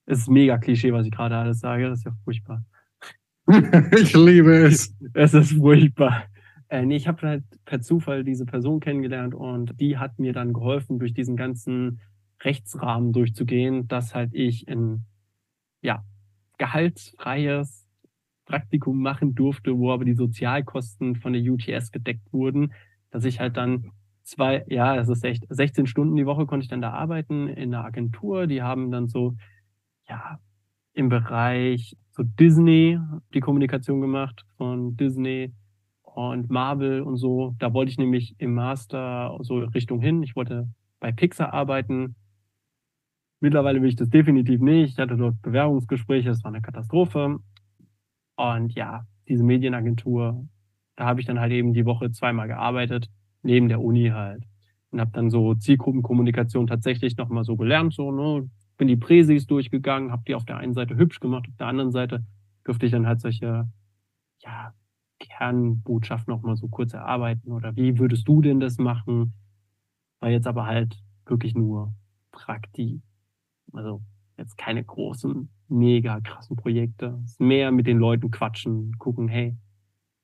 Es 0.05 0.19
ist 0.19 0.29
mega 0.29 0.59
Klischee, 0.59 0.93
was 0.93 1.07
ich 1.07 1.13
gerade 1.13 1.37
alles 1.37 1.61
sage. 1.61 1.89
Das 1.89 2.01
ist 2.01 2.05
ja 2.05 2.13
furchtbar. 2.25 2.65
ich 3.99 4.15
liebe 4.15 4.67
es. 4.67 4.95
Es 5.15 5.33
ist 5.33 5.53
furchtbar. 5.53 6.25
Äh, 6.73 6.87
nee, 6.87 6.97
ich 6.97 7.07
habe 7.07 7.27
halt 7.27 7.45
per 7.65 7.83
Zufall 7.83 8.25
diese 8.25 8.47
Person 8.47 8.81
kennengelernt 8.81 9.35
und 9.35 9.79
die 9.79 9.99
hat 9.99 10.19
mir 10.19 10.33
dann 10.33 10.53
geholfen, 10.53 10.99
durch 10.99 11.13
diesen 11.13 11.37
ganzen 11.37 12.01
Rechtsrahmen 12.41 13.13
durchzugehen, 13.13 13.89
dass 13.89 14.15
halt 14.15 14.31
ich 14.33 14.67
ein 14.69 15.05
ja, 15.83 16.05
gehaltsfreies 16.59 17.87
Praktikum 18.47 19.03
machen 19.03 19.35
durfte, 19.35 19.79
wo 19.79 19.93
aber 19.93 20.05
die 20.05 20.15
Sozialkosten 20.15 21.17
von 21.17 21.33
der 21.33 21.43
UTS 21.43 21.93
gedeckt 21.93 22.33
wurden 22.33 22.73
dass 23.13 23.25
ich 23.25 23.39
halt 23.39 23.57
dann 23.57 23.93
zwei, 24.25 24.65
ja, 24.69 24.97
das 24.97 25.09
ist 25.09 25.25
echt, 25.25 25.45
16 25.49 25.87
Stunden 25.87 26.17
die 26.17 26.27
Woche 26.27 26.47
konnte 26.47 26.65
ich 26.65 26.71
dann 26.71 26.81
da 26.81 26.93
arbeiten 26.93 27.47
in 27.47 27.75
einer 27.75 27.85
Agentur. 27.85 28.47
Die 28.47 28.63
haben 28.63 28.91
dann 28.91 29.09
so, 29.09 29.37
ja, 30.09 30.41
im 30.95 31.09
Bereich 31.09 31.97
so 32.11 32.23
Disney 32.23 32.99
die 33.35 33.41
Kommunikation 33.41 34.01
gemacht 34.01 34.45
von 34.57 34.97
Disney 34.97 35.53
und 36.15 36.51
Marvel 36.51 37.03
und 37.03 37.17
so. 37.17 37.55
Da 37.59 37.73
wollte 37.73 37.91
ich 37.91 37.99
nämlich 37.99 38.35
im 38.39 38.55
Master 38.55 39.39
so 39.43 39.59
Richtung 39.59 40.01
hin. 40.01 40.23
Ich 40.23 40.37
wollte 40.37 40.69
bei 41.01 41.13
Pixar 41.13 41.53
arbeiten. 41.53 42.17
Mittlerweile 43.41 43.83
will 43.83 43.89
ich 43.89 43.97
das 43.97 44.11
definitiv 44.11 44.61
nicht. 44.61 44.93
Ich 44.93 44.99
hatte 44.99 45.17
dort 45.17 45.41
Bewerbungsgespräche, 45.43 46.29
das 46.29 46.45
war 46.45 46.53
eine 46.53 46.63
Katastrophe. 46.63 47.39
Und 48.37 48.75
ja, 48.75 49.07
diese 49.29 49.43
Medienagentur 49.43 50.47
da 50.97 51.07
habe 51.07 51.21
ich 51.21 51.27
dann 51.27 51.41
halt 51.41 51.53
eben 51.53 51.73
die 51.73 51.87
Woche 51.87 52.11
zweimal 52.11 52.49
gearbeitet, 52.49 53.09
neben 53.43 53.69
der 53.69 53.81
Uni 53.81 54.09
halt. 54.09 54.45
Und 54.91 55.01
habe 55.01 55.11
dann 55.13 55.31
so 55.31 55.55
Zielgruppenkommunikation 55.55 56.67
tatsächlich 56.67 57.17
nochmal 57.17 57.45
so 57.45 57.57
gelernt, 57.57 57.95
so, 57.95 58.13
ne, 58.13 58.49
bin 58.77 58.89
die 58.89 58.97
Präsis 58.97 59.47
durchgegangen, 59.47 60.13
habe 60.13 60.23
die 60.27 60.35
auf 60.35 60.45
der 60.45 60.59
einen 60.59 60.75
Seite 60.75 60.97
hübsch 60.97 61.21
gemacht, 61.21 61.47
auf 61.49 61.57
der 61.57 61.67
anderen 61.67 61.93
Seite 61.93 62.25
durfte 62.65 62.87
ich 62.87 62.93
dann 62.93 63.07
halt 63.07 63.21
solche, 63.21 63.69
ja, 64.41 64.75
Kernbotschaften 65.29 66.33
nochmal 66.33 66.57
so 66.57 66.69
kurz 66.69 66.93
erarbeiten 66.93 67.53
oder 67.53 67.75
wie 67.77 67.99
würdest 67.99 68.27
du 68.29 68.43
denn 68.43 68.61
das 68.61 68.79
machen? 68.79 69.33
War 70.21 70.31
jetzt 70.31 70.47
aber 70.47 70.67
halt 70.67 71.03
wirklich 71.27 71.55
nur 71.55 71.95
Praktik. 72.31 73.01
Also 73.73 74.03
jetzt 74.37 74.57
keine 74.59 74.85
großen, 74.85 75.49
mega 75.69 76.21
krassen 76.21 76.57
Projekte. 76.57 77.23
Mehr 77.39 77.71
mit 77.73 77.87
den 77.87 77.99
Leuten 77.99 78.31
quatschen, 78.31 78.99
gucken, 78.99 79.29
hey, 79.29 79.57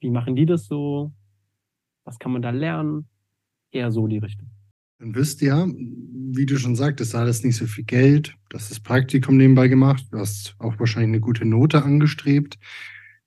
wie 0.01 0.11
machen 0.11 0.37
die 0.37 0.47
das 0.47 0.67
so? 0.67 1.13
Was 2.05 2.19
kann 2.19 2.33
man 2.33 2.43
da 2.43 2.51
lernen? 2.51 3.09
Eher 3.71 3.91
so 3.91 4.07
die 4.07 4.19
Richtung. 4.19 4.49
Dann 4.99 5.15
wisst 5.15 5.43
ihr, 5.43 5.55
wie 5.67 6.47
du 6.47 6.57
schon 6.59 6.75
sagtest, 6.75 7.15
da 7.15 7.21
alles 7.21 7.45
nicht 7.45 7.57
so 7.57 7.67
viel 7.67 7.85
Geld. 7.85 8.35
Du 8.49 8.57
hast 8.57 8.71
das 8.71 8.81
Praktikum 8.81 9.37
nebenbei 9.37 9.69
gemacht. 9.69 10.07
Du 10.11 10.19
hast 10.19 10.57
auch 10.59 10.79
wahrscheinlich 10.79 11.09
eine 11.09 11.21
gute 11.21 11.45
Note 11.45 11.85
angestrebt. 11.85 12.59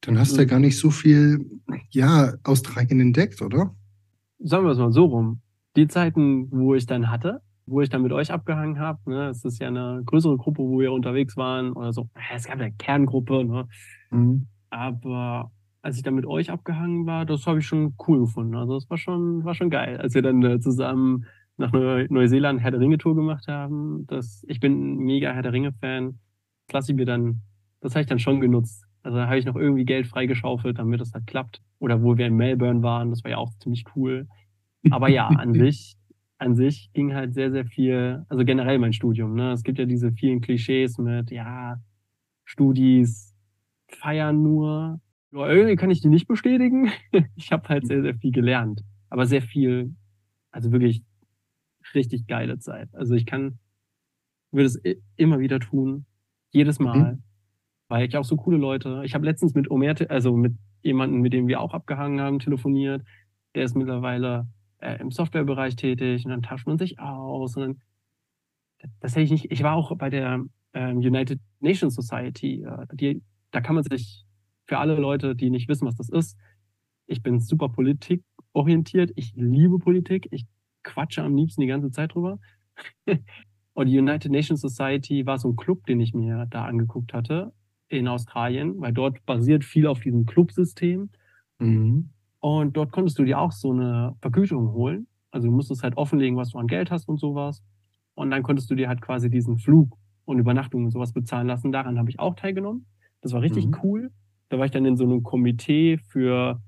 Dann 0.01 0.17
hast 0.17 0.33
mhm. 0.33 0.35
du 0.35 0.41
ja 0.41 0.47
gar 0.47 0.59
nicht 0.59 0.77
so 0.77 0.89
viel, 0.89 1.45
ja, 1.89 2.33
Australien 2.43 2.99
entdeckt, 2.99 3.41
oder? 3.41 3.75
Sagen 4.39 4.65
wir 4.65 4.71
es 4.71 4.79
mal 4.79 4.91
so 4.91 5.05
rum. 5.05 5.41
Die 5.75 5.87
Zeiten, 5.87 6.51
wo 6.51 6.73
ich 6.73 6.85
dann 6.85 7.09
hatte, 7.09 7.41
wo 7.65 7.81
ich 7.81 7.89
dann 7.89 8.01
mit 8.01 8.11
euch 8.11 8.31
abgehangen 8.31 8.79
habe, 8.79 8.99
ne, 9.09 9.29
es 9.29 9.45
ist 9.45 9.59
ja 9.61 9.67
eine 9.67 10.01
größere 10.05 10.37
Gruppe, 10.37 10.63
wo 10.63 10.79
wir 10.79 10.91
unterwegs 10.91 11.37
waren 11.37 11.71
oder 11.73 11.93
so. 11.93 12.09
Es 12.33 12.45
gab 12.45 12.55
eine 12.55 12.71
Kerngruppe, 12.73 13.45
ne? 13.45 13.67
Mhm. 14.09 14.47
Aber 14.69 15.51
als 15.81 15.97
ich 15.97 16.03
dann 16.03 16.15
mit 16.15 16.25
euch 16.25 16.51
abgehangen 16.51 17.05
war, 17.05 17.25
das 17.25 17.45
habe 17.47 17.59
ich 17.59 17.67
schon 17.67 17.95
cool 18.07 18.19
gefunden. 18.21 18.55
Also 18.55 18.77
es 18.77 18.89
war 18.89 18.97
schon, 18.97 19.43
war 19.45 19.55
schon 19.55 19.69
geil, 19.69 19.97
als 19.97 20.13
wir 20.13 20.21
dann 20.21 20.43
äh, 20.43 20.59
zusammen 20.59 21.25
nach 21.57 21.71
Neu 21.71 22.07
Neuseeland 22.09 22.59
Herr 22.61 22.71
der 22.71 22.79
Ringe 22.79 22.97
Tour 22.97 23.15
gemacht 23.15 23.47
haben. 23.47 24.05
Das, 24.07 24.43
ich 24.47 24.59
bin 24.59 24.95
ein 24.95 24.97
mega 24.97 25.31
Herr 25.31 25.43
der 25.43 25.53
Ringe 25.53 25.73
Fan. 25.73 26.19
Das 26.67 26.73
lasse 26.73 26.91
ich 26.91 26.97
mir 26.97 27.05
dann, 27.05 27.41
das 27.81 27.93
habe 27.93 28.01
ich 28.01 28.07
dann 28.07 28.19
schon 28.19 28.41
genutzt. 28.41 28.85
Also 29.03 29.17
da 29.17 29.27
habe 29.27 29.39
ich 29.39 29.45
noch 29.45 29.55
irgendwie 29.55 29.85
Geld 29.85 30.07
freigeschaufelt, 30.07 30.77
damit 30.77 31.01
das 31.01 31.13
halt 31.13 31.27
klappt. 31.27 31.61
Oder 31.79 32.03
wo 32.03 32.17
wir 32.17 32.27
in 32.27 32.35
Melbourne 32.35 32.83
waren, 32.83 33.09
das 33.09 33.23
war 33.23 33.31
ja 33.31 33.37
auch 33.37 33.51
ziemlich 33.59 33.85
cool. 33.95 34.27
Aber 34.89 35.09
ja, 35.09 35.27
an 35.27 35.53
sich, 35.55 35.95
an 36.37 36.55
sich 36.55 36.91
ging 36.93 37.13
halt 37.13 37.33
sehr, 37.33 37.51
sehr 37.51 37.65
viel, 37.65 38.25
also 38.29 38.45
generell 38.45 38.79
mein 38.79 38.93
Studium. 38.93 39.33
Ne? 39.33 39.51
Es 39.51 39.63
gibt 39.63 39.79
ja 39.79 39.85
diese 39.85 40.11
vielen 40.11 40.41
Klischees 40.41 40.97
mit, 40.97 41.31
ja, 41.31 41.79
Studis 42.45 43.35
feiern 43.87 44.43
nur, 44.43 44.99
ja, 45.31 45.47
irgendwie 45.47 45.75
kann 45.75 45.91
ich 45.91 46.01
die 46.01 46.09
nicht 46.09 46.27
bestätigen. 46.27 46.91
Ich 47.35 47.51
habe 47.51 47.67
halt 47.69 47.87
sehr, 47.87 48.01
sehr 48.01 48.15
viel 48.15 48.31
gelernt. 48.31 48.81
Aber 49.09 49.25
sehr 49.25 49.41
viel, 49.41 49.95
also 50.51 50.71
wirklich 50.71 51.03
richtig 51.93 52.27
geile 52.27 52.59
Zeit. 52.59 52.93
Also 52.93 53.15
ich 53.15 53.25
kann, 53.25 53.59
würde 54.51 54.67
es 54.67 54.81
immer 55.15 55.39
wieder 55.39 55.59
tun, 55.59 56.05
jedes 56.51 56.79
mhm. 56.79 56.85
Mal, 56.85 57.13
mhm. 57.13 57.23
Weil 57.91 58.07
ich 58.07 58.15
auch 58.15 58.23
so 58.23 58.37
coole 58.37 58.55
Leute. 58.55 59.01
Ich 59.03 59.13
habe 59.13 59.25
letztens 59.25 59.53
mit 59.53 59.69
Omer, 59.69 59.93
also 60.07 60.33
mit 60.37 60.55
jemandem, 60.81 61.19
mit 61.19 61.33
dem 61.33 61.49
wir 61.49 61.59
auch 61.59 61.73
abgehangen 61.73 62.21
haben, 62.21 62.39
telefoniert. 62.39 63.03
Der 63.53 63.65
ist 63.65 63.75
mittlerweile 63.75 64.47
äh, 64.79 64.97
im 65.01 65.11
Softwarebereich 65.11 65.75
tätig 65.75 66.23
und 66.23 66.31
dann 66.31 66.41
tauscht 66.41 66.67
man 66.67 66.77
sich 66.77 66.99
aus. 66.99 67.57
Und 67.57 67.61
dann, 68.79 68.89
das 69.01 69.11
hätte 69.11 69.23
ich 69.23 69.31
nicht. 69.31 69.51
Ich 69.51 69.61
war 69.61 69.75
auch 69.75 69.93
bei 69.97 70.09
der 70.09 70.41
ähm, 70.73 70.97
United 70.99 71.41
Nations 71.59 71.93
Society. 71.93 72.63
Äh, 72.63 72.87
die, 72.93 73.21
da 73.51 73.59
kann 73.59 73.75
man 73.75 73.83
sich 73.83 74.23
für 74.63 74.77
alle 74.77 74.95
Leute, 74.95 75.35
die 75.35 75.49
nicht 75.49 75.67
wissen, 75.67 75.85
was 75.85 75.97
das 75.97 76.07
ist, 76.07 76.37
ich 77.07 77.21
bin 77.21 77.41
super 77.41 77.67
politikorientiert. 77.67 79.11
Ich 79.15 79.33
liebe 79.35 79.79
Politik. 79.79 80.29
Ich 80.31 80.45
quatsche 80.83 81.23
am 81.23 81.35
liebsten 81.35 81.59
die 81.59 81.67
ganze 81.67 81.91
Zeit 81.91 82.15
drüber. 82.15 82.39
Und 83.73 83.87
die 83.87 83.99
United 83.99 84.31
Nations 84.31 84.61
Society 84.61 85.25
war 85.25 85.37
so 85.37 85.49
ein 85.49 85.57
Club, 85.57 85.85
den 85.87 85.99
ich 85.99 86.13
mir 86.13 86.47
da 86.49 86.63
angeguckt 86.63 87.13
hatte 87.13 87.51
in 87.91 88.07
Australien, 88.07 88.79
weil 88.79 88.93
dort 88.93 89.25
basiert 89.25 89.63
viel 89.63 89.87
auf 89.87 89.99
diesem 89.99 90.25
Clubsystem. 90.25 91.09
Mhm. 91.59 92.09
Und 92.39 92.75
dort 92.75 92.91
konntest 92.91 93.19
du 93.19 93.23
dir 93.23 93.39
auch 93.39 93.51
so 93.51 93.71
eine 93.71 94.15
Vergütung 94.21 94.71
holen. 94.73 95.07
Also 95.29 95.47
du 95.47 95.53
musstest 95.53 95.83
halt 95.83 95.97
offenlegen, 95.97 96.37
was 96.37 96.49
du 96.49 96.57
an 96.57 96.67
Geld 96.67 96.91
hast 96.91 97.07
und 97.07 97.19
sowas. 97.19 97.63
Und 98.15 98.31
dann 98.31 98.43
konntest 98.43 98.69
du 98.71 98.75
dir 98.75 98.87
halt 98.87 99.01
quasi 99.01 99.29
diesen 99.29 99.57
Flug 99.57 99.97
und 100.25 100.39
Übernachtung 100.39 100.85
und 100.85 100.91
sowas 100.91 101.13
bezahlen 101.13 101.47
lassen. 101.47 101.71
Daran 101.71 101.99
habe 101.99 102.09
ich 102.09 102.19
auch 102.19 102.35
teilgenommen. 102.35 102.85
Das 103.21 103.33
war 103.33 103.41
richtig 103.41 103.67
mhm. 103.67 103.77
cool. 103.83 104.11
Da 104.49 104.57
war 104.57 104.65
ich 104.65 104.71
dann 104.71 104.85
in 104.85 104.97
so 104.97 105.03
einem 105.03 105.23
Komitee 105.23 105.97
für 105.97 106.59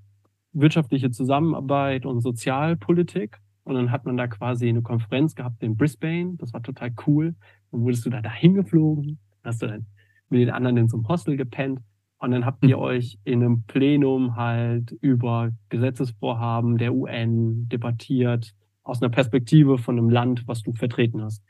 wirtschaftliche 0.54 1.12
Zusammenarbeit 1.12 2.06
und 2.06 2.22
Sozialpolitik. 2.22 3.40
Und 3.64 3.76
dann 3.76 3.92
hat 3.92 4.06
man 4.06 4.18
da 4.18 4.28
quasi 4.28 4.70
eine 4.70 4.82
Konferenz 4.82 5.36
gehabt 5.36 5.64
in 5.64 5.76
Brisbane. 5.76 6.36
Das 6.38 6.54
war 6.54 6.62
total 6.62 6.94
cool. 7.08 7.36
Dann 7.72 7.82
wurdest 7.82 8.06
du 8.06 8.10
da 8.10 8.22
dahin 8.22 8.54
geflogen. 8.54 9.20
Hast 9.44 9.62
du 9.62 9.68
dann 9.68 9.86
mit 10.34 10.42
den 10.42 10.50
anderen 10.50 10.78
in 10.78 10.88
so 10.88 10.98
einem 10.98 11.08
Hostel 11.08 11.38
gepennt. 11.38 11.80
Und 12.18 12.32
dann 12.32 12.46
habt 12.46 12.64
ihr 12.64 12.78
hm. 12.78 12.84
euch 12.84 13.18
in 13.24 13.44
einem 13.44 13.64
Plenum 13.64 14.36
halt 14.36 14.92
über 15.02 15.52
Gesetzesvorhaben 15.70 16.78
der 16.78 16.94
UN 16.94 17.68
debattiert, 17.70 18.54
aus 18.84 19.02
einer 19.02 19.12
Perspektive 19.12 19.78
von 19.78 19.98
einem 19.98 20.10
Land, 20.10 20.48
was 20.48 20.62
du 20.62 20.74
vertreten 20.74 21.22
hast. 21.22 21.44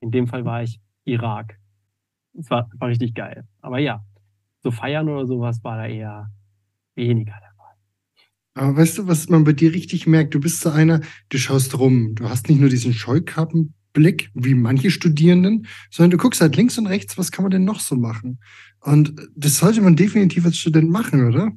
In 0.00 0.10
dem 0.10 0.26
Fall 0.26 0.44
war 0.44 0.62
ich 0.62 0.80
Irak. 1.04 1.58
Es 2.38 2.50
war, 2.50 2.70
war 2.78 2.88
richtig 2.88 3.14
geil. 3.14 3.44
Aber 3.60 3.78
ja, 3.78 4.04
so 4.62 4.70
feiern 4.70 5.08
oder 5.08 5.26
sowas 5.26 5.62
war 5.64 5.76
da 5.76 5.86
eher 5.86 6.30
weniger 6.94 7.34
dabei. 7.34 7.58
Aber 8.54 8.76
weißt 8.76 8.98
du, 8.98 9.08
was 9.08 9.28
man 9.28 9.44
bei 9.44 9.52
dir 9.52 9.72
richtig 9.72 10.06
merkt? 10.06 10.34
Du 10.34 10.40
bist 10.40 10.60
so 10.60 10.70
einer, 10.70 11.00
du 11.28 11.38
schaust 11.38 11.78
rum. 11.78 12.14
Du 12.14 12.28
hast 12.28 12.48
nicht 12.48 12.60
nur 12.60 12.70
diesen 12.70 12.92
Scheukappen 12.92 13.74
Blick, 13.98 14.30
wie 14.32 14.54
manche 14.54 14.92
Studierenden, 14.92 15.66
sondern 15.90 16.12
du 16.12 16.18
guckst 16.18 16.40
halt 16.40 16.54
links 16.54 16.78
und 16.78 16.86
rechts, 16.86 17.18
was 17.18 17.32
kann 17.32 17.42
man 17.42 17.50
denn 17.50 17.64
noch 17.64 17.80
so 17.80 17.96
machen? 17.96 18.38
Und 18.80 19.12
das 19.34 19.58
sollte 19.58 19.82
man 19.82 19.96
definitiv 19.96 20.44
als 20.44 20.56
Student 20.56 20.88
machen, 20.88 21.26
oder? 21.26 21.50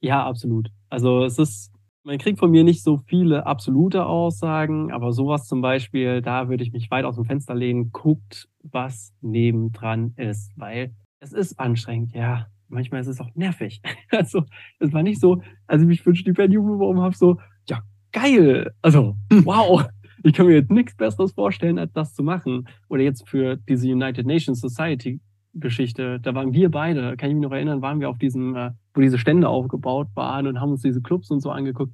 Ja, 0.00 0.24
absolut. 0.24 0.68
Also 0.90 1.24
es 1.24 1.40
ist, 1.40 1.72
man 2.04 2.18
kriegt 2.18 2.38
von 2.38 2.52
mir 2.52 2.62
nicht 2.62 2.84
so 2.84 2.98
viele 2.98 3.46
absolute 3.46 4.06
Aussagen, 4.06 4.92
aber 4.92 5.12
sowas 5.12 5.48
zum 5.48 5.60
Beispiel, 5.60 6.22
da 6.22 6.48
würde 6.48 6.62
ich 6.62 6.72
mich 6.72 6.88
weit 6.92 7.04
aus 7.04 7.16
dem 7.16 7.24
Fenster 7.24 7.56
lehnen, 7.56 7.90
guckt, 7.90 8.48
was 8.62 9.12
nebendran 9.20 10.12
ist, 10.16 10.52
weil 10.54 10.94
es 11.18 11.32
ist 11.32 11.58
anstrengend, 11.58 12.14
ja. 12.14 12.46
Manchmal 12.68 13.00
ist 13.00 13.08
es 13.08 13.20
auch 13.20 13.34
nervig. 13.34 13.82
Also, 14.10 14.44
es 14.78 14.92
war 14.92 15.02
nicht 15.02 15.20
so, 15.20 15.42
als 15.66 15.82
ich 15.82 15.88
mich 15.88 16.00
für 16.00 16.10
ein 16.10 16.16
Stipendium 16.16 16.64
beworben 16.64 17.00
habe, 17.00 17.16
so, 17.16 17.38
ja, 17.68 17.82
geil. 18.12 18.72
Also, 18.82 19.16
wow 19.30 19.84
ich 20.24 20.34
kann 20.34 20.46
mir 20.46 20.54
jetzt 20.54 20.70
nichts 20.70 20.96
Besseres 20.96 21.32
vorstellen, 21.32 21.78
als 21.78 21.92
das 21.92 22.14
zu 22.14 22.22
machen. 22.22 22.68
Oder 22.88 23.02
jetzt 23.02 23.28
für 23.28 23.56
diese 23.56 23.88
United 23.88 24.26
Nations 24.26 24.60
Society 24.60 25.20
Geschichte, 25.54 26.18
da 26.20 26.34
waren 26.34 26.54
wir 26.54 26.70
beide, 26.70 27.16
kann 27.16 27.28
ich 27.28 27.34
mich 27.34 27.44
noch 27.44 27.52
erinnern, 27.52 27.82
waren 27.82 28.00
wir 28.00 28.08
auf 28.08 28.18
diesem, 28.18 28.56
äh, 28.56 28.70
wo 28.94 29.00
diese 29.02 29.18
Stände 29.18 29.48
aufgebaut 29.48 30.08
waren 30.14 30.46
und 30.46 30.60
haben 30.60 30.70
uns 30.70 30.82
diese 30.82 31.02
Clubs 31.02 31.30
und 31.30 31.40
so 31.40 31.50
angeguckt. 31.50 31.92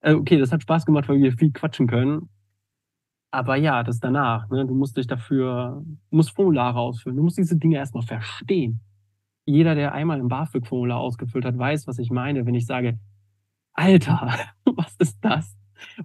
Äh, 0.00 0.14
okay, 0.14 0.38
das 0.38 0.52
hat 0.52 0.62
Spaß 0.62 0.86
gemacht, 0.86 1.08
weil 1.08 1.20
wir 1.20 1.32
viel 1.32 1.50
quatschen 1.50 1.88
können. 1.88 2.28
Aber 3.30 3.56
ja, 3.56 3.82
das 3.82 3.98
danach, 3.98 4.48
ne? 4.50 4.64
du 4.66 4.74
musst 4.74 4.96
dich 4.96 5.06
dafür, 5.06 5.82
du 5.84 6.16
musst 6.16 6.30
Formulare 6.30 6.78
ausfüllen, 6.78 7.16
du 7.16 7.22
musst 7.24 7.38
diese 7.38 7.56
Dinge 7.56 7.76
erstmal 7.76 8.04
verstehen. 8.04 8.80
Jeder, 9.44 9.74
der 9.74 9.92
einmal 9.92 10.20
ein 10.20 10.28
BAföG-Formular 10.28 10.98
ausgefüllt 10.98 11.44
hat, 11.44 11.58
weiß, 11.58 11.86
was 11.86 11.98
ich 11.98 12.10
meine, 12.10 12.46
wenn 12.46 12.54
ich 12.54 12.66
sage, 12.66 12.98
Alter, 13.74 14.38
was 14.64 14.94
ist 14.98 15.18
das? 15.20 15.57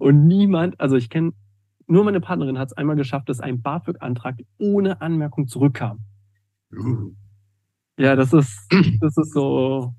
Und 0.04 0.26
niemand, 0.26 0.78
also 0.80 0.96
ich 0.96 1.08
kenne, 1.08 1.32
nur 1.86 2.04
meine 2.04 2.20
Partnerin 2.20 2.58
hat 2.58 2.68
es 2.68 2.72
einmal 2.74 2.94
geschafft, 2.94 3.30
dass 3.30 3.40
ein 3.40 3.62
BAföG-Antrag 3.62 4.36
ohne 4.58 5.00
Anmerkung 5.00 5.48
zurückkam. 5.48 6.00
Uh. 6.70 7.12
Ja, 7.96 8.14
das 8.14 8.34
ist, 8.34 8.70
das 9.00 9.16
ist 9.16 9.32
so, 9.32 9.94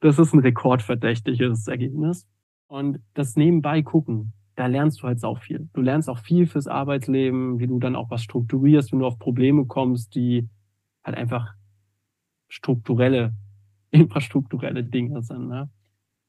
das 0.00 0.18
ist 0.18 0.34
ein 0.34 0.40
rekordverdächtiges 0.40 1.66
Ergebnis. 1.66 2.28
Und 2.66 3.00
das 3.14 3.36
nebenbei 3.36 3.80
gucken, 3.80 4.34
da 4.54 4.66
lernst 4.66 5.00
du 5.00 5.06
halt 5.06 5.24
auch 5.24 5.38
viel. 5.38 5.66
Du 5.72 5.80
lernst 5.80 6.10
auch 6.10 6.18
viel 6.18 6.46
fürs 6.46 6.66
Arbeitsleben, 6.66 7.58
wie 7.58 7.68
du 7.68 7.78
dann 7.78 7.96
auch 7.96 8.10
was 8.10 8.22
strukturierst, 8.22 8.92
wenn 8.92 8.98
du 8.98 9.06
auf 9.06 9.18
Probleme 9.18 9.64
kommst, 9.64 10.14
die 10.14 10.46
halt 11.02 11.16
einfach 11.16 11.54
strukturelle, 12.48 13.34
infrastrukturelle 13.92 14.84
Dinge 14.84 15.22
sind. 15.22 15.48
Ne? 15.48 15.70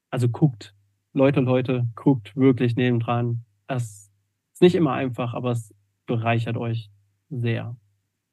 Also 0.08 0.30
guckt, 0.30 0.74
Leute, 1.18 1.40
Leute, 1.40 1.88
guckt 1.96 2.36
wirklich 2.36 2.76
nebendran. 2.76 3.44
Es 3.66 4.10
ist 4.54 4.62
nicht 4.62 4.76
immer 4.76 4.92
einfach, 4.92 5.34
aber 5.34 5.50
es 5.50 5.74
bereichert 6.06 6.56
euch 6.56 6.90
sehr. 7.28 7.76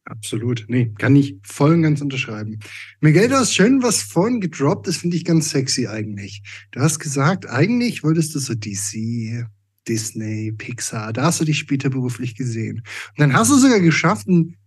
Absolut. 0.05 0.65
Nee, 0.67 0.93
kann 0.99 1.15
ich 1.15 1.35
voll 1.41 1.73
und 1.73 1.81
ganz 1.81 1.99
unterschreiben. 1.99 2.59
Miguel, 3.01 3.27
du 3.27 3.35
hast 3.35 3.55
schön 3.55 3.81
was 3.81 4.03
vorhin 4.03 4.39
gedroppt, 4.39 4.87
das 4.87 4.97
finde 4.97 5.17
ich 5.17 5.25
ganz 5.25 5.49
sexy 5.49 5.87
eigentlich. 5.87 6.43
Du 6.71 6.79
hast 6.79 6.99
gesagt, 6.99 7.49
eigentlich 7.49 8.03
wolltest 8.03 8.35
du 8.35 8.39
so 8.39 8.53
DC, 8.53 9.47
Disney, 9.87 10.51
Pixar, 10.51 11.11
da 11.11 11.23
hast 11.23 11.41
du 11.41 11.45
dich 11.45 11.57
später 11.57 11.89
beruflich 11.89 12.35
gesehen. 12.35 12.77
Und 12.77 13.19
dann 13.19 13.33
hast 13.33 13.49
du 13.49 13.55
sogar 13.55 13.79
geschafft, 13.79 14.27
ein 14.27 14.57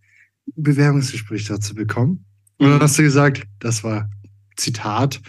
Bewerbungsgespräch 0.57 1.45
dazu 1.45 1.77
bekommen. 1.77 2.25
Und 2.59 2.67
dann 2.67 2.79
mhm. 2.79 2.83
hast 2.83 2.99
du 2.99 3.03
gesagt, 3.05 3.45
das 3.61 3.85
war 3.85 4.11
Zitat, 4.57 5.21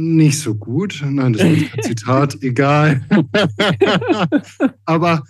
nicht 0.00 0.38
so 0.38 0.54
gut. 0.54 1.02
Nein, 1.04 1.32
das 1.32 1.42
ist 1.42 1.74
ein 1.74 1.82
Zitat, 1.82 2.38
egal. 2.42 3.02
Aber 4.84 5.22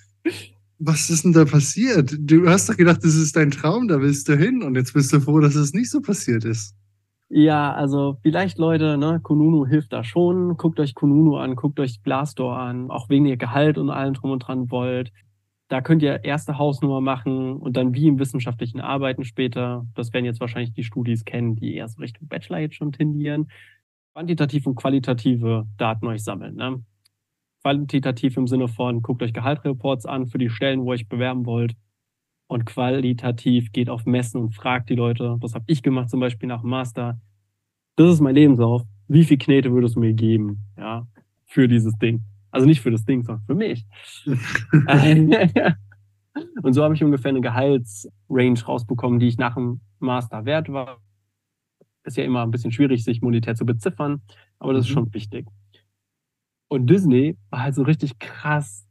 was 0.78 1.10
ist 1.10 1.24
denn 1.24 1.32
da 1.32 1.44
passiert? 1.44 2.16
Du 2.18 2.48
hast 2.48 2.68
doch 2.68 2.76
gedacht, 2.76 3.04
das 3.04 3.14
ist 3.14 3.36
dein 3.36 3.50
Traum, 3.50 3.88
da 3.88 4.00
willst 4.00 4.28
du 4.28 4.36
hin 4.36 4.62
und 4.62 4.76
jetzt 4.76 4.94
bist 4.94 5.12
du 5.12 5.20
froh, 5.20 5.40
dass 5.40 5.54
es 5.54 5.74
nicht 5.74 5.90
so 5.90 6.00
passiert 6.00 6.44
ist. 6.44 6.74
Ja, 7.28 7.72
also 7.72 8.16
vielleicht 8.22 8.58
Leute, 8.58 8.98
ne, 8.98 9.20
Kununu 9.22 9.64
hilft 9.64 9.92
da 9.92 10.02
schon. 10.02 10.56
Guckt 10.56 10.80
euch 10.80 10.94
Kununu 10.94 11.36
an, 11.36 11.54
guckt 11.54 11.78
euch 11.78 12.02
Glassdoor 12.02 12.58
an, 12.58 12.90
auch 12.90 13.08
wegen 13.08 13.26
ihr 13.26 13.36
Gehalt 13.36 13.78
und 13.78 13.88
allem 13.88 14.14
drum 14.14 14.32
und 14.32 14.40
dran 14.40 14.70
wollt. 14.70 15.12
Da 15.68 15.80
könnt 15.80 16.02
ihr 16.02 16.24
erste 16.24 16.58
Hausnummer 16.58 17.00
machen 17.00 17.56
und 17.56 17.76
dann 17.76 17.94
wie 17.94 18.08
im 18.08 18.18
wissenschaftlichen 18.18 18.80
Arbeiten 18.80 19.24
später. 19.24 19.86
Das 19.94 20.12
werden 20.12 20.24
jetzt 20.24 20.40
wahrscheinlich 20.40 20.72
die 20.72 20.82
Studis 20.82 21.24
kennen, 21.24 21.54
die 21.54 21.76
eher 21.76 21.88
so 21.88 22.00
Richtung 22.00 22.26
Bachelor 22.26 22.58
jetzt 22.58 22.74
schon 22.74 22.90
tendieren 22.90 23.46
quantitativ 24.12 24.66
und 24.66 24.74
qualitative 24.74 25.66
Daten 25.76 26.06
euch 26.06 26.24
sammeln. 26.24 26.56
Ne? 26.56 26.82
Quantitativ 27.62 28.36
im 28.36 28.46
Sinne 28.46 28.68
von, 28.68 29.02
guckt 29.02 29.22
euch 29.22 29.32
Gehaltsreports 29.32 30.06
an 30.06 30.26
für 30.26 30.38
die 30.38 30.50
Stellen, 30.50 30.80
wo 30.80 30.92
ihr 30.92 30.94
euch 30.94 31.08
bewerben 31.08 31.46
wollt. 31.46 31.76
Und 32.46 32.66
qualitativ 32.66 33.70
geht 33.72 33.88
auf 33.88 34.06
Messen 34.06 34.40
und 34.40 34.54
fragt 34.54 34.90
die 34.90 34.96
Leute, 34.96 35.36
das 35.40 35.54
habe 35.54 35.64
ich 35.68 35.82
gemacht 35.82 36.10
zum 36.10 36.18
Beispiel 36.18 36.48
nach 36.48 36.62
dem 36.62 36.70
Master, 36.70 37.20
das 37.96 38.14
ist 38.14 38.20
mein 38.20 38.34
Lebenslauf, 38.34 38.82
wie 39.08 39.24
viel 39.24 39.38
Knete 39.38 39.72
würdest 39.72 39.96
du 39.96 40.00
mir 40.00 40.14
geben, 40.14 40.58
ja, 40.76 41.06
für 41.46 41.68
dieses 41.68 41.96
Ding? 41.98 42.24
Also 42.50 42.66
nicht 42.66 42.80
für 42.80 42.90
das 42.90 43.04
Ding, 43.04 43.22
sondern 43.22 43.44
für 43.44 43.54
mich. 43.54 43.86
und 46.62 46.72
so 46.72 46.82
habe 46.82 46.94
ich 46.94 47.04
ungefähr 47.04 47.28
eine 47.28 47.40
Gehaltsrange 47.40 48.64
rausbekommen, 48.64 49.20
die 49.20 49.28
ich 49.28 49.38
nach 49.38 49.54
dem 49.54 49.80
Master 50.00 50.44
wert 50.44 50.72
war 50.72 50.98
ist 52.04 52.16
ja 52.16 52.24
immer 52.24 52.42
ein 52.42 52.50
bisschen 52.50 52.72
schwierig, 52.72 53.04
sich 53.04 53.22
monetär 53.22 53.54
zu 53.54 53.66
beziffern, 53.66 54.22
aber 54.58 54.72
das 54.72 54.84
mhm. 54.84 54.88
ist 54.88 54.94
schon 54.94 55.14
wichtig. 55.14 55.46
Und 56.68 56.88
Disney 56.88 57.36
war 57.50 57.62
halt 57.62 57.74
so 57.74 57.82
richtig 57.82 58.18
krass 58.18 58.86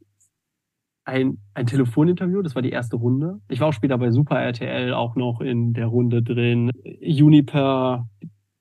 ein, 1.04 1.38
ein 1.54 1.66
Telefoninterview, 1.66 2.42
das 2.42 2.54
war 2.54 2.62
die 2.62 2.70
erste 2.70 2.96
Runde. 2.96 3.40
Ich 3.48 3.60
war 3.60 3.68
auch 3.68 3.72
später 3.72 3.98
bei 3.98 4.10
Super 4.10 4.38
RTL 4.38 4.92
auch 4.92 5.16
noch 5.16 5.40
in 5.40 5.72
der 5.72 5.86
Runde 5.86 6.22
drin. 6.22 6.70
Uniper, 7.00 8.08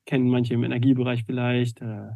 kennen 0.06 0.30
manche 0.30 0.56
im 0.56 0.64
Energiebereich 0.64 1.26
vielleicht, 1.26 1.82
äh, 1.82 2.10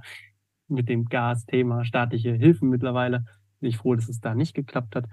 mit 0.68 0.90
dem 0.90 1.06
Gasthema, 1.06 1.86
staatliche 1.86 2.34
Hilfen 2.34 2.70
mittlerweile. 2.70 3.26
Bin 3.60 3.70
ich 3.70 3.78
froh, 3.78 3.96
dass 3.96 4.10
es 4.10 4.22
da 4.22 4.34
nicht 4.34 4.56
geklappt 4.56 4.96
hat. 4.96 5.06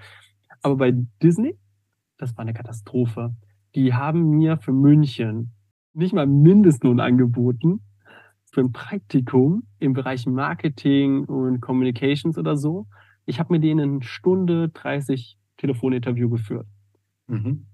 Aber 0.63 0.77
bei 0.77 0.93
Disney, 1.23 1.59
das 2.17 2.37
war 2.37 2.43
eine 2.43 2.55
Katastrophe. 2.55 3.35
Die 3.75 3.93
haben 3.93 4.31
mir 4.31 4.57
für 4.57 4.73
München 4.73 5.53
nicht 5.93 6.13
mal 6.13 6.27
Mindestlohn 6.27 7.01
angeboten 7.01 7.81
für 8.47 8.61
ein 8.61 8.73
Praktikum 8.73 9.65
im 9.79 9.93
Bereich 9.93 10.27
Marketing 10.27 11.25
und 11.25 11.61
Communications 11.61 12.37
oder 12.39 12.57
so. 12.57 12.87
Ich 13.27 13.39
habe 13.39 13.53
mir 13.53 13.61
denen 13.61 14.03
Stunde 14.03 14.71
30 14.71 15.39
Telefoninterview 15.57 16.29
geführt. 16.29 16.67
Mhm. 17.27 17.67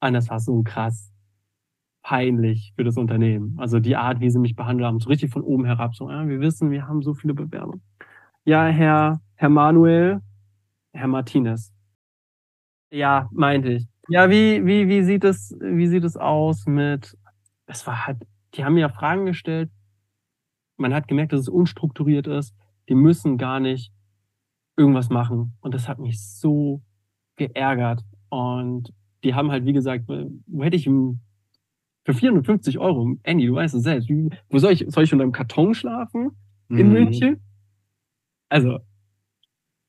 Und 0.00 0.12
das 0.12 0.28
war 0.28 0.40
so 0.40 0.62
krass 0.62 1.12
peinlich 2.02 2.72
für 2.76 2.84
das 2.84 2.96
Unternehmen. 2.96 3.56
Also 3.58 3.80
die 3.80 3.96
Art, 3.96 4.20
wie 4.20 4.30
sie 4.30 4.38
mich 4.38 4.54
behandelt 4.54 4.86
haben, 4.86 5.00
so 5.00 5.08
richtig 5.08 5.32
von 5.32 5.42
oben 5.42 5.64
herab. 5.64 5.94
So, 5.94 6.10
ja, 6.10 6.28
wir 6.28 6.40
wissen, 6.40 6.70
wir 6.70 6.86
haben 6.86 7.02
so 7.02 7.14
viele 7.14 7.34
Bewerber. 7.34 7.74
Ja, 8.44 8.66
Herr, 8.66 9.20
Herr 9.36 9.48
Manuel, 9.48 10.20
Herr 10.92 11.08
Martinez. 11.08 11.72
Ja, 12.90 13.28
meinte 13.32 13.72
ich. 13.72 13.86
Ja, 14.08 14.28
wie, 14.28 14.64
wie, 14.66 14.86
wie 14.88 15.02
sieht 15.02 15.24
es, 15.24 15.56
wie 15.60 15.86
sieht 15.86 16.04
es 16.04 16.18
aus 16.18 16.66
mit, 16.66 17.16
es 17.66 17.86
war 17.86 18.06
halt, 18.06 18.26
die 18.54 18.64
haben 18.64 18.74
mir 18.74 18.80
ja 18.80 18.88
Fragen 18.88 19.26
gestellt. 19.26 19.70
Man 20.76 20.94
hat 20.94 21.08
gemerkt, 21.08 21.32
dass 21.32 21.40
es 21.40 21.48
unstrukturiert 21.48 22.26
ist. 22.26 22.54
Die 22.88 22.94
müssen 22.94 23.38
gar 23.38 23.60
nicht 23.60 23.92
irgendwas 24.76 25.08
machen. 25.08 25.56
Und 25.60 25.74
das 25.74 25.88
hat 25.88 25.98
mich 25.98 26.22
so 26.22 26.82
geärgert. 27.36 28.02
Und 28.28 28.92
die 29.22 29.34
haben 29.34 29.50
halt, 29.50 29.64
wie 29.64 29.72
gesagt, 29.72 30.04
wo 30.08 30.62
hätte 30.62 30.76
ich 30.76 30.84
für 32.04 32.12
450 32.12 32.78
Euro, 32.78 33.16
Andy, 33.22 33.46
du 33.46 33.54
weißt 33.54 33.74
es 33.74 33.82
selbst, 33.82 34.10
wo 34.50 34.58
soll 34.58 34.72
ich, 34.72 34.84
soll 34.88 35.04
ich 35.04 35.12
unter 35.12 35.22
einem 35.22 35.32
Karton 35.32 35.74
schlafen? 35.74 36.32
In 36.68 36.88
mhm. 36.88 36.92
München? 36.92 37.40
Also, 38.48 38.78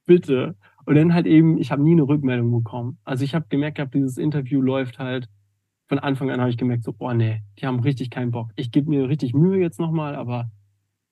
bitte. 0.05 0.55
Und 0.85 0.95
dann 0.95 1.13
halt 1.13 1.25
eben, 1.25 1.57
ich 1.57 1.71
habe 1.71 1.83
nie 1.83 1.91
eine 1.91 2.03
Rückmeldung 2.03 2.51
bekommen. 2.51 2.99
Also 3.03 3.23
ich 3.23 3.35
habe 3.35 3.47
gemerkt 3.49 3.77
gehabt, 3.77 3.93
dieses 3.95 4.17
Interview 4.17 4.61
läuft 4.61 4.99
halt, 4.99 5.27
von 5.87 5.99
Anfang 5.99 6.31
an 6.31 6.39
habe 6.39 6.49
ich 6.49 6.57
gemerkt, 6.57 6.83
so, 6.83 6.95
oh 6.97 7.13
nee, 7.13 7.43
die 7.59 7.65
haben 7.65 7.79
richtig 7.79 8.09
keinen 8.09 8.31
Bock. 8.31 8.51
Ich 8.55 8.71
gebe 8.71 8.89
mir 8.89 9.07
richtig 9.07 9.33
Mühe 9.33 9.59
jetzt 9.59 9.79
nochmal, 9.79 10.15
aber 10.15 10.49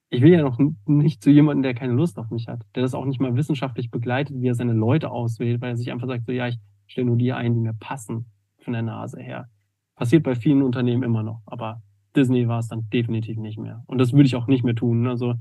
ich 0.09 0.21
will 0.21 0.32
ja 0.32 0.41
noch 0.41 0.59
nicht 0.86 1.24
zu 1.24 1.30
jemandem, 1.30 1.63
der 1.63 1.74
keine 1.74 1.93
Lust 1.93 2.19
auf 2.19 2.30
mich 2.30 2.47
hat, 2.47 2.63
der 2.76 2.84
das 2.84 2.93
auch 2.93 3.05
nicht 3.05 3.19
mal 3.19 3.36
wissenschaftlich 3.36 3.91
begleitet, 3.91 4.39
wie 4.39 4.47
er 4.47 4.55
seine 4.55 4.74
Leute 4.74 5.11
auswählt, 5.11 5.61
weil 5.61 5.71
er 5.71 5.78
sich 5.78 5.91
einfach 5.91 6.07
sagt, 6.07 6.26
so, 6.26 6.32
ja, 6.32 6.47
ich 6.47 6.59
stelle 6.88 7.07
nur 7.07 7.17
die 7.17 7.34
ein, 7.34 7.53
die 7.53 7.59
mir 7.59 7.74
passen 7.74 8.26
von 8.59 8.74
der 8.74 8.84
Nase 8.84 9.19
her. 9.19 9.49
Passiert 9.95 10.24
bei 10.24 10.36
vielen 10.36 10.61
Unternehmen 10.61 11.03
immer 11.03 11.24
noch, 11.24 11.41
aber 11.45 11.82
Disney 12.15 12.47
war 12.47 12.59
es 12.59 12.67
dann 12.67 12.89
definitiv 12.91 13.38
nicht 13.38 13.57
mehr. 13.57 13.84
Und 13.88 13.97
das 13.97 14.13
würde 14.13 14.26
ich 14.26 14.36
auch 14.36 14.47
nicht 14.47 14.63
mehr 14.63 14.76
tun. 14.76 15.07
Also 15.07 15.36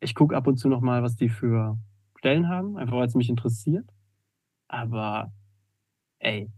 ich 0.00 0.14
gucke 0.14 0.36
ab 0.36 0.46
und 0.46 0.58
zu 0.58 0.68
noch 0.68 0.80
mal, 0.80 1.02
was 1.02 1.16
die 1.16 1.28
für 1.28 1.78
Stellen 2.18 2.48
haben, 2.48 2.76
einfach 2.76 2.96
weil 2.96 3.06
es 3.06 3.14
mich 3.14 3.30
interessiert. 3.30 3.88
Aber 4.68 5.32
ey, 6.18 6.50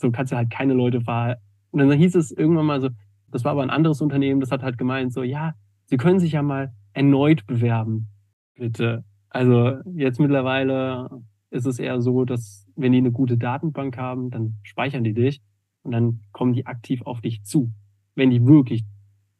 so 0.00 0.10
kannst 0.10 0.32
du 0.32 0.36
halt 0.36 0.50
keine 0.50 0.74
Leute 0.74 1.00
verhalten. 1.00 1.40
Und 1.70 1.80
dann 1.80 1.92
hieß 1.92 2.14
es 2.14 2.30
irgendwann 2.30 2.66
mal 2.66 2.80
so, 2.80 2.88
das 3.30 3.44
war 3.44 3.52
aber 3.52 3.62
ein 3.62 3.70
anderes 3.70 4.00
Unternehmen, 4.00 4.40
das 4.40 4.50
hat 4.50 4.62
halt 4.62 4.78
gemeint, 4.78 5.12
so, 5.12 5.22
ja, 5.22 5.54
Sie 5.90 5.96
können 5.96 6.20
sich 6.20 6.32
ja 6.32 6.42
mal 6.42 6.74
erneut 6.92 7.46
bewerben. 7.46 8.08
Bitte. 8.54 9.04
Also 9.30 9.78
jetzt 9.94 10.20
mittlerweile 10.20 11.08
ist 11.50 11.66
es 11.66 11.78
eher 11.78 12.02
so, 12.02 12.26
dass 12.26 12.66
wenn 12.76 12.92
die 12.92 12.98
eine 12.98 13.10
gute 13.10 13.38
Datenbank 13.38 13.96
haben, 13.96 14.30
dann 14.30 14.58
speichern 14.62 15.02
die 15.02 15.14
dich 15.14 15.40
und 15.82 15.92
dann 15.92 16.20
kommen 16.32 16.52
die 16.52 16.66
aktiv 16.66 17.00
auf 17.02 17.22
dich 17.22 17.42
zu. 17.44 17.72
Wenn 18.14 18.28
die 18.28 18.46
wirklich 18.46 18.84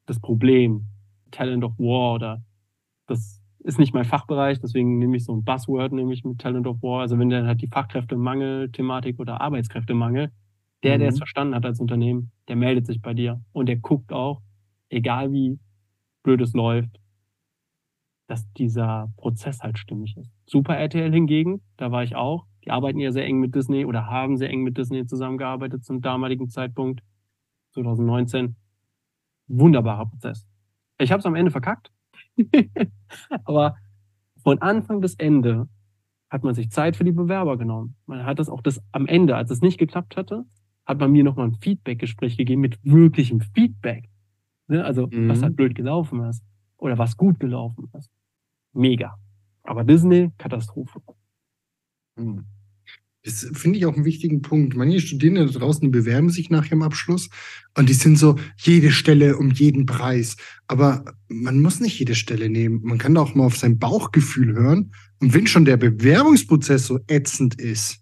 das 0.06 0.20
Problem, 0.20 0.86
Talent 1.30 1.64
of 1.64 1.78
War 1.78 2.14
oder 2.14 2.42
das 3.06 3.42
ist 3.58 3.78
nicht 3.78 3.92
mein 3.92 4.04
Fachbereich, 4.04 4.58
deswegen 4.60 4.98
nehme 4.98 5.16
ich 5.16 5.24
so 5.24 5.34
ein 5.34 5.44
Buzzword, 5.44 5.92
nämlich 5.92 6.24
mit 6.24 6.38
Talent 6.38 6.66
of 6.66 6.82
War. 6.82 7.02
Also 7.02 7.18
wenn 7.18 7.28
der 7.28 7.44
halt 7.44 7.60
die 7.60 7.68
Fachkräftemangel-Thematik 7.68 9.18
oder 9.18 9.42
Arbeitskräftemangel, 9.42 10.30
der, 10.82 10.96
mhm. 10.96 11.00
der 11.00 11.08
es 11.08 11.14
mhm. 11.16 11.18
verstanden 11.18 11.54
hat 11.54 11.64
als 11.64 11.80
Unternehmen, 11.80 12.30
der 12.48 12.56
meldet 12.56 12.86
sich 12.86 13.00
bei 13.00 13.14
dir 13.14 13.40
und 13.52 13.66
der 13.66 13.76
guckt 13.76 14.12
auch, 14.12 14.42
egal 14.88 15.32
wie 15.32 15.58
blöd 16.22 16.40
es 16.40 16.52
läuft, 16.52 17.00
dass 18.26 18.50
dieser 18.52 19.12
Prozess 19.16 19.60
halt 19.62 19.78
stimmig 19.78 20.16
ist. 20.16 20.30
Super 20.46 20.76
RTL 20.76 21.12
hingegen, 21.12 21.62
da 21.76 21.90
war 21.90 22.02
ich 22.02 22.14
auch, 22.14 22.46
die 22.64 22.70
arbeiten 22.70 22.98
ja 23.00 23.12
sehr 23.12 23.24
eng 23.24 23.38
mit 23.38 23.54
Disney 23.54 23.84
oder 23.86 24.06
haben 24.06 24.36
sehr 24.36 24.50
eng 24.50 24.62
mit 24.62 24.76
Disney 24.76 25.06
zusammengearbeitet 25.06 25.84
zum 25.84 26.02
damaligen 26.02 26.48
Zeitpunkt, 26.50 27.02
2019. 27.72 28.56
Wunderbarer 29.50 30.06
Prozess. 30.06 30.46
Ich 30.98 31.10
habe 31.10 31.20
es 31.20 31.26
am 31.26 31.34
Ende 31.34 31.50
verkackt, 31.50 31.90
aber 33.44 33.76
von 34.42 34.60
Anfang 34.60 35.00
bis 35.00 35.14
Ende 35.14 35.68
hat 36.28 36.44
man 36.44 36.54
sich 36.54 36.70
Zeit 36.70 36.96
für 36.96 37.04
die 37.04 37.12
Bewerber 37.12 37.56
genommen. 37.56 37.96
Man 38.04 38.26
hat 38.26 38.38
das 38.38 38.50
auch 38.50 38.60
das 38.60 38.82
am 38.92 39.06
Ende, 39.06 39.36
als 39.36 39.50
es 39.50 39.62
nicht 39.62 39.78
geklappt 39.78 40.16
hatte, 40.16 40.44
hat 40.88 40.98
man 40.98 41.12
mir 41.12 41.22
nochmal 41.22 41.48
ein 41.48 41.58
Feedback-Gespräch 41.60 42.38
gegeben 42.38 42.62
mit 42.62 42.78
wirklichem 42.82 43.42
Feedback. 43.54 44.08
Ne? 44.68 44.82
Also, 44.82 45.06
mhm. 45.06 45.28
was 45.28 45.42
halt 45.42 45.54
blöd 45.54 45.74
gelaufen 45.74 46.24
ist 46.24 46.42
oder 46.78 46.96
was 46.96 47.16
gut 47.16 47.38
gelaufen 47.38 47.88
ist. 47.96 48.10
Mega. 48.72 49.16
Aber 49.64 49.84
Disney, 49.84 50.30
Katastrophe. 50.38 51.00
Mhm. 52.16 52.46
Das 53.24 53.46
finde 53.52 53.78
ich 53.78 53.84
auch 53.84 53.94
einen 53.94 54.06
wichtigen 54.06 54.40
Punkt. 54.40 54.76
Manche 54.76 55.00
Studierende 55.00 55.44
da 55.44 55.58
draußen, 55.58 55.82
die 55.82 55.88
bewerben 55.88 56.30
sich 56.30 56.48
nach 56.48 56.64
ihrem 56.66 56.82
Abschluss 56.82 57.28
und 57.76 57.88
die 57.90 57.94
sind 57.94 58.16
so, 58.16 58.36
jede 58.56 58.90
Stelle 58.90 59.36
um 59.36 59.50
jeden 59.50 59.84
Preis. 59.84 60.36
Aber 60.68 61.04
man 61.28 61.60
muss 61.60 61.80
nicht 61.80 61.98
jede 61.98 62.14
Stelle 62.14 62.48
nehmen. 62.48 62.80
Man 62.82 62.96
kann 62.96 63.14
da 63.14 63.20
auch 63.20 63.34
mal 63.34 63.44
auf 63.44 63.58
sein 63.58 63.78
Bauchgefühl 63.78 64.54
hören. 64.54 64.92
Und 65.20 65.34
wenn 65.34 65.46
schon 65.46 65.66
der 65.66 65.76
Bewerbungsprozess 65.76 66.86
so 66.86 67.00
ätzend 67.08 67.60
ist, 67.60 68.00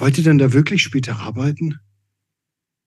wollt 0.00 0.18
ihr 0.18 0.24
dann 0.24 0.38
da 0.38 0.52
wirklich 0.52 0.82
später 0.82 1.20
arbeiten? 1.20 1.78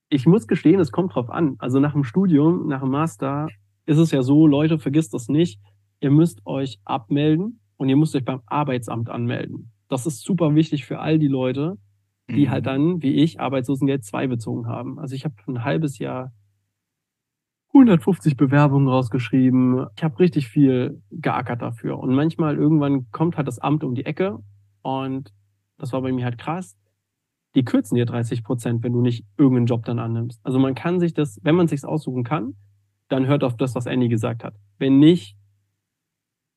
Ich 0.09 0.25
muss 0.25 0.47
gestehen, 0.47 0.79
es 0.79 0.91
kommt 0.91 1.15
drauf 1.15 1.29
an. 1.29 1.55
Also 1.59 1.79
nach 1.79 1.93
dem 1.93 2.03
Studium, 2.03 2.67
nach 2.67 2.81
dem 2.81 2.89
Master 2.89 3.47
ist 3.85 3.97
es 3.97 4.11
ja 4.11 4.21
so, 4.21 4.47
Leute, 4.47 4.79
vergisst 4.79 5.13
das 5.13 5.27
nicht. 5.27 5.59
Ihr 5.99 6.11
müsst 6.11 6.45
euch 6.45 6.79
abmelden 6.85 7.59
und 7.77 7.89
ihr 7.89 7.97
müsst 7.97 8.15
euch 8.15 8.25
beim 8.25 8.41
Arbeitsamt 8.45 9.09
anmelden. 9.09 9.71
Das 9.89 10.05
ist 10.05 10.21
super 10.21 10.55
wichtig 10.55 10.85
für 10.85 10.99
all 10.99 11.19
die 11.19 11.27
Leute, 11.27 11.77
die 12.29 12.45
mhm. 12.47 12.49
halt 12.49 12.65
dann, 12.65 13.01
wie 13.01 13.15
ich, 13.15 13.39
Arbeitslosengeld 13.39 14.03
2 14.03 14.27
bezogen 14.27 14.67
haben. 14.67 14.99
Also 14.99 15.15
ich 15.15 15.25
habe 15.25 15.35
ein 15.47 15.63
halbes 15.63 15.99
Jahr 15.99 16.33
150 17.73 18.37
Bewerbungen 18.37 18.87
rausgeschrieben. 18.87 19.87
Ich 19.97 20.03
habe 20.03 20.19
richtig 20.19 20.47
viel 20.47 21.01
geackert 21.11 21.61
dafür. 21.61 21.99
Und 21.99 22.13
manchmal 22.13 22.55
irgendwann 22.55 23.09
kommt 23.11 23.35
halt 23.35 23.47
das 23.47 23.59
Amt 23.59 23.83
um 23.83 23.95
die 23.95 24.05
Ecke 24.05 24.39
und 24.81 25.33
das 25.77 25.91
war 25.91 26.01
bei 26.01 26.11
mir 26.11 26.23
halt 26.25 26.37
krass. 26.37 26.77
Die 27.55 27.63
kürzen 27.63 27.95
dir 27.95 28.05
30 28.05 28.43
Prozent, 28.43 28.83
wenn 28.83 28.93
du 28.93 29.01
nicht 29.01 29.25
irgendeinen 29.37 29.67
Job 29.67 29.85
dann 29.85 29.99
annimmst. 29.99 30.39
Also 30.43 30.59
man 30.59 30.75
kann 30.75 30.99
sich 30.99 31.13
das, 31.13 31.39
wenn 31.43 31.55
man 31.55 31.67
sich's 31.67 31.85
aussuchen 31.85 32.23
kann, 32.23 32.55
dann 33.09 33.27
hört 33.27 33.43
auf 33.43 33.55
das, 33.57 33.75
was 33.75 33.85
Andy 33.85 34.07
gesagt 34.07 34.43
hat. 34.43 34.55
Wenn 34.79 34.99
nicht, 34.99 35.37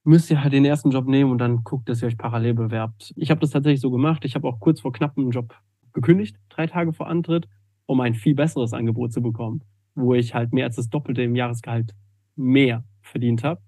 müsst 0.04 0.30
ihr 0.30 0.42
halt 0.42 0.52
den 0.52 0.64
ersten 0.64 0.90
Job 0.90 1.06
nehmen 1.06 1.30
und 1.30 1.38
dann 1.38 1.64
guckt, 1.64 1.88
dass 1.88 2.02
ihr 2.02 2.08
euch 2.08 2.16
parallel 2.16 2.54
bewerbt. 2.54 3.12
Ich 3.16 3.30
habe 3.30 3.40
das 3.40 3.50
tatsächlich 3.50 3.80
so 3.80 3.90
gemacht. 3.90 4.24
Ich 4.24 4.34
habe 4.34 4.48
auch 4.48 4.60
kurz 4.60 4.80
vor 4.80 4.92
knapp 4.92 5.18
einen 5.18 5.30
Job 5.30 5.54
gekündigt, 5.92 6.36
drei 6.48 6.66
Tage 6.66 6.92
vor 6.92 7.08
Antritt, 7.08 7.48
um 7.86 8.00
ein 8.00 8.14
viel 8.14 8.34
besseres 8.34 8.72
Angebot 8.72 9.12
zu 9.12 9.20
bekommen, 9.20 9.62
wo 9.94 10.14
ich 10.14 10.34
halt 10.34 10.52
mehr 10.52 10.66
als 10.66 10.76
das 10.76 10.88
Doppelte 10.88 11.22
im 11.22 11.34
Jahresgehalt 11.34 11.94
mehr 12.36 12.84
verdient 13.02 13.44
habe 13.44 13.60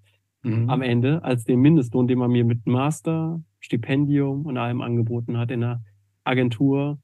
mhm. 0.43 0.70
am 0.70 0.83
Ende 0.83 1.22
als 1.22 1.45
den 1.45 1.61
Mindestlohn, 1.61 2.07
den 2.07 2.18
man 2.18 2.31
mir 2.31 2.45
mit 2.45 2.66
Master, 2.66 3.43
Stipendium 3.61 4.47
und 4.47 4.57
allem 4.57 4.81
angeboten 4.81 5.39
hat 5.39 5.51
in 5.51 5.61
der 5.61 5.83
Agentur. 6.24 6.99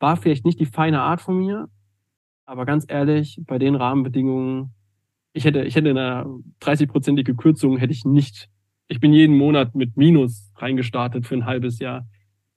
War 0.00 0.16
vielleicht 0.16 0.44
nicht 0.44 0.58
die 0.58 0.66
feine 0.66 1.02
Art 1.02 1.20
von 1.20 1.38
mir, 1.38 1.68
aber 2.44 2.66
ganz 2.66 2.84
ehrlich, 2.88 3.40
bei 3.46 3.58
den 3.58 3.76
Rahmenbedingungen 3.76 4.74
ich 5.32 5.44
hätte, 5.44 5.62
ich 5.62 5.76
hätte 5.76 5.90
eine 5.90 6.26
30-prozentige 6.60 7.34
Kürzung 7.34 7.76
hätte 7.76 7.92
ich 7.92 8.04
nicht. 8.04 8.48
Ich 8.88 9.00
bin 9.00 9.12
jeden 9.12 9.36
Monat 9.36 9.74
mit 9.74 9.96
Minus 9.96 10.50
reingestartet 10.56 11.26
für 11.26 11.36
ein 11.36 11.46
halbes 11.46 11.78
Jahr. 11.78 12.08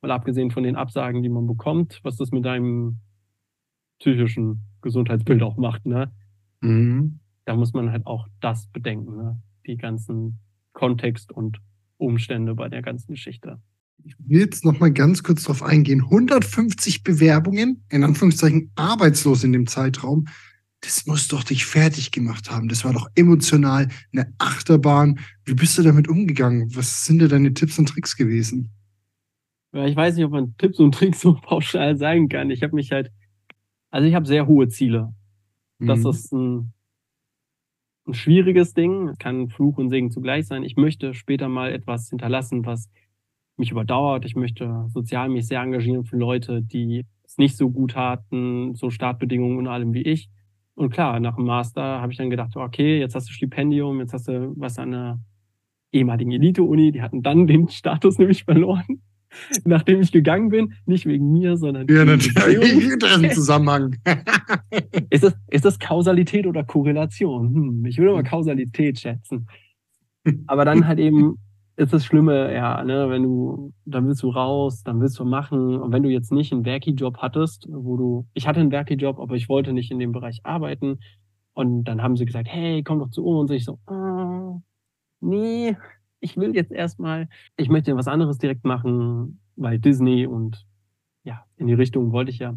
Mal 0.01 0.11
abgesehen 0.11 0.51
von 0.51 0.63
den 0.63 0.75
Absagen, 0.75 1.21
die 1.21 1.29
man 1.29 1.45
bekommt, 1.45 1.99
was 2.03 2.17
das 2.17 2.31
mit 2.31 2.45
deinem 2.45 2.99
psychischen 3.99 4.61
Gesundheitsbild 4.81 5.43
auch 5.43 5.55
macht, 5.55 5.85
ne? 5.85 6.11
Mhm. 6.61 7.19
Da 7.45 7.55
muss 7.55 7.73
man 7.73 7.91
halt 7.91 8.05
auch 8.05 8.27
das 8.39 8.67
bedenken, 8.67 9.15
ne? 9.15 9.41
Die 9.67 9.77
ganzen 9.77 10.39
Kontext 10.73 11.31
und 11.31 11.59
Umstände 11.97 12.55
bei 12.55 12.67
der 12.67 12.81
ganzen 12.81 13.13
Geschichte. 13.13 13.61
Ich 14.05 14.15
will 14.19 14.41
jetzt 14.41 14.65
noch 14.65 14.79
mal 14.79 14.91
ganz 14.91 15.23
kurz 15.23 15.43
darauf 15.43 15.63
eingehen. 15.63 16.01
150 16.03 17.03
Bewerbungen, 17.03 17.83
in 17.89 18.03
Anführungszeichen 18.03 18.71
arbeitslos 18.75 19.43
in 19.43 19.53
dem 19.53 19.67
Zeitraum 19.67 20.25
das 20.83 21.05
muss 21.05 21.29
doch 21.29 21.43
dich 21.43 21.65
fertig 21.65 22.11
gemacht 22.11 22.51
haben. 22.51 22.67
Das 22.67 22.83
war 22.83 22.93
doch 22.93 23.07
emotional 23.15 23.87
eine 24.11 24.33
Achterbahn. 24.37 25.19
Wie 25.45 25.53
bist 25.53 25.77
du 25.77 25.81
damit 25.81 26.09
umgegangen? 26.09 26.75
Was 26.75 27.05
sind 27.05 27.21
da 27.21 27.27
deine 27.27 27.53
Tipps 27.53 27.79
und 27.79 27.87
Tricks 27.87 28.17
gewesen? 28.17 28.69
Ja, 29.73 29.85
ich 29.85 29.95
weiß 29.95 30.15
nicht, 30.15 30.25
ob 30.25 30.31
man 30.31 30.55
Tipps 30.57 30.79
und 30.79 30.93
Tricks 30.93 31.21
so 31.21 31.35
pauschal 31.35 31.97
sagen 31.97 32.27
kann. 32.27 32.49
Ich 32.49 32.63
habe 32.63 32.75
mich 32.75 32.91
halt, 32.91 33.11
also 33.91 34.07
ich 34.07 34.13
habe 34.13 34.25
sehr 34.25 34.45
hohe 34.45 34.67
Ziele. 34.67 35.13
Das 35.79 35.99
mhm. 35.99 36.09
ist 36.09 36.33
ein, 36.33 36.73
ein 38.05 38.13
schwieriges 38.13 38.73
Ding, 38.73 39.13
kann 39.19 39.49
Fluch 39.49 39.77
und 39.77 39.89
Segen 39.89 40.11
zugleich 40.11 40.47
sein. 40.47 40.63
Ich 40.63 40.75
möchte 40.75 41.13
später 41.13 41.47
mal 41.47 41.71
etwas 41.71 42.09
hinterlassen, 42.09 42.65
was 42.65 42.89
mich 43.57 43.71
überdauert. 43.71 44.25
Ich 44.25 44.35
möchte 44.35 44.85
sozial 44.89 45.29
mich 45.29 45.47
sehr 45.47 45.61
engagieren 45.61 46.05
für 46.05 46.17
Leute, 46.17 46.61
die 46.61 47.05
es 47.25 47.37
nicht 47.37 47.57
so 47.57 47.69
gut 47.69 47.95
hatten, 47.95 48.75
so 48.75 48.89
Startbedingungen 48.89 49.57
und 49.57 49.67
allem 49.67 49.93
wie 49.93 50.01
ich. 50.01 50.29
Und 50.75 50.91
klar, 50.91 51.19
nach 51.19 51.35
dem 51.35 51.45
Master 51.45 52.01
habe 52.01 52.11
ich 52.11 52.17
dann 52.17 52.29
gedacht, 52.29 52.55
okay, 52.55 52.99
jetzt 52.99 53.15
hast 53.15 53.29
du 53.29 53.33
Stipendium, 53.33 53.99
jetzt 53.99 54.13
hast 54.13 54.27
du 54.27 54.53
was 54.55 54.79
an 54.79 54.93
einer 54.93 55.19
ehemaligen 55.91 56.31
Elite-Uni, 56.31 56.91
die 56.91 57.01
hatten 57.01 57.21
dann 57.21 57.47
den 57.47 57.69
Status 57.69 58.17
nämlich 58.17 58.43
verloren. 58.43 59.01
Nachdem 59.65 60.01
ich 60.01 60.11
gegangen 60.11 60.49
bin, 60.49 60.73
nicht 60.85 61.05
wegen 61.05 61.31
mir, 61.31 61.57
sondern 61.57 61.87
Ja, 61.87 62.05
wegen 62.05 62.05
natürlich. 62.05 62.99
Da 62.99 63.07
ist 63.07 63.23
ein 63.23 63.31
Zusammenhang. 63.31 63.95
Ist 65.09 65.23
das, 65.23 65.35
ist 65.49 65.65
das 65.65 65.79
Kausalität 65.79 66.47
oder 66.47 66.63
Korrelation? 66.63 67.53
Hm, 67.53 67.85
ich 67.85 67.97
würde 67.97 68.13
mal 68.13 68.23
Kausalität 68.23 68.99
schätzen. 68.99 69.47
Aber 70.47 70.65
dann 70.65 70.87
halt 70.87 70.99
eben 70.99 71.37
ist 71.76 71.93
das 71.93 72.05
Schlimme, 72.05 72.53
ja, 72.53 72.84
ne, 72.84 73.09
wenn 73.09 73.24
du, 73.24 73.74
dann 73.86 74.07
willst 74.07 74.21
du 74.24 74.30
raus, 74.30 74.84
dann 74.84 75.01
willst 75.01 75.17
du 75.19 75.26
machen. 75.26 75.78
Und 75.80 75.91
wenn 75.91 76.03
du 76.03 76.09
jetzt 76.09 76.32
nicht 76.32 76.53
einen 76.53 76.65
Werki-Job 76.65 77.17
hattest, 77.17 77.67
wo 77.69 77.97
du, 77.97 78.28
ich 78.34 78.47
hatte 78.47 78.59
einen 78.59 78.71
Werki-Job, 78.71 79.19
aber 79.19 79.36
ich 79.36 79.49
wollte 79.49 79.74
nicht 79.74 79.91
in 79.91 79.99
dem 79.99 80.11
Bereich 80.11 80.41
arbeiten. 80.43 80.99
Und 81.53 81.86
dann 81.86 82.01
haben 82.01 82.15
sie 82.15 82.26
gesagt, 82.26 82.47
hey, 82.49 82.84
komm 82.84 82.99
doch 82.99 83.09
zu 83.09 83.26
uns. 83.26 83.49
Und 83.49 83.55
ich 83.55 83.65
so, 83.65 83.80
ah, 83.88 84.59
nee, 85.19 85.76
ich 86.19 86.38
will 86.38 86.55
jetzt 86.55 86.71
erstmal, 86.71 87.28
ich 87.57 87.69
möchte 87.69 87.95
was 87.95 88.07
anderes 88.07 88.38
direkt 88.38 88.65
machen, 88.65 89.39
weil 89.55 89.80
Disney 89.80 90.28
und 90.28 90.65
ja, 91.24 91.45
in 91.57 91.67
die 91.67 91.74
Richtung 91.74 92.11
wollte 92.11 92.32
ich 92.32 92.39
ja. 92.39 92.55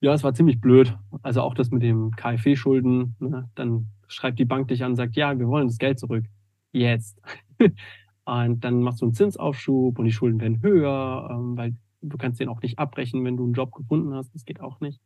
Ja, 0.00 0.12
es 0.12 0.22
war 0.22 0.34
ziemlich 0.34 0.60
blöd. 0.60 0.94
Also 1.22 1.40
auch 1.40 1.54
das 1.54 1.70
mit 1.70 1.82
dem 1.82 2.10
KfW-Schulden. 2.10 3.16
Ne? 3.20 3.48
Dann 3.54 3.86
schreibt 4.06 4.38
die 4.38 4.44
Bank 4.44 4.68
dich 4.68 4.84
an 4.84 4.92
und 4.92 4.96
sagt, 4.96 5.16
ja, 5.16 5.38
wir 5.38 5.48
wollen 5.48 5.66
das 5.66 5.78
Geld 5.78 5.98
zurück. 5.98 6.26
Jetzt. 6.72 7.18
und 8.26 8.64
dann 8.64 8.80
machst 8.82 9.00
du 9.02 9.06
einen 9.06 9.14
Zinsaufschub 9.14 9.98
und 9.98 10.04
die 10.04 10.12
Schulden 10.12 10.40
werden 10.40 10.62
höher, 10.62 11.28
ähm, 11.30 11.56
weil 11.56 11.74
du 12.02 12.16
kannst 12.16 12.40
den 12.40 12.48
auch 12.48 12.62
nicht 12.62 12.78
abbrechen, 12.78 13.24
wenn 13.24 13.36
du 13.36 13.44
einen 13.44 13.52
Job 13.54 13.72
gefunden 13.72 14.14
hast. 14.14 14.34
Das 14.34 14.44
geht 14.44 14.60
auch 14.60 14.80
nicht. 14.80 15.00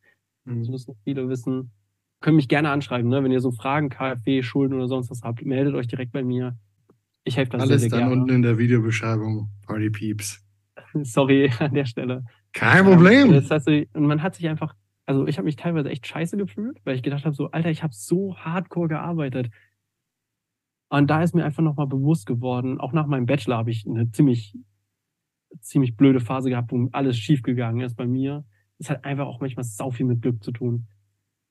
Mhm. 0.44 0.60
Das 0.60 0.68
müssen 0.68 0.94
viele 1.04 1.28
wissen. 1.28 1.70
Können 2.20 2.36
mich 2.36 2.48
gerne 2.48 2.70
anschreiben, 2.70 3.08
ne? 3.08 3.22
wenn 3.22 3.30
ihr 3.30 3.40
so 3.40 3.52
Fragen, 3.52 3.88
KfW, 3.90 4.42
Schulden 4.42 4.74
oder 4.74 4.88
sonst 4.88 5.10
was 5.10 5.22
habt. 5.22 5.44
Meldet 5.44 5.74
euch 5.74 5.86
direkt 5.86 6.12
bei 6.12 6.24
mir. 6.24 6.56
Ich 7.24 7.36
helfe 7.36 7.52
da 7.52 7.58
sehr, 7.58 7.66
Alles 7.68 7.82
sehr 7.82 7.90
dann 7.90 7.98
gerne. 8.08 8.12
unten 8.12 8.34
in 8.34 8.42
der 8.42 8.58
Videobeschreibung. 8.58 9.50
Party 9.66 9.90
Peeps. 9.90 10.44
Sorry 11.02 11.50
an 11.58 11.74
der 11.74 11.84
Stelle. 11.84 12.24
Kein 12.52 12.84
Ja, 12.84 12.90
Problem. 12.90 13.32
Das 13.32 13.50
heißt, 13.50 13.68
und 13.68 14.06
man 14.06 14.22
hat 14.22 14.34
sich 14.34 14.48
einfach, 14.48 14.74
also 15.06 15.26
ich 15.26 15.36
habe 15.38 15.44
mich 15.44 15.56
teilweise 15.56 15.90
echt 15.90 16.06
scheiße 16.06 16.36
gefühlt, 16.36 16.78
weil 16.84 16.96
ich 16.96 17.02
gedacht 17.02 17.24
habe, 17.24 17.34
so, 17.34 17.50
Alter, 17.50 17.70
ich 17.70 17.82
habe 17.82 17.92
so 17.94 18.36
hardcore 18.36 18.88
gearbeitet. 18.88 19.50
Und 20.88 21.08
da 21.10 21.22
ist 21.22 21.34
mir 21.34 21.44
einfach 21.44 21.62
nochmal 21.62 21.86
bewusst 21.86 22.26
geworden, 22.26 22.80
auch 22.80 22.92
nach 22.92 23.06
meinem 23.06 23.26
Bachelor 23.26 23.58
habe 23.58 23.70
ich 23.70 23.86
eine 23.86 24.10
ziemlich, 24.10 24.56
ziemlich 25.60 25.96
blöde 25.96 26.20
Phase 26.20 26.48
gehabt, 26.50 26.72
wo 26.72 26.88
alles 26.92 27.18
schief 27.18 27.42
gegangen 27.42 27.80
ist 27.80 27.94
bei 27.94 28.06
mir. 28.06 28.44
Das 28.78 28.90
hat 28.90 29.04
einfach 29.04 29.26
auch 29.26 29.40
manchmal 29.40 29.64
sau 29.64 29.90
viel 29.90 30.06
mit 30.06 30.22
Glück 30.22 30.42
zu 30.42 30.52
tun. 30.52 30.86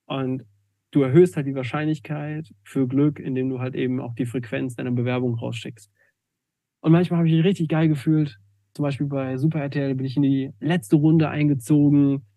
Und 0.06 0.44
du 0.92 1.02
erhöhst 1.02 1.36
halt 1.36 1.46
die 1.46 1.56
Wahrscheinlichkeit 1.56 2.54
für 2.64 2.88
Glück, 2.88 3.20
indem 3.20 3.50
du 3.50 3.60
halt 3.60 3.76
eben 3.76 4.00
auch 4.00 4.16
die 4.16 4.26
Frequenz 4.26 4.76
deiner 4.76 4.92
Bewerbung 4.92 5.36
rausschickst. 5.36 5.92
Und 6.80 6.92
manchmal 6.92 7.20
habe 7.20 7.28
ich 7.28 7.36
mich 7.36 7.44
richtig 7.44 7.70
geil 7.70 7.90
gefühlt, 7.90 8.40
zum 8.78 8.84
Beispiel 8.84 9.08
bei 9.08 9.38
Super 9.38 9.60
RTL 9.60 9.96
bin 9.96 10.06
ich 10.06 10.18
in 10.18 10.22
die 10.22 10.54
letzte 10.60 10.98
Runde 10.98 11.30
eingezogen. 11.30 12.28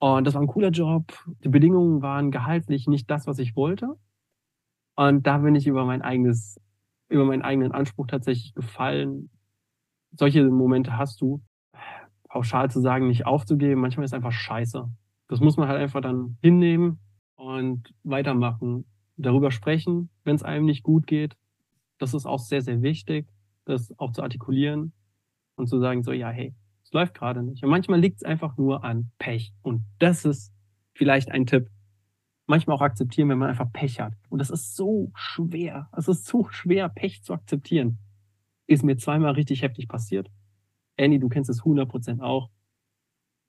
Und 0.00 0.26
das 0.26 0.34
war 0.34 0.42
ein 0.42 0.48
cooler 0.48 0.70
Job. 0.70 1.16
Die 1.44 1.48
Bedingungen 1.48 2.02
waren 2.02 2.32
gehaltlich 2.32 2.88
nicht 2.88 3.08
das, 3.08 3.28
was 3.28 3.38
ich 3.38 3.54
wollte. 3.54 3.94
Und 4.98 5.28
da 5.28 5.38
bin 5.38 5.54
ich 5.54 5.68
über 5.68 5.84
mein 5.84 6.02
eigenes, 6.02 6.60
über 7.08 7.24
meinen 7.24 7.42
eigenen 7.42 7.70
Anspruch 7.70 8.08
tatsächlich 8.08 8.52
gefallen. 8.52 9.30
Solche 10.10 10.42
Momente 10.42 10.98
hast 10.98 11.20
du. 11.20 11.40
Pauschal 12.28 12.68
zu 12.68 12.80
sagen, 12.80 13.06
nicht 13.06 13.24
aufzugeben, 13.24 13.80
manchmal 13.80 14.04
ist 14.04 14.12
einfach 14.12 14.32
scheiße. 14.32 14.90
Das 15.28 15.38
muss 15.38 15.56
man 15.56 15.68
halt 15.68 15.80
einfach 15.80 16.00
dann 16.00 16.36
hinnehmen 16.42 16.98
und 17.36 17.94
weitermachen. 18.02 18.86
Darüber 19.16 19.52
sprechen, 19.52 20.10
wenn 20.24 20.34
es 20.34 20.42
einem 20.42 20.66
nicht 20.66 20.82
gut 20.82 21.06
geht. 21.06 21.36
Das 21.98 22.12
ist 22.12 22.26
auch 22.26 22.40
sehr, 22.40 22.60
sehr 22.60 22.82
wichtig, 22.82 23.28
das 23.66 23.96
auch 24.00 24.10
zu 24.10 24.24
artikulieren 24.24 24.92
und 25.54 25.68
zu 25.68 25.78
sagen, 25.78 26.02
so, 26.02 26.10
ja, 26.10 26.30
hey, 26.30 26.56
es 26.82 26.92
läuft 26.92 27.14
gerade 27.14 27.44
nicht. 27.44 27.62
Und 27.62 27.70
manchmal 27.70 28.00
liegt 28.00 28.16
es 28.16 28.24
einfach 28.24 28.56
nur 28.56 28.82
an 28.82 29.12
Pech. 29.18 29.52
Und 29.62 29.84
das 30.00 30.24
ist 30.24 30.52
vielleicht 30.92 31.30
ein 31.30 31.46
Tipp. 31.46 31.70
Manchmal 32.48 32.76
auch 32.76 32.82
akzeptieren, 32.82 33.28
wenn 33.28 33.36
man 33.36 33.50
einfach 33.50 33.70
Pech 33.70 34.00
hat. 34.00 34.14
Und 34.30 34.38
das 34.38 34.48
ist 34.48 34.74
so 34.74 35.12
schwer. 35.14 35.90
Es 35.94 36.08
ist 36.08 36.24
so 36.24 36.48
schwer, 36.48 36.88
Pech 36.88 37.22
zu 37.22 37.34
akzeptieren. 37.34 37.98
Ist 38.66 38.82
mir 38.82 38.96
zweimal 38.96 39.32
richtig 39.32 39.60
heftig 39.60 39.86
passiert. 39.86 40.30
Annie, 40.98 41.20
du 41.20 41.28
kennst 41.28 41.50
es 41.50 41.62
100% 41.62 42.22
auch. 42.22 42.48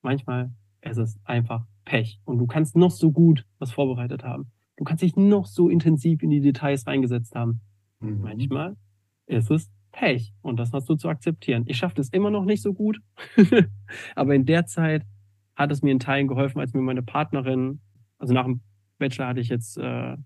Manchmal 0.01 0.51
ist 0.81 0.97
es 0.97 1.17
einfach 1.23 1.65
Pech. 1.85 2.19
Und 2.25 2.39
du 2.39 2.45
kannst 2.45 2.75
noch 2.75 2.91
so 2.91 3.13
gut 3.13 3.45
was 3.57 3.71
vorbereitet 3.71 4.25
haben. 4.25 4.51
Du 4.75 4.83
kannst 4.83 5.01
dich 5.01 5.15
noch 5.15 5.45
so 5.45 5.69
intensiv 5.69 6.21
in 6.21 6.29
die 6.29 6.41
Details 6.41 6.85
reingesetzt 6.85 7.35
haben. 7.35 7.61
Mhm. 8.01 8.19
Manchmal 8.21 8.75
ist 9.27 9.49
es 9.49 9.71
Pech 9.93 10.33
und 10.41 10.59
das 10.59 10.73
hast 10.73 10.89
du 10.89 10.95
zu 10.95 11.07
akzeptieren. 11.07 11.63
Ich 11.67 11.77
schaffe 11.77 11.95
das 11.95 12.09
immer 12.09 12.31
noch 12.31 12.43
nicht 12.43 12.61
so 12.61 12.73
gut, 12.73 13.01
aber 14.15 14.35
in 14.35 14.45
der 14.45 14.65
Zeit 14.65 15.05
hat 15.55 15.71
es 15.71 15.81
mir 15.81 15.91
in 15.91 15.99
Teilen 15.99 16.27
geholfen, 16.27 16.59
als 16.59 16.73
mir 16.73 16.81
meine 16.81 17.01
Partnerin, 17.01 17.79
also 18.17 18.33
nach 18.33 18.45
dem 18.45 18.61
Bachelor 18.99 19.27
hatte 19.27 19.39
ich 19.39 19.49
jetzt, 19.49 19.77
äh, 19.77 20.17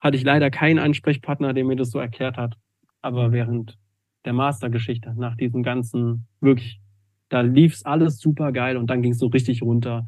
hatte 0.00 0.16
ich 0.16 0.22
leider 0.24 0.50
keinen 0.50 0.78
Ansprechpartner, 0.78 1.54
der 1.54 1.64
mir 1.64 1.76
das 1.76 1.90
so 1.90 1.98
erklärt 1.98 2.36
hat, 2.36 2.56
aber 3.00 3.32
während 3.32 3.78
der 4.24 4.32
Mastergeschichte, 4.34 5.14
nach 5.16 5.36
diesem 5.36 5.62
ganzen, 5.62 6.26
wirklich, 6.40 6.80
da 7.28 7.40
lief 7.40 7.74
es 7.74 7.84
alles 7.84 8.18
super 8.18 8.52
geil 8.52 8.76
und 8.76 8.88
dann 8.88 9.02
ging 9.02 9.12
es 9.12 9.18
so 9.18 9.26
richtig 9.28 9.62
runter. 9.62 10.06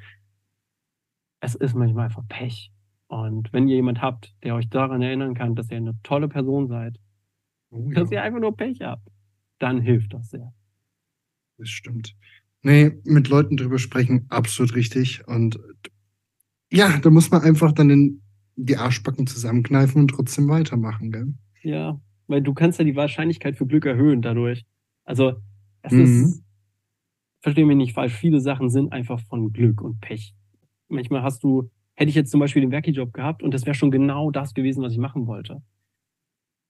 Es 1.40 1.54
ist 1.54 1.74
manchmal 1.74 2.06
einfach 2.06 2.26
Pech. 2.28 2.72
Und 3.08 3.52
wenn 3.52 3.68
ihr 3.68 3.76
jemand 3.76 4.02
habt, 4.02 4.34
der 4.42 4.54
euch 4.54 4.68
daran 4.68 5.00
erinnern 5.02 5.34
kann, 5.34 5.54
dass 5.54 5.70
ihr 5.70 5.76
eine 5.76 5.94
tolle 6.02 6.28
Person 6.28 6.66
seid, 6.66 6.98
Oh, 7.70 7.90
dass 7.92 8.10
ihr 8.12 8.22
einfach 8.22 8.40
nur 8.40 8.56
Pech 8.56 8.80
habt, 8.82 9.08
dann 9.58 9.80
hilft 9.80 10.14
das 10.14 10.30
sehr. 10.30 10.52
das 11.58 11.68
stimmt. 11.68 12.14
Nee, 12.62 12.92
mit 13.04 13.28
Leuten 13.28 13.56
drüber 13.56 13.78
sprechen, 13.78 14.26
absolut 14.28 14.74
richtig. 14.74 15.26
Und 15.26 15.58
ja, 16.72 16.98
da 16.98 17.10
muss 17.10 17.30
man 17.30 17.42
einfach 17.42 17.72
dann 17.72 17.88
den, 17.88 18.22
die 18.56 18.76
Arschbacken 18.76 19.26
zusammenkneifen 19.26 20.00
und 20.02 20.08
trotzdem 20.08 20.48
weitermachen, 20.48 21.12
gell? 21.12 21.34
Ja, 21.62 22.00
weil 22.26 22.42
du 22.42 22.54
kannst 22.54 22.78
ja 22.78 22.84
die 22.84 22.96
Wahrscheinlichkeit 22.96 23.56
für 23.56 23.66
Glück 23.66 23.86
erhöhen 23.86 24.22
dadurch. 24.22 24.64
Also 25.04 25.34
es 25.82 25.92
Mhm. 25.92 26.02
ist, 26.02 26.42
verstehe 27.40 27.66
mich 27.66 27.76
nicht 27.76 27.94
falsch, 27.94 28.14
viele 28.14 28.40
Sachen 28.40 28.70
sind 28.70 28.92
einfach 28.92 29.20
von 29.20 29.52
Glück 29.52 29.80
und 29.82 30.00
Pech. 30.00 30.34
Manchmal 30.88 31.22
hast 31.22 31.42
du, 31.44 31.70
hätte 31.94 32.08
ich 32.10 32.14
jetzt 32.16 32.30
zum 32.30 32.40
Beispiel 32.40 32.62
den 32.62 32.72
Werki-Job 32.72 33.12
gehabt 33.12 33.42
und 33.42 33.52
das 33.54 33.66
wäre 33.66 33.74
schon 33.74 33.90
genau 33.90 34.30
das 34.30 34.54
gewesen, 34.54 34.82
was 34.82 34.92
ich 34.92 34.98
machen 34.98 35.26
wollte. 35.26 35.62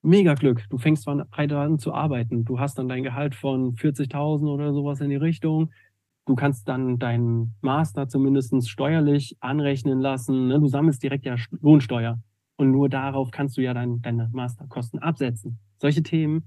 Mega 0.03 0.35
Glück. 0.35 0.65
Du 0.71 0.79
fängst 0.79 1.03
zwar 1.03 1.27
an 1.33 1.79
zu 1.79 1.93
arbeiten. 1.93 2.45
Du 2.45 2.61
hast 2.61 2.79
dann 2.79 2.89
dein 2.89 3.03
Gehalt 3.03 3.35
von 3.35 3.75
40.000 3.77 4.49
oder 4.49 4.73
sowas 4.73 5.01
in 5.01 5.11
die 5.11 5.17
Richtung. 5.17 5.73
Du 6.27 6.35
kannst 6.35 6.69
dann 6.69 6.99
deinen 6.99 7.55
Master 7.61 8.09
zumindest 8.09 8.69
steuerlich 8.69 9.37
anrechnen 9.41 10.01
lassen. 10.01 10.49
Ne? 10.49 10.59
Du 10.59 10.67
sammelst 10.67 11.03
direkt 11.03 11.25
ja 11.25 11.37
Lohnsteuer. 11.61 12.21
Und 12.57 12.73
nur 12.73 12.89
darauf 12.89 13.31
kannst 13.31 13.57
du 13.57 13.63
ja 13.63 13.75
dein, 13.75 14.03
deine 14.03 14.29
Masterkosten 14.33 14.99
absetzen. 14.99 15.59
Solche 15.79 16.03
Themen, 16.03 16.45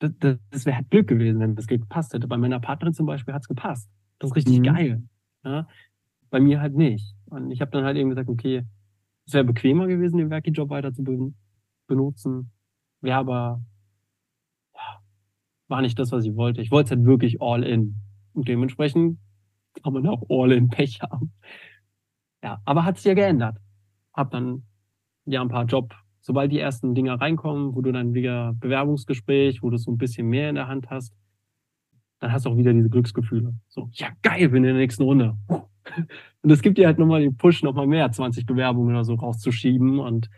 das, 0.00 0.12
das, 0.18 0.38
das 0.50 0.66
wäre 0.66 0.76
halt 0.76 0.90
Glück 0.90 1.08
gewesen, 1.08 1.40
wenn 1.40 1.54
das 1.54 1.66
gepasst 1.66 2.12
hätte. 2.12 2.26
Bei 2.28 2.36
meiner 2.36 2.60
Partnerin 2.60 2.92
zum 2.92 3.06
Beispiel 3.06 3.32
hat 3.32 3.42
es 3.42 3.48
gepasst. 3.48 3.88
Das 4.18 4.30
ist 4.30 4.36
richtig 4.36 4.58
Mhm. 4.58 4.64
geil. 4.64 5.02
Ja? 5.44 5.66
Bei 6.30 6.40
mir 6.40 6.60
halt 6.60 6.74
nicht. 6.74 7.14
Und 7.26 7.50
ich 7.50 7.60
habe 7.60 7.70
dann 7.70 7.84
halt 7.84 7.96
eben 7.96 8.10
gesagt, 8.10 8.28
okay, 8.28 8.64
es 9.26 9.32
wäre 9.32 9.44
bequemer 9.44 9.86
gewesen, 9.86 10.18
den 10.18 10.30
Werki-Job 10.30 10.68
weiter 10.70 10.92
zu 10.92 11.02
be 11.02 11.32
benutzen. 11.86 12.50
Wäre 13.00 13.18
aber, 13.18 13.62
ja, 14.74 15.00
war 15.68 15.80
nicht 15.82 15.98
das, 15.98 16.10
was 16.12 16.24
ich 16.24 16.34
wollte. 16.34 16.60
Ich 16.60 16.70
wollte 16.70 16.86
es 16.86 16.90
halt 16.98 17.06
wirklich 17.06 17.40
all 17.40 17.62
in. 17.62 17.94
Und 18.36 18.48
dementsprechend 18.48 19.18
kann 19.82 19.92
man 19.94 20.06
auch 20.06 20.22
all 20.28 20.52
in 20.52 20.68
Pech 20.68 21.00
haben. 21.02 21.32
Ja, 22.42 22.60
aber 22.64 22.84
hat 22.84 22.96
sich 22.96 23.06
ja 23.06 23.14
geändert. 23.14 23.58
Hab 24.12 24.30
dann 24.30 24.64
ja 25.24 25.40
ein 25.40 25.48
paar 25.48 25.64
Job, 25.64 25.94
sobald 26.20 26.52
die 26.52 26.60
ersten 26.60 26.94
Dinger 26.94 27.20
reinkommen, 27.20 27.74
wo 27.74 27.80
du 27.80 27.92
dann 27.92 28.14
wieder 28.14 28.54
Bewerbungsgespräch, 28.60 29.62
wo 29.62 29.70
du 29.70 29.78
so 29.78 29.90
ein 29.90 29.98
bisschen 29.98 30.28
mehr 30.28 30.50
in 30.50 30.54
der 30.54 30.68
Hand 30.68 30.90
hast, 30.90 31.14
dann 32.20 32.30
hast 32.32 32.46
du 32.46 32.50
auch 32.50 32.56
wieder 32.56 32.72
diese 32.72 32.90
Glücksgefühle. 32.90 33.54
So, 33.68 33.88
ja 33.92 34.08
geil, 34.22 34.48
bin 34.50 34.58
in 34.64 34.74
der 34.74 34.74
nächsten 34.74 35.02
Runde. 35.02 35.36
Und 36.42 36.50
es 36.50 36.62
gibt 36.62 36.78
dir 36.78 36.86
halt 36.86 36.98
nochmal 36.98 37.20
den 37.22 37.36
Push, 37.36 37.62
nochmal 37.62 37.86
mehr 37.86 38.10
20 38.10 38.44
Bewerbungen 38.46 38.90
oder 38.94 39.04
so 39.04 39.14
rauszuschieben. 39.14 39.98
Und 39.98 40.28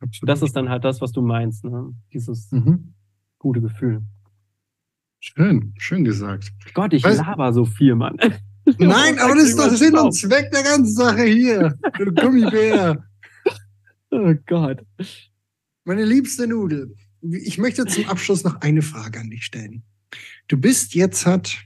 Absolut. 0.00 0.28
das 0.28 0.42
ist 0.42 0.56
dann 0.56 0.68
halt 0.70 0.84
das, 0.84 1.00
was 1.00 1.12
du 1.12 1.20
meinst, 1.22 1.64
ne? 1.64 1.94
Dieses 2.12 2.50
Mhm. 2.52 2.94
gute 3.38 3.60
Gefühl. 3.60 4.02
Schön, 5.32 5.72
schön 5.78 6.04
gesagt. 6.04 6.52
Gott, 6.74 6.92
ich 6.92 7.02
Weißt- 7.02 7.16
laber 7.16 7.52
so 7.54 7.64
viel, 7.64 7.94
Mann. 7.94 8.16
Nein, 8.78 9.18
aber 9.18 9.34
das 9.34 9.44
ist 9.44 9.58
doch 9.58 9.70
Sinn 9.70 9.96
und. 9.96 10.12
Zweck 10.12 10.50
der 10.52 10.62
ganzen 10.62 10.94
Sache 10.94 11.24
hier. 11.24 11.78
Du 11.98 12.12
Gummibär. 12.12 13.04
Oh 14.10 14.32
Gott. 14.46 14.80
Meine 15.82 16.04
liebste 16.04 16.46
Nudel, 16.46 16.94
ich 17.20 17.58
möchte 17.58 17.84
zum 17.84 18.06
Abschluss 18.06 18.44
noch 18.44 18.60
eine 18.60 18.80
Frage 18.80 19.18
an 19.18 19.28
dich 19.28 19.44
stellen. 19.44 19.82
Du 20.46 20.56
bist 20.56 20.94
jetzt 20.94 21.26
hat, 21.26 21.56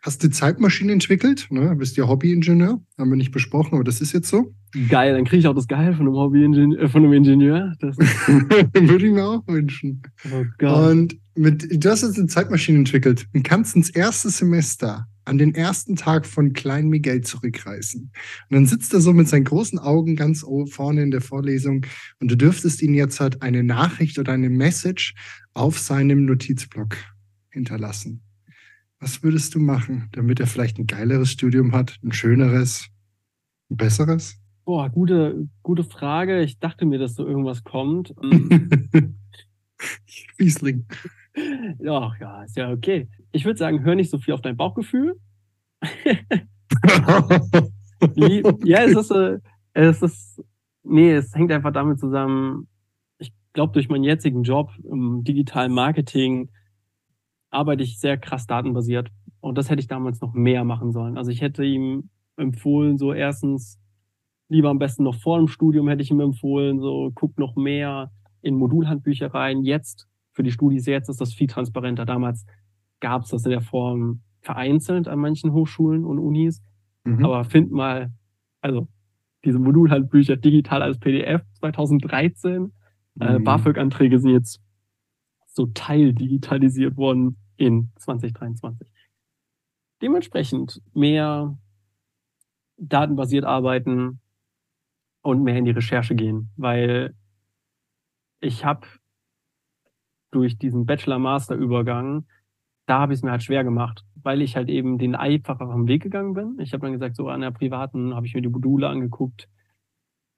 hast 0.00 0.22
die 0.22 0.30
Zeitmaschine 0.30 0.92
entwickelt, 0.92 1.48
ne? 1.50 1.76
bist 1.76 1.98
ja 1.98 2.08
Hobbyingenieur, 2.08 2.80
haben 2.96 3.10
wir 3.10 3.16
nicht 3.18 3.30
besprochen, 3.30 3.74
aber 3.74 3.84
das 3.84 4.00
ist 4.00 4.12
jetzt 4.12 4.28
so. 4.28 4.54
Geil, 4.88 5.14
dann 5.14 5.24
kriege 5.24 5.40
ich 5.40 5.46
auch 5.46 5.54
das 5.54 5.68
Gehalt 5.68 5.96
von 5.96 6.06
einem 6.06 6.16
Hobby-Ingenieur, 6.16 6.80
äh, 6.80 6.88
von 6.88 7.04
einem 7.04 7.12
Ingenieur. 7.12 7.74
Das, 7.80 7.96
Würde 7.98 9.06
ich 9.06 9.12
mir 9.12 9.24
auch 9.24 9.46
wünschen. 9.46 10.02
oh 10.32 10.44
Gott. 10.58 10.90
Und 10.90 11.16
mit, 11.34 11.84
du 11.84 11.90
hast 11.90 12.02
jetzt 12.02 12.18
eine 12.18 12.26
Zeitmaschine 12.26 12.78
entwickelt 12.78 13.26
und 13.34 13.42
kannst 13.42 13.76
ins 13.76 13.90
erste 13.90 14.30
Semester 14.30 15.08
an 15.24 15.38
den 15.38 15.54
ersten 15.54 15.96
Tag 15.96 16.26
von 16.26 16.52
Klein 16.52 16.88
Miguel 16.88 17.20
zurückreisen. 17.20 18.10
Und 18.48 18.54
dann 18.54 18.66
sitzt 18.66 18.92
er 18.92 19.00
so 19.00 19.12
mit 19.12 19.28
seinen 19.28 19.44
großen 19.44 19.78
Augen 19.78 20.16
ganz 20.16 20.44
vorne 20.66 21.02
in 21.02 21.10
der 21.10 21.20
Vorlesung 21.20 21.86
und 22.20 22.30
du 22.30 22.36
dürftest 22.36 22.82
ihn 22.82 22.94
jetzt 22.94 23.20
halt 23.20 23.42
eine 23.42 23.62
Nachricht 23.62 24.18
oder 24.18 24.32
eine 24.32 24.50
Message 24.50 25.14
auf 25.54 25.78
seinem 25.78 26.24
Notizblock 26.24 26.96
hinterlassen. 27.50 28.22
Was 28.98 29.22
würdest 29.22 29.54
du 29.54 29.60
machen, 29.60 30.08
damit 30.12 30.40
er 30.40 30.46
vielleicht 30.46 30.78
ein 30.78 30.86
geileres 30.86 31.30
Studium 31.30 31.72
hat, 31.72 31.98
ein 32.02 32.12
schöneres, 32.12 32.86
ein 33.70 33.76
besseres? 33.76 34.41
Boah, 34.64 34.88
gute, 34.88 35.48
gute 35.62 35.84
Frage. 35.84 36.42
Ich 36.42 36.58
dachte 36.58 36.84
mir, 36.84 36.98
dass 36.98 37.14
so 37.14 37.26
irgendwas 37.26 37.64
kommt. 37.64 38.14
Ähm, 38.22 39.18
Fiesling. 40.36 40.86
Ach 41.88 42.16
ja, 42.20 42.44
ist 42.44 42.56
ja 42.56 42.70
okay. 42.70 43.08
Ich 43.32 43.44
würde 43.44 43.58
sagen, 43.58 43.82
hör 43.82 43.96
nicht 43.96 44.10
so 44.10 44.18
viel 44.18 44.32
auf 44.32 44.42
dein 44.42 44.56
Bauchgefühl. 44.56 45.18
Ja, 48.64 48.82
es 48.84 48.96
ist, 48.96 49.10
äh, 49.10 49.38
es 49.74 50.02
ist, 50.02 50.42
nee, 50.82 51.12
es 51.12 51.34
hängt 51.34 51.52
einfach 51.52 51.72
damit 51.72 52.00
zusammen. 52.00 52.68
Ich 53.18 53.32
glaube, 53.52 53.72
durch 53.72 53.88
meinen 53.88 54.04
jetzigen 54.04 54.42
Job 54.42 54.70
im 54.84 55.22
digitalen 55.24 55.72
Marketing 55.72 56.50
arbeite 57.50 57.82
ich 57.82 57.98
sehr 57.98 58.16
krass 58.16 58.46
datenbasiert. 58.46 59.10
Und 59.40 59.58
das 59.58 59.70
hätte 59.70 59.80
ich 59.80 59.88
damals 59.88 60.20
noch 60.20 60.34
mehr 60.34 60.64
machen 60.64 60.92
sollen. 60.92 61.16
Also 61.16 61.30
ich 61.30 61.40
hätte 61.40 61.64
ihm 61.64 62.10
empfohlen, 62.36 62.98
so 62.98 63.12
erstens, 63.12 63.78
lieber 64.52 64.70
am 64.70 64.78
besten 64.78 65.02
noch 65.02 65.16
vor 65.16 65.38
dem 65.38 65.48
Studium 65.48 65.88
hätte 65.88 66.02
ich 66.02 66.10
ihm 66.10 66.20
empfohlen, 66.20 66.80
so 66.80 67.10
guck 67.14 67.38
noch 67.38 67.56
mehr 67.56 68.10
in 68.42 68.54
Modulhandbücher 68.56 69.32
rein. 69.34 69.62
Jetzt, 69.62 70.08
für 70.32 70.42
die 70.42 70.52
Studis 70.52 70.86
jetzt, 70.86 71.08
ist 71.08 71.20
das 71.20 71.34
viel 71.34 71.46
transparenter. 71.46 72.04
Damals 72.04 72.46
gab 73.00 73.22
es 73.22 73.30
das 73.30 73.44
in 73.44 73.50
der 73.50 73.60
Form 73.60 74.22
vereinzelt 74.40 75.08
an 75.08 75.18
manchen 75.18 75.52
Hochschulen 75.52 76.04
und 76.04 76.18
Unis. 76.18 76.62
Mhm. 77.04 77.24
Aber 77.24 77.44
find 77.44 77.70
mal, 77.70 78.12
also 78.60 78.88
diese 79.44 79.58
Modulhandbücher 79.58 80.36
digital 80.36 80.82
als 80.82 80.98
PDF 80.98 81.42
2013. 81.58 82.72
Äh, 83.20 83.38
Mhm. 83.38 83.44
BAföG-Anträge 83.44 84.18
sind 84.18 84.30
jetzt 84.30 84.60
so 85.46 85.66
teildigitalisiert 85.66 86.96
worden 86.96 87.36
in 87.56 87.90
2023. 87.96 88.88
Dementsprechend 90.00 90.80
mehr 90.94 91.58
datenbasiert 92.78 93.44
arbeiten 93.44 94.21
und 95.22 95.42
mehr 95.42 95.56
in 95.56 95.64
die 95.64 95.70
Recherche 95.70 96.14
gehen, 96.14 96.50
weil 96.56 97.14
ich 98.40 98.64
habe 98.64 98.86
durch 100.30 100.58
diesen 100.58 100.86
Bachelor-Master-Übergang, 100.86 102.26
da 102.86 103.00
habe 103.00 103.12
ich 103.12 103.18
es 103.18 103.22
mir 103.22 103.30
halt 103.30 103.42
schwer 103.42 103.64
gemacht, 103.64 104.04
weil 104.16 104.42
ich 104.42 104.56
halt 104.56 104.68
eben 104.68 104.98
den 104.98 105.14
einfacheren 105.14 105.86
Weg 105.86 106.02
gegangen 106.02 106.34
bin. 106.34 106.58
Ich 106.58 106.72
habe 106.72 106.82
dann 106.82 106.92
gesagt, 106.92 107.16
so 107.16 107.28
an 107.28 107.42
der 107.42 107.52
privaten 107.52 108.14
habe 108.14 108.26
ich 108.26 108.34
mir 108.34 108.42
die 108.42 108.48
Module 108.48 108.88
angeguckt 108.88 109.48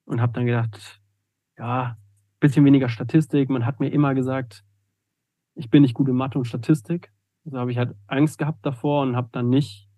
und 0.04 0.20
habe 0.20 0.32
dann 0.32 0.46
gedacht, 0.46 1.00
ja, 1.56 1.96
bisschen 2.40 2.64
weniger 2.66 2.90
Statistik. 2.90 3.48
Man 3.48 3.64
hat 3.64 3.80
mir 3.80 3.88
immer 3.88 4.14
gesagt, 4.14 4.64
ich 5.54 5.70
bin 5.70 5.82
nicht 5.82 5.94
gut 5.94 6.08
in 6.08 6.16
Mathe 6.16 6.38
und 6.38 6.44
Statistik. 6.44 7.10
Also 7.46 7.58
habe 7.58 7.70
ich 7.70 7.78
halt 7.78 7.94
Angst 8.06 8.38
gehabt 8.38 8.66
davor 8.66 9.02
und 9.02 9.16
habe 9.16 9.30
dann 9.32 9.48
nicht 9.48 9.88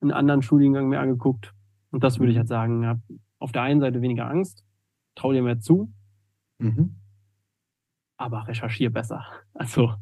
einen 0.00 0.12
anderen 0.12 0.42
Studiengang 0.42 0.88
mehr 0.88 1.00
angeguckt. 1.00 1.52
Und 1.90 2.04
das 2.04 2.18
würde 2.20 2.30
ich 2.30 2.38
halt 2.38 2.48
sagen, 2.48 3.02
auf 3.38 3.52
der 3.52 3.62
einen 3.62 3.80
Seite 3.80 4.00
weniger 4.02 4.28
Angst, 4.28 4.64
trau 5.14 5.32
dir 5.32 5.42
mehr 5.42 5.58
zu, 5.60 5.92
Mhm. 6.58 6.96
aber 8.16 8.46
recherchier 8.48 8.90
besser. 8.90 9.24
Also 9.54 9.94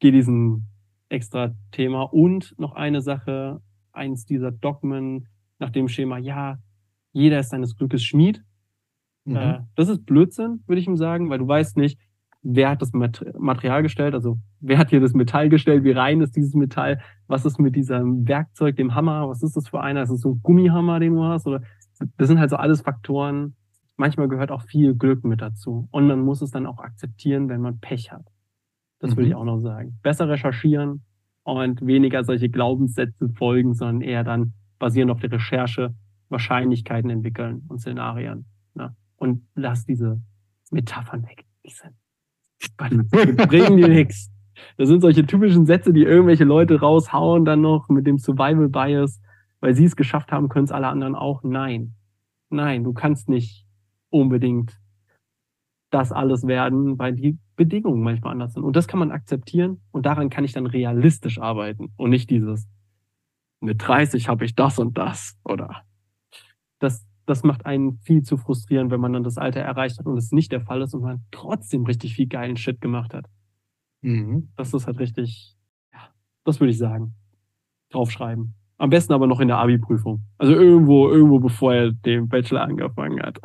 geh 0.00 0.10
diesen 0.10 0.66
extra 1.08 1.54
Thema. 1.72 2.02
Und 2.02 2.54
noch 2.58 2.74
eine 2.74 3.00
Sache, 3.02 3.60
eins 3.92 4.24
dieser 4.26 4.50
Dogmen 4.52 5.28
nach 5.58 5.70
dem 5.70 5.88
Schema, 5.88 6.18
ja, 6.18 6.58
jeder 7.12 7.40
ist 7.40 7.50
seines 7.50 7.76
Glückes 7.76 8.02
Schmied. 8.04 8.42
Mhm. 9.24 9.36
Äh, 9.36 9.60
das 9.74 9.88
ist 9.88 10.04
Blödsinn, 10.06 10.62
würde 10.66 10.80
ich 10.80 10.86
ihm 10.86 10.96
sagen, 10.96 11.30
weil 11.30 11.38
du 11.38 11.46
weißt 11.48 11.76
nicht, 11.76 11.98
wer 12.42 12.70
hat 12.70 12.80
das 12.82 12.92
Mat- 12.92 13.24
Material 13.38 13.82
gestellt, 13.82 14.14
also 14.14 14.38
wer 14.60 14.78
hat 14.78 14.90
hier 14.90 15.00
das 15.00 15.12
Metall 15.12 15.48
gestellt, 15.48 15.84
wie 15.84 15.90
rein 15.92 16.20
ist 16.22 16.34
dieses 16.36 16.54
Metall, 16.54 17.00
was 17.26 17.44
ist 17.44 17.58
mit 17.58 17.76
diesem 17.76 18.26
Werkzeug, 18.26 18.76
dem 18.76 18.94
Hammer, 18.94 19.28
was 19.28 19.42
ist 19.42 19.56
das 19.56 19.68
für 19.68 19.80
einer, 19.80 20.02
ist 20.02 20.10
es 20.10 20.20
so 20.22 20.32
ein 20.34 20.40
Gummihammer, 20.42 20.98
den 21.00 21.14
du 21.14 21.24
hast, 21.24 21.46
oder 21.46 21.62
das 22.16 22.28
sind 22.28 22.38
halt 22.38 22.50
so 22.50 22.56
alles 22.56 22.80
Faktoren. 22.82 23.54
Manchmal 23.96 24.28
gehört 24.28 24.50
auch 24.50 24.62
viel 24.62 24.94
Glück 24.94 25.24
mit 25.24 25.40
dazu 25.42 25.88
und 25.90 26.06
man 26.06 26.20
muss 26.20 26.40
es 26.42 26.50
dann 26.50 26.66
auch 26.66 26.78
akzeptieren, 26.78 27.48
wenn 27.48 27.60
man 27.60 27.80
Pech 27.80 28.12
hat. 28.12 28.24
Das 28.98 29.12
würde 29.12 29.22
Mhm. 29.22 29.28
ich 29.28 29.34
auch 29.34 29.44
noch 29.44 29.58
sagen. 29.58 29.98
Besser 30.02 30.28
recherchieren 30.28 31.02
und 31.42 31.84
weniger 31.86 32.24
solche 32.24 32.48
Glaubenssätze 32.48 33.28
folgen, 33.30 33.74
sondern 33.74 34.00
eher 34.02 34.24
dann 34.24 34.52
basierend 34.78 35.10
auf 35.12 35.20
der 35.20 35.32
Recherche 35.32 35.94
Wahrscheinlichkeiten 36.28 37.10
entwickeln 37.10 37.62
und 37.68 37.80
Szenarien. 37.80 38.46
Ne? 38.74 38.94
Und 39.16 39.42
lass 39.54 39.84
diese 39.84 40.20
Metaphern 40.70 41.24
weg. 41.24 41.44
Die 41.66 41.70
sind, 41.70 41.94
die 43.38 43.46
bringen 43.46 43.76
dir 43.76 43.88
nichts. 43.88 44.30
Das 44.76 44.88
sind 44.88 45.00
solche 45.00 45.26
typischen 45.26 45.66
Sätze, 45.66 45.92
die 45.92 46.02
irgendwelche 46.02 46.44
Leute 46.44 46.80
raushauen, 46.80 47.44
dann 47.44 47.60
noch 47.62 47.88
mit 47.88 48.06
dem 48.06 48.18
Survival 48.18 48.68
Bias, 48.68 49.20
weil 49.60 49.74
sie 49.74 49.84
es 49.84 49.96
geschafft 49.96 50.32
haben, 50.32 50.48
können 50.48 50.64
es 50.64 50.72
alle 50.72 50.88
anderen 50.88 51.14
auch. 51.14 51.42
Nein. 51.42 51.94
Nein, 52.50 52.84
du 52.84 52.92
kannst 52.92 53.28
nicht 53.28 53.66
unbedingt 54.08 54.80
das 55.90 56.12
alles 56.12 56.46
werden, 56.46 56.98
weil 56.98 57.14
die 57.14 57.38
Bedingungen 57.56 58.02
manchmal 58.02 58.32
anders 58.32 58.54
sind. 58.54 58.64
Und 58.64 58.76
das 58.76 58.88
kann 58.88 59.00
man 59.00 59.10
akzeptieren 59.10 59.80
und 59.90 60.06
daran 60.06 60.30
kann 60.30 60.44
ich 60.44 60.52
dann 60.52 60.66
realistisch 60.66 61.38
arbeiten 61.40 61.92
und 61.96 62.10
nicht 62.10 62.30
dieses 62.30 62.68
mit 63.60 63.86
30 63.86 64.28
habe 64.28 64.44
ich 64.44 64.54
das 64.54 64.78
und 64.78 64.96
das 64.96 65.38
oder 65.44 65.84
das, 66.78 67.06
das 67.26 67.42
macht 67.42 67.66
einen 67.66 67.98
viel 67.98 68.22
zu 68.22 68.36
frustrieren, 68.36 68.90
wenn 68.90 69.00
man 69.00 69.12
dann 69.12 69.22
das 69.22 69.38
Alter 69.38 69.60
erreicht 69.60 69.98
hat 69.98 70.06
und 70.06 70.16
es 70.16 70.32
nicht 70.32 70.50
der 70.50 70.62
Fall 70.62 70.80
ist 70.82 70.94
und 70.94 71.02
man 71.02 71.24
trotzdem 71.30 71.84
richtig 71.84 72.14
viel 72.14 72.26
geilen 72.26 72.56
Shit 72.56 72.80
gemacht 72.80 73.12
hat. 73.12 73.26
Mhm. 74.00 74.50
Das 74.56 74.72
ist 74.72 74.86
halt 74.86 74.98
richtig, 74.98 75.56
ja, 75.92 76.08
das 76.44 76.58
würde 76.58 76.70
ich 76.70 76.78
sagen. 76.78 77.14
Draufschreiben. 77.90 78.54
Am 78.80 78.88
besten 78.88 79.12
aber 79.12 79.26
noch 79.26 79.40
in 79.40 79.48
der 79.48 79.58
Abi-Prüfung. 79.58 80.22
Also 80.38 80.54
irgendwo, 80.54 81.10
irgendwo 81.10 81.38
bevor 81.38 81.74
er 81.74 81.92
den 81.92 82.28
Bachelor 82.28 82.62
angefangen 82.62 83.20
hat. 83.20 83.38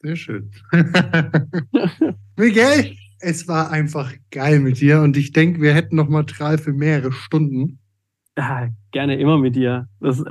Sehr 0.00 0.16
schön. 0.16 0.50
Miguel, 2.38 2.96
es 3.20 3.46
war 3.48 3.70
einfach 3.70 4.10
geil 4.30 4.60
mit 4.60 4.80
dir 4.80 5.02
und 5.02 5.18
ich 5.18 5.32
denke, 5.32 5.60
wir 5.60 5.74
hätten 5.74 5.96
noch 5.96 6.08
Material 6.08 6.56
für 6.56 6.72
mehrere 6.72 7.12
Stunden. 7.12 7.80
Ja, 8.34 8.70
gerne 8.92 9.18
immer 9.20 9.36
mit 9.36 9.56
dir. 9.56 9.88
Das, 10.00 10.24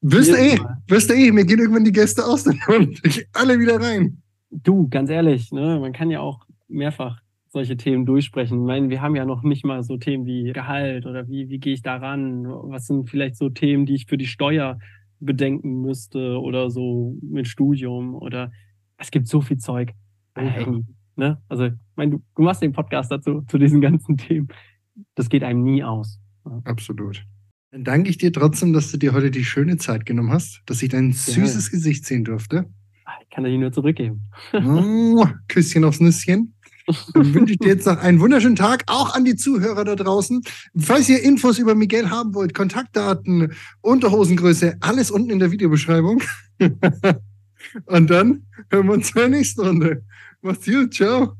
Wirst 0.00 0.32
du 0.32 0.36
eh, 0.36 0.58
wirst 0.88 1.08
du 1.08 1.14
eh, 1.14 1.30
mir 1.30 1.44
gehen 1.44 1.60
irgendwann 1.60 1.84
die 1.84 1.92
Gäste 1.92 2.24
aus, 2.24 2.44
kommen 2.66 2.96
alle 3.34 3.60
wieder 3.60 3.80
rein. 3.80 4.20
du, 4.50 4.88
ganz 4.88 5.10
ehrlich, 5.10 5.52
ne, 5.52 5.78
man 5.78 5.92
kann 5.92 6.10
ja 6.10 6.18
auch 6.18 6.44
mehrfach 6.66 7.21
solche 7.52 7.76
Themen 7.76 8.06
durchsprechen. 8.06 8.60
Ich 8.60 8.66
meine, 8.66 8.88
wir 8.88 9.02
haben 9.02 9.14
ja 9.14 9.24
noch 9.24 9.42
nicht 9.42 9.64
mal 9.64 9.82
so 9.82 9.98
Themen 9.98 10.24
wie 10.24 10.52
Gehalt 10.52 11.06
oder 11.06 11.28
wie, 11.28 11.48
wie 11.48 11.58
gehe 11.58 11.74
ich 11.74 11.82
da 11.82 11.96
ran? 11.96 12.46
Was 12.46 12.86
sind 12.86 13.10
vielleicht 13.10 13.36
so 13.36 13.50
Themen, 13.50 13.86
die 13.86 13.94
ich 13.94 14.06
für 14.06 14.16
die 14.16 14.26
Steuer 14.26 14.78
bedenken 15.20 15.82
müsste 15.82 16.40
oder 16.40 16.70
so 16.70 17.16
mit 17.22 17.46
Studium 17.46 18.14
oder 18.14 18.50
es 18.96 19.10
gibt 19.10 19.28
so 19.28 19.40
viel 19.40 19.58
Zeug. 19.58 19.92
Ja. 20.36 20.42
Ey, 20.42 20.84
ne? 21.16 21.42
Also, 21.48 21.66
ich 21.66 21.72
meine, 21.96 22.12
du, 22.12 22.22
du 22.34 22.42
machst 22.42 22.62
den 22.62 22.72
Podcast 22.72 23.10
dazu, 23.10 23.42
zu 23.42 23.58
diesen 23.58 23.80
ganzen 23.80 24.16
Themen. 24.16 24.48
Das 25.14 25.28
geht 25.28 25.44
einem 25.44 25.62
nie 25.62 25.84
aus. 25.84 26.18
Absolut. 26.64 27.24
Dann 27.70 27.84
danke 27.84 28.10
ich 28.10 28.18
dir 28.18 28.32
trotzdem, 28.32 28.72
dass 28.72 28.90
du 28.90 28.98
dir 28.98 29.12
heute 29.12 29.30
die 29.30 29.44
schöne 29.44 29.76
Zeit 29.76 30.04
genommen 30.06 30.30
hast, 30.30 30.62
dass 30.66 30.82
ich 30.82 30.90
dein 30.90 31.12
süßes 31.12 31.70
Gesicht 31.70 32.04
sehen 32.04 32.24
durfte. 32.24 32.66
Ich 33.22 33.30
kann 33.30 33.44
dir 33.44 33.56
nur 33.58 33.72
zurückgeben. 33.72 34.30
Oh, 34.52 35.26
Küsschen 35.48 35.84
aufs 35.84 36.00
Nüsschen. 36.00 36.54
Dann 37.14 37.34
wünsche 37.34 37.52
ich 37.54 37.58
dir 37.58 37.68
jetzt 37.68 37.86
noch 37.86 37.98
einen 37.98 38.20
wunderschönen 38.20 38.56
Tag, 38.56 38.84
auch 38.86 39.14
an 39.14 39.24
die 39.24 39.36
Zuhörer 39.36 39.84
da 39.84 39.96
draußen. 39.96 40.42
Falls 40.76 41.08
ihr 41.08 41.22
Infos 41.22 41.58
über 41.58 41.74
Miguel 41.74 42.10
haben 42.10 42.34
wollt, 42.34 42.54
Kontaktdaten, 42.54 43.52
Unterhosengröße, 43.80 44.76
alles 44.80 45.10
unten 45.10 45.30
in 45.30 45.38
der 45.38 45.50
Videobeschreibung. 45.50 46.22
Und 47.86 48.10
dann 48.10 48.46
hören 48.70 48.86
wir 48.86 48.94
uns 48.94 49.12
der 49.12 49.28
nächsten 49.28 49.60
Runde. 49.60 50.04
Macht's 50.42 50.66
gut, 50.66 50.94
ciao. 50.94 51.36